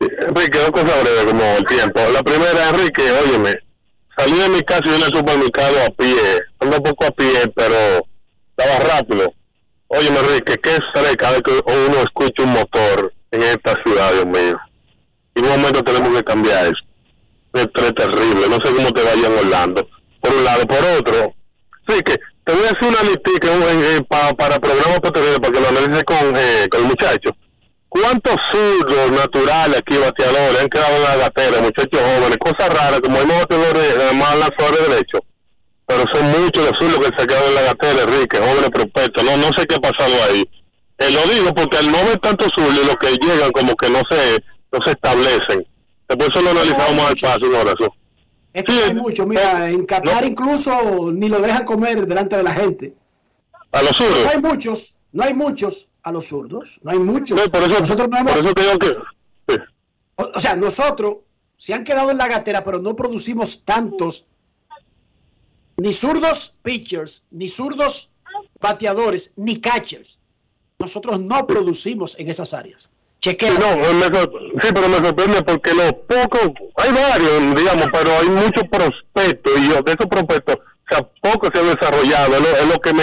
[0.00, 2.00] Enrique, dos cosas breves como el tiempo.
[2.12, 3.54] La primera, Enrique, óyeme,
[4.16, 6.40] salí de mi casa y vine al supermercado a pie.
[6.60, 8.06] Ando poco a pie, pero
[8.56, 9.34] estaba rápido.
[9.88, 14.26] Óyeme, Enrique, qué estrés cada vez que uno escucha un motor en esta ciudad, Dios
[14.26, 14.58] mío.
[15.34, 16.84] En un momento tenemos que cambiar eso.
[17.52, 18.48] Un estrés terrible.
[18.48, 19.74] No sé cómo te vaya en.
[20.20, 20.66] Por un lado.
[20.66, 21.34] Por otro,
[21.88, 22.14] Enrique,
[22.44, 25.68] te voy a hacer una listica eh, eh, pa- para programas posteriores para que lo
[25.68, 27.30] analice con, eh, con el muchacho.
[27.88, 32.38] ¿Cuántos zurdos naturales aquí bateadores han quedado en la gatera, muchachos jóvenes?
[32.38, 35.20] Cosas raras, como hay más bateadores, además lanzadores derechos.
[35.86, 39.24] pero son muchos los zurdos que se quedan en la gatera, Enrique, jóvenes prospectos.
[39.24, 40.44] No, no sé qué ha pasado ahí.
[40.98, 44.00] Eh, lo digo porque al no ver tantos zurdos, los que llegan como que no
[44.08, 44.38] se,
[44.70, 45.66] no se establecen.
[46.08, 47.94] Después eso lo analizamos más despacio, un abrazo.
[48.52, 52.52] Es que hay mucho, mira, en Qatar incluso ni lo dejan comer delante de la
[52.52, 52.94] gente.
[53.72, 54.24] A los zurdos.
[54.24, 57.40] No hay muchos, no hay muchos a los zurdos, no hay muchos.
[57.40, 59.04] No, por eso, nosotros no hemos, por eso
[60.16, 61.18] o sea, nosotros
[61.56, 64.26] se han quedado en la gatera, pero no producimos tantos
[65.76, 68.10] ni zurdos pitchers, ni zurdos
[68.60, 70.20] bateadores, ni catchers.
[70.78, 72.90] Nosotros no producimos en esas áreas.
[73.20, 73.52] Chequea.
[73.58, 74.32] No, me sor-
[74.62, 79.68] sí, pero me sorprende porque los pocos, hay varios, digamos, pero hay muchos prospectos y
[79.68, 82.92] yo, de esos prospectos, o sea, pocos se han desarrollado, es lo, es lo que
[82.94, 83.02] me,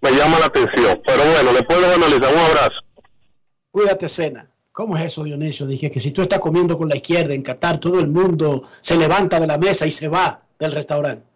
[0.00, 1.00] me llama la atención.
[1.06, 2.32] Pero bueno, después lo analizar.
[2.34, 2.80] Un abrazo.
[3.70, 4.48] Cuídate, Cena.
[4.72, 5.66] ¿Cómo es eso, Dionisio?
[5.66, 8.96] Dije que si tú estás comiendo con la izquierda en Qatar, todo el mundo se
[8.96, 11.26] levanta de la mesa y se va del restaurante.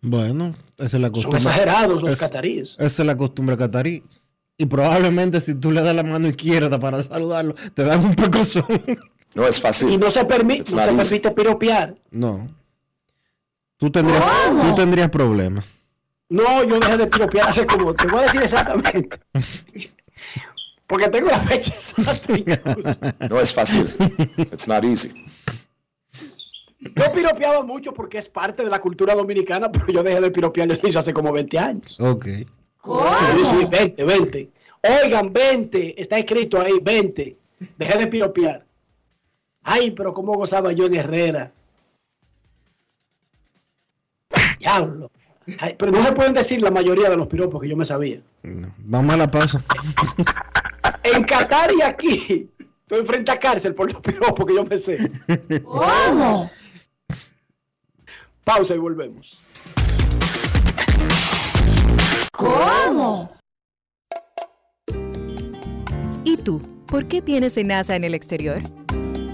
[0.00, 1.38] Bueno, esa es la Son costumbre.
[1.40, 2.70] exagerados los Es- cataríes.
[2.78, 4.02] Esa es la costumbre catarí.
[4.60, 8.64] Y probablemente si tú le das la mano izquierda para saludarlo, te dan un pecozón.
[9.34, 9.88] No es fácil.
[9.90, 11.20] Y no se, permi- It's no not se easy.
[11.20, 11.94] permite piropear.
[12.10, 12.48] No.
[13.76, 14.24] Tú tendrías,
[14.62, 15.64] tú tendrías problemas.
[16.28, 19.20] No, yo dejé de piropear hace como, te voy a decir exactamente.
[20.88, 23.28] Porque tengo la fecha exacta.
[23.28, 23.88] No es fácil.
[24.38, 25.12] It's not easy.
[26.80, 30.66] Yo piropeaba mucho porque es parte de la cultura dominicana, pero yo dejé de piropear
[30.68, 32.00] desde hace como 20 años.
[32.00, 32.26] Ok.
[33.36, 34.50] Decidí, 20, 20.
[35.02, 37.36] Oigan, 20, está escrito ahí, 20.
[37.76, 38.64] Dejé de piropear.
[39.62, 41.52] Ay, pero cómo gozaba yo en Herrera.
[44.58, 45.10] Diablo.
[45.58, 48.20] Ay, pero no se pueden decir la mayoría de los piropos que yo me sabía.
[48.78, 49.62] Vamos a la pausa.
[51.04, 52.50] En Qatar y aquí,
[52.82, 55.10] estoy frente a cárcel por los piropos que yo me sé.
[55.64, 56.50] ¿Cómo?
[58.44, 59.42] Pausa y volvemos.
[62.32, 63.30] ¿Cómo?
[66.24, 66.60] ¿Y tú?
[66.86, 68.60] ¿Por qué tienes enaza en el exterior?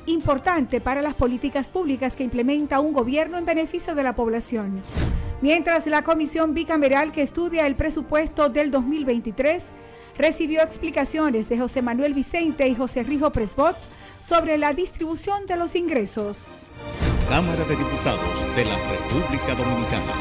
[0.07, 4.81] importante para las políticas públicas que implementa un gobierno en beneficio de la población.
[5.41, 9.73] Mientras la comisión bicameral que estudia el presupuesto del 2023
[10.21, 13.75] recibió explicaciones de José Manuel Vicente y José Rijo Presbot
[14.19, 16.67] sobre la distribución de los ingresos.
[17.27, 20.13] Cámara de Diputados de la República Dominicana.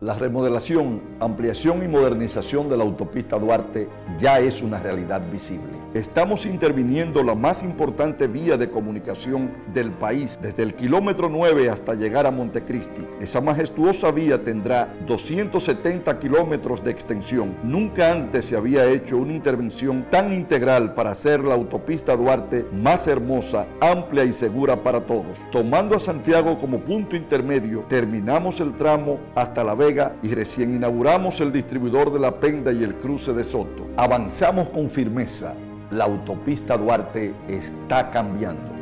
[0.00, 3.86] La remodelación, ampliación y modernización de la autopista Duarte
[4.18, 5.80] ya es una realidad visible.
[5.92, 11.94] Estamos interviniendo la más importante vía de comunicación del país, desde el kilómetro 9 hasta
[11.94, 13.06] llegar a Montecristi.
[13.20, 17.56] Esa majestuosa vía tendrá 270 kilómetros de extensión.
[17.62, 23.06] Nunca antes se había hecho una intervención tan integral para hacer la autopista Duarte más
[23.06, 25.38] hermosa, amplia y segura para todos.
[25.52, 31.40] Tomando a Santiago como punto intermedio, terminamos el tramo hasta La Vega y recién inauguramos
[31.40, 33.88] el distribuidor de La Penda y el cruce de Soto.
[33.96, 35.54] Avanzamos con firmeza.
[35.90, 38.72] La autopista Duarte está cambiando.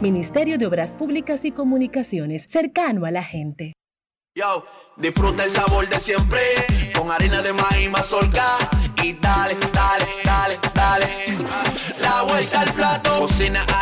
[0.00, 3.74] Ministerio de Obras Públicas y Comunicaciones, cercano a la gente.
[4.34, 4.64] Yo,
[4.96, 6.40] disfruta el sabor de siempre
[6.96, 8.46] con harina de maíz mazorca
[9.02, 11.04] y dale, dale, dale, dale.
[11.50, 11.64] Ah,
[12.00, 13.81] La vuelta al plato, cocina arepa,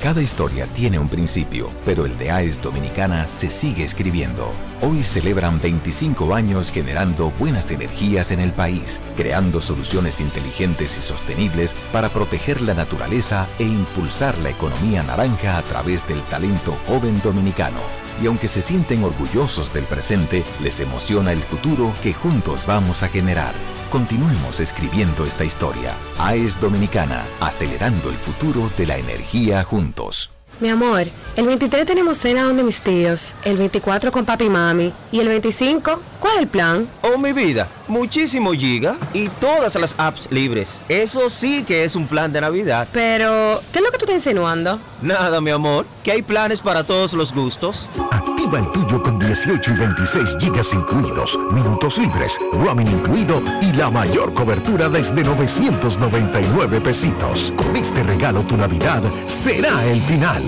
[0.00, 4.52] Cada historia tiene un principio, pero el de AES Dominicana se sigue escribiendo.
[4.80, 11.74] Hoy celebran 25 años generando buenas energías en el país, creando soluciones inteligentes y sostenibles
[11.92, 18.07] para proteger la naturaleza e impulsar la economía naranja a través del talento joven dominicano.
[18.22, 23.08] Y aunque se sienten orgullosos del presente, les emociona el futuro que juntos vamos a
[23.08, 23.54] generar.
[23.90, 25.94] Continuemos escribiendo esta historia.
[26.18, 30.30] AES Dominicana, acelerando el futuro de la energía juntos.
[30.60, 31.06] Mi amor,
[31.36, 35.28] el 23 tenemos cena donde mis tíos, el 24 con papi y mami y el
[35.28, 36.88] 25, ¿cuál es el plan?
[37.00, 40.80] Oh, mi vida, muchísimo giga y todas las apps libres.
[40.88, 42.88] Eso sí que es un plan de Navidad.
[42.92, 44.80] Pero, ¿qué es lo que tú estás insinuando?
[45.00, 47.86] Nada, mi amor, que hay planes para todos los gustos.
[48.10, 53.90] Activa el tuyo con 18 y 26 gigas incluidos, minutos libres, roaming incluido y la
[53.90, 57.52] mayor cobertura desde 999 pesitos.
[57.56, 60.47] Con este regalo tu Navidad será el final.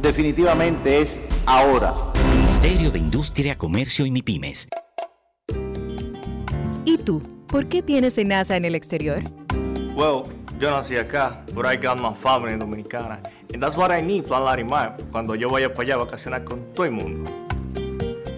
[0.00, 1.94] definitivamente es ahora.
[2.34, 4.68] Ministerio de Industria, Comercio y MIPIMES.
[6.84, 7.20] ¿Y tú?
[7.46, 9.22] ¿Por qué tienes NASA en el exterior?
[9.94, 10.22] Well,
[10.58, 13.20] yo nací acá, but I got my family dominicana.
[13.52, 16.72] And that's what I need, Plan Larimar, cuando yo vaya para allá a vacacionar con
[16.72, 17.30] todo el mundo.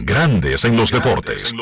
[0.05, 1.55] Grandes en los deportes.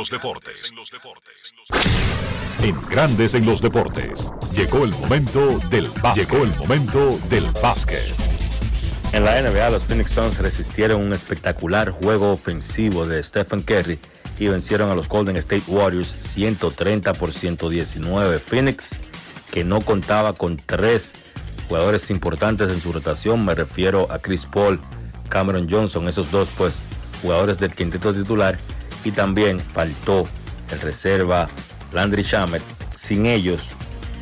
[2.62, 4.28] En Grandes en los deportes.
[4.54, 6.30] Llegó el momento del básquet.
[6.30, 8.14] Llegó el momento del básquet.
[9.12, 13.98] En la NBA, los Phoenix Suns resistieron un espectacular juego ofensivo de Stephen Curry
[14.38, 18.38] y vencieron a los Golden State Warriors 130 por 119.
[18.38, 18.94] Phoenix,
[19.50, 21.12] que no contaba con tres
[21.68, 24.80] jugadores importantes en su rotación, me refiero a Chris Paul,
[25.28, 26.80] Cameron Johnson, esos dos pues
[27.22, 28.56] jugadores del quinteto titular
[29.04, 30.26] y también faltó
[30.70, 31.48] el reserva
[31.92, 32.62] Landry Shamet.
[32.96, 33.70] Sin ellos,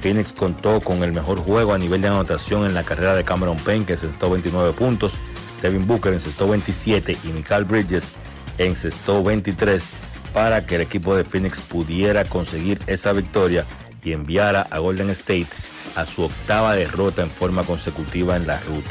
[0.01, 3.59] Phoenix contó con el mejor juego a nivel de anotación en la carrera de Cameron
[3.59, 5.15] Payne, que encestó 29 puntos.
[5.61, 8.12] Devin Booker encestó 27 y Michael Bridges
[8.59, 9.91] encestó 23
[10.33, 13.65] para que el equipo de Phoenix pudiera conseguir esa victoria
[14.05, 15.49] y enviara a Golden State
[15.97, 18.91] a su octava derrota en forma consecutiva en la ruta.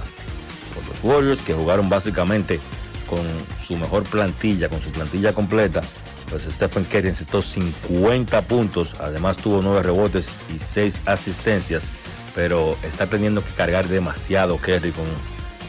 [0.74, 2.60] Por los Warriors, que jugaron básicamente
[3.08, 3.26] con
[3.66, 5.82] su mejor plantilla, con su plantilla completa,
[6.30, 11.88] pues Stephen Curry encestó 50 puntos, además tuvo 9 rebotes y 6 asistencias,
[12.36, 15.06] pero está teniendo que cargar demasiado Curry con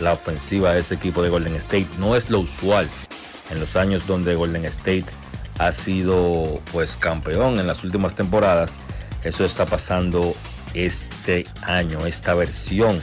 [0.00, 1.86] la ofensiva de ese equipo de Golden State.
[1.98, 2.88] No es lo usual
[3.50, 5.06] en los años donde Golden State
[5.58, 8.78] ha sido pues campeón en las últimas temporadas.
[9.24, 10.34] Eso está pasando
[10.74, 13.00] este año, esta versión.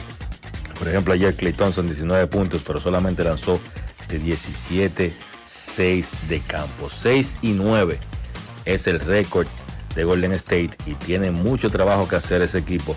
[0.78, 3.60] Por ejemplo, ayer Clay Thompson 19 puntos, pero solamente lanzó
[4.08, 5.12] de 17
[5.46, 6.88] 6 de campo.
[6.88, 7.98] 6 y 9
[8.64, 9.46] es el récord
[9.94, 12.94] de Golden State y tiene mucho trabajo que hacer ese equipo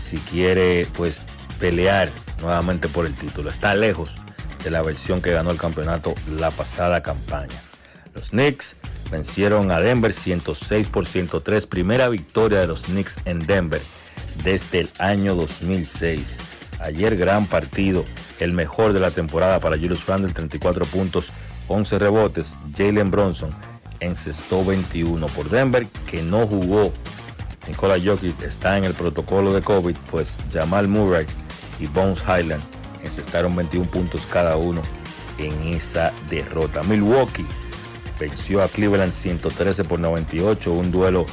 [0.00, 1.24] si quiere pues
[1.58, 2.10] pelear
[2.40, 3.50] nuevamente por el título.
[3.50, 4.18] Está lejos
[4.62, 7.56] de la versión que ganó el campeonato la pasada campaña.
[8.14, 8.76] Los Knicks
[9.10, 13.80] vencieron a Denver 106 por 103, primera victoria de los Knicks en Denver
[14.42, 16.40] desde el año 2006.
[16.80, 18.04] Ayer gran partido,
[18.40, 21.32] el mejor de la temporada para Julius Randle, 34 puntos,
[21.68, 22.56] 11 rebotes.
[22.76, 23.54] Jalen Bronson
[24.00, 26.92] encestó 21 por Denver, que no jugó.
[27.66, 31.26] Nikola Jokic está en el protocolo de COVID, pues Jamal Murray
[31.80, 32.62] y Bones Highland
[33.02, 34.82] encestaron 21 puntos cada uno
[35.38, 36.82] en esa derrota.
[36.82, 37.46] Milwaukee
[38.18, 41.26] venció a Cleveland 113 por 98, un duelo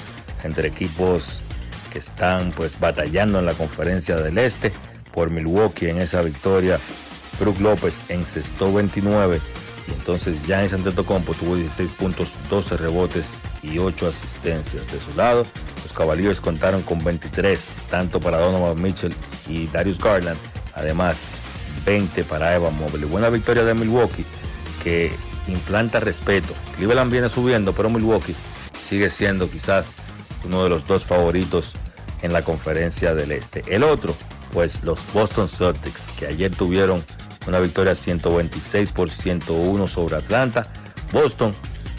[0.44, 1.42] entre equipos
[1.92, 4.72] que están pues batallando en la conferencia del este.
[5.14, 6.80] Por Milwaukee en esa victoria,
[7.40, 9.42] Brook López encestó 29
[9.88, 13.34] y entonces Giannis Antetokounmpo tuvo 16 puntos, 12 rebotes
[13.64, 14.92] y 8 asistencias.
[14.92, 15.46] De su lado,
[15.84, 19.14] los Cavaliers contaron con 23, tanto para Donovan Mitchell
[19.48, 20.40] y Darius Garland.
[20.76, 21.24] Además,
[21.86, 23.06] 20 para Evan Mobley.
[23.06, 24.26] Buena victoria de Milwaukee
[24.84, 25.12] que
[25.48, 26.54] implanta respeto.
[26.78, 28.36] Cleveland viene subiendo, pero Milwaukee
[28.80, 29.92] sigue siendo quizás
[30.44, 31.74] uno de los dos favoritos
[32.22, 33.64] en la conferencia del Este.
[33.68, 34.16] El otro,
[34.54, 37.04] pues los Boston Celtics, que ayer tuvieron
[37.48, 40.68] una victoria 126 por 101 sobre Atlanta.
[41.12, 41.54] Boston,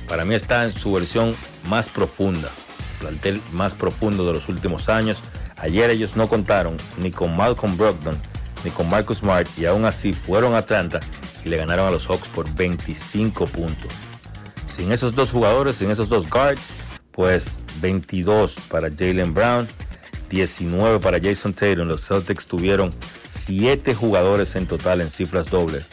[0.08, 1.34] para mí está en su versión
[1.68, 2.48] más profunda,
[3.00, 5.22] plantel más profundo de los últimos años.
[5.56, 8.16] Ayer ellos no contaron ni con Malcolm Brogdon
[8.64, 11.00] ni con Marcus Smart y aún así fueron a Atlanta
[11.44, 13.92] y le ganaron a los Hawks por 25 puntos.
[14.68, 16.70] Sin esos dos jugadores, sin esos dos guards,
[17.10, 19.68] pues 22 para Jalen Brown,
[20.32, 21.86] 19 para Jason Tatum.
[21.86, 22.90] Los Celtics tuvieron
[23.22, 25.84] 7 jugadores en total en cifras dobles.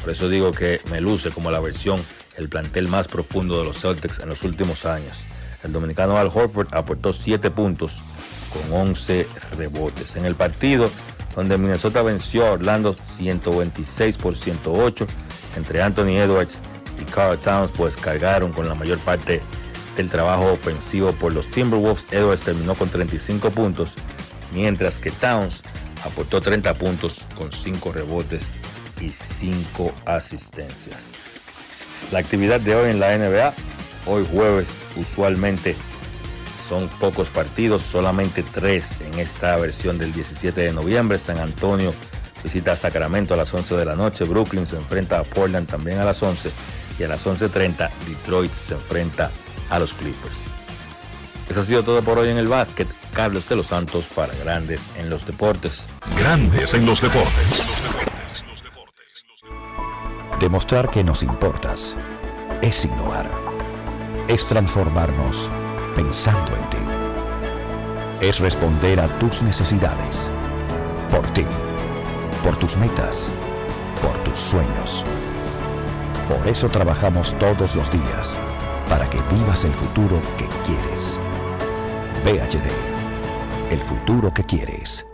[0.00, 2.00] Por eso digo que me luce como la versión,
[2.36, 5.24] el plantel más profundo de los Celtics en los últimos años.
[5.62, 8.02] El dominicano Al Horford aportó 7 puntos
[8.52, 10.16] con 11 rebotes.
[10.16, 10.90] En el partido
[11.36, 15.06] donde Minnesota venció a Orlando 126 por 108,
[15.56, 16.58] entre Anthony Edwards
[17.00, 19.40] y Carl Towns, pues cargaron con la mayor parte
[19.96, 22.06] del trabajo ofensivo por los Timberwolves.
[22.10, 23.94] Edwards terminó con 35 puntos,
[24.52, 25.62] mientras que Towns
[26.04, 28.48] aportó 30 puntos con 5 rebotes
[29.00, 31.14] y 5 asistencias.
[32.12, 33.54] La actividad de hoy en la NBA,
[34.06, 35.74] hoy jueves, usualmente
[36.68, 41.18] son pocos partidos, solamente 3 en esta versión del 17 de noviembre.
[41.18, 41.94] San Antonio
[42.42, 45.98] visita a Sacramento a las 11 de la noche, Brooklyn se enfrenta a Portland también
[45.98, 46.50] a las 11
[46.98, 49.30] y a las 11.30 Detroit se enfrenta a
[49.78, 50.44] los Clippers.
[51.48, 52.88] Eso ha sido todo por hoy en el básquet.
[53.12, 55.82] Carlos de los Santos para Grandes en los Deportes.
[56.18, 57.62] Grandes en los Deportes.
[60.40, 61.96] Demostrar que nos importas
[62.62, 63.30] es innovar.
[64.28, 65.50] Es transformarnos
[65.94, 68.26] pensando en ti.
[68.26, 70.30] Es responder a tus necesidades.
[71.10, 71.44] Por ti.
[72.42, 73.30] Por tus metas.
[74.00, 75.04] Por tus sueños.
[76.28, 78.38] Por eso trabajamos todos los días
[78.88, 81.18] para que vivas el futuro que quieres.
[82.24, 85.06] PHD, el futuro que quieres.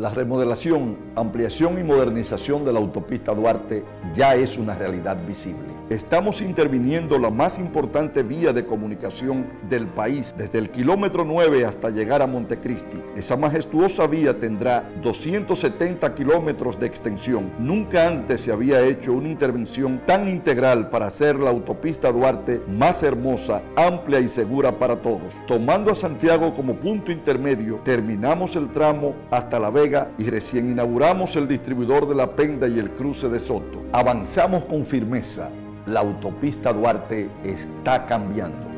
[0.00, 5.68] La remodelación, ampliación y modernización de la autopista Duarte ya es una realidad visible.
[5.90, 11.90] Estamos interviniendo la más importante vía de comunicación del país, desde el kilómetro 9 hasta
[11.90, 12.96] llegar a Montecristi.
[13.14, 17.50] Esa majestuosa vía tendrá 270 kilómetros de extensión.
[17.58, 23.02] Nunca antes se había hecho una intervención tan integral para hacer la autopista Duarte más
[23.02, 25.36] hermosa, amplia y segura para todos.
[25.46, 31.34] Tomando a Santiago como punto intermedio, terminamos el tramo hasta La Vega y recién inauguramos
[31.36, 33.84] el distribuidor de La Penda y el cruce de Soto.
[33.92, 35.50] Avanzamos con firmeza.
[35.86, 38.68] La autopista Duarte está cambiando.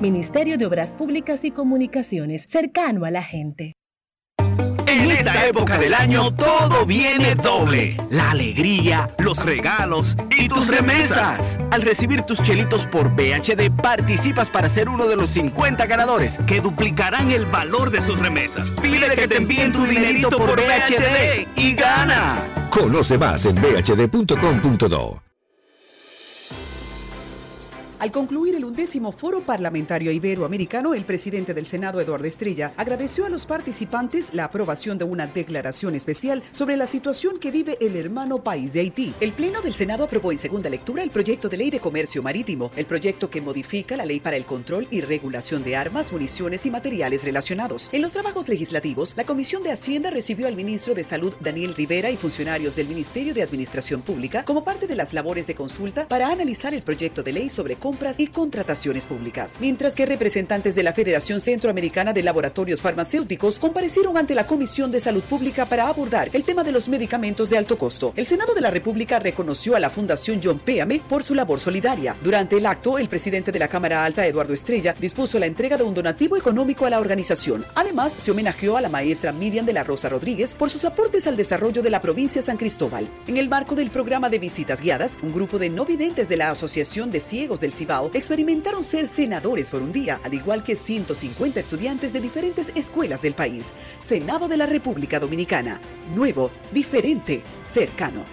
[0.00, 3.72] Ministerio de Obras Públicas y Comunicaciones, cercano a la gente.
[5.26, 7.96] En esta época del año todo viene doble.
[8.10, 11.40] La alegría, los regalos y tus remesas.
[11.72, 16.60] Al recibir tus chelitos por BHD participas para ser uno de los 50 ganadores que
[16.60, 18.70] duplicarán el valor de sus remesas.
[18.80, 22.44] Pide que te envíen tu dinerito por BHD y gana.
[22.70, 25.25] Conoce más en bhd.com.do.
[27.98, 33.30] Al concluir el undécimo Foro Parlamentario Iberoamericano, el presidente del Senado, Eduardo Estrella, agradeció a
[33.30, 38.44] los participantes la aprobación de una declaración especial sobre la situación que vive el hermano
[38.44, 39.14] país de Haití.
[39.18, 42.70] El Pleno del Senado aprobó en segunda lectura el proyecto de ley de comercio marítimo,
[42.76, 46.70] el proyecto que modifica la ley para el control y regulación de armas, municiones y
[46.70, 47.88] materiales relacionados.
[47.92, 52.10] En los trabajos legislativos, la Comisión de Hacienda recibió al ministro de Salud, Daniel Rivera,
[52.10, 56.28] y funcionarios del Ministerio de Administración Pública como parte de las labores de consulta para
[56.28, 59.58] analizar el proyecto de ley sobre compras y contrataciones públicas.
[59.60, 64.98] Mientras que representantes de la Federación Centroamericana de Laboratorios Farmacéuticos comparecieron ante la Comisión de
[64.98, 68.12] Salud Pública para abordar el tema de los medicamentos de alto costo.
[68.16, 72.16] El Senado de la República reconoció a la Fundación John Péame por su labor solidaria.
[72.24, 75.84] Durante el acto, el presidente de la Cámara Alta, Eduardo Estrella, dispuso la entrega de
[75.84, 77.64] un donativo económico a la organización.
[77.76, 81.36] Además, se homenajeó a la maestra Miriam de la Rosa Rodríguez por sus aportes al
[81.36, 83.08] desarrollo de la provincia San Cristóbal.
[83.28, 86.50] En el marco del programa de visitas guiadas, un grupo de no videntes de la
[86.50, 91.60] Asociación de Ciegos del Cibao experimentaron ser senadores por un día, al igual que 150
[91.60, 93.66] estudiantes de diferentes escuelas del país.
[94.00, 95.80] Senado de la República Dominicana.
[96.14, 97.42] Nuevo, diferente,
[97.72, 98.24] cercano.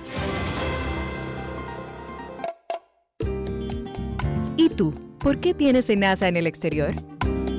[4.55, 4.93] ¿Y tú?
[5.19, 6.93] ¿Por qué tienes NASA en el exterior?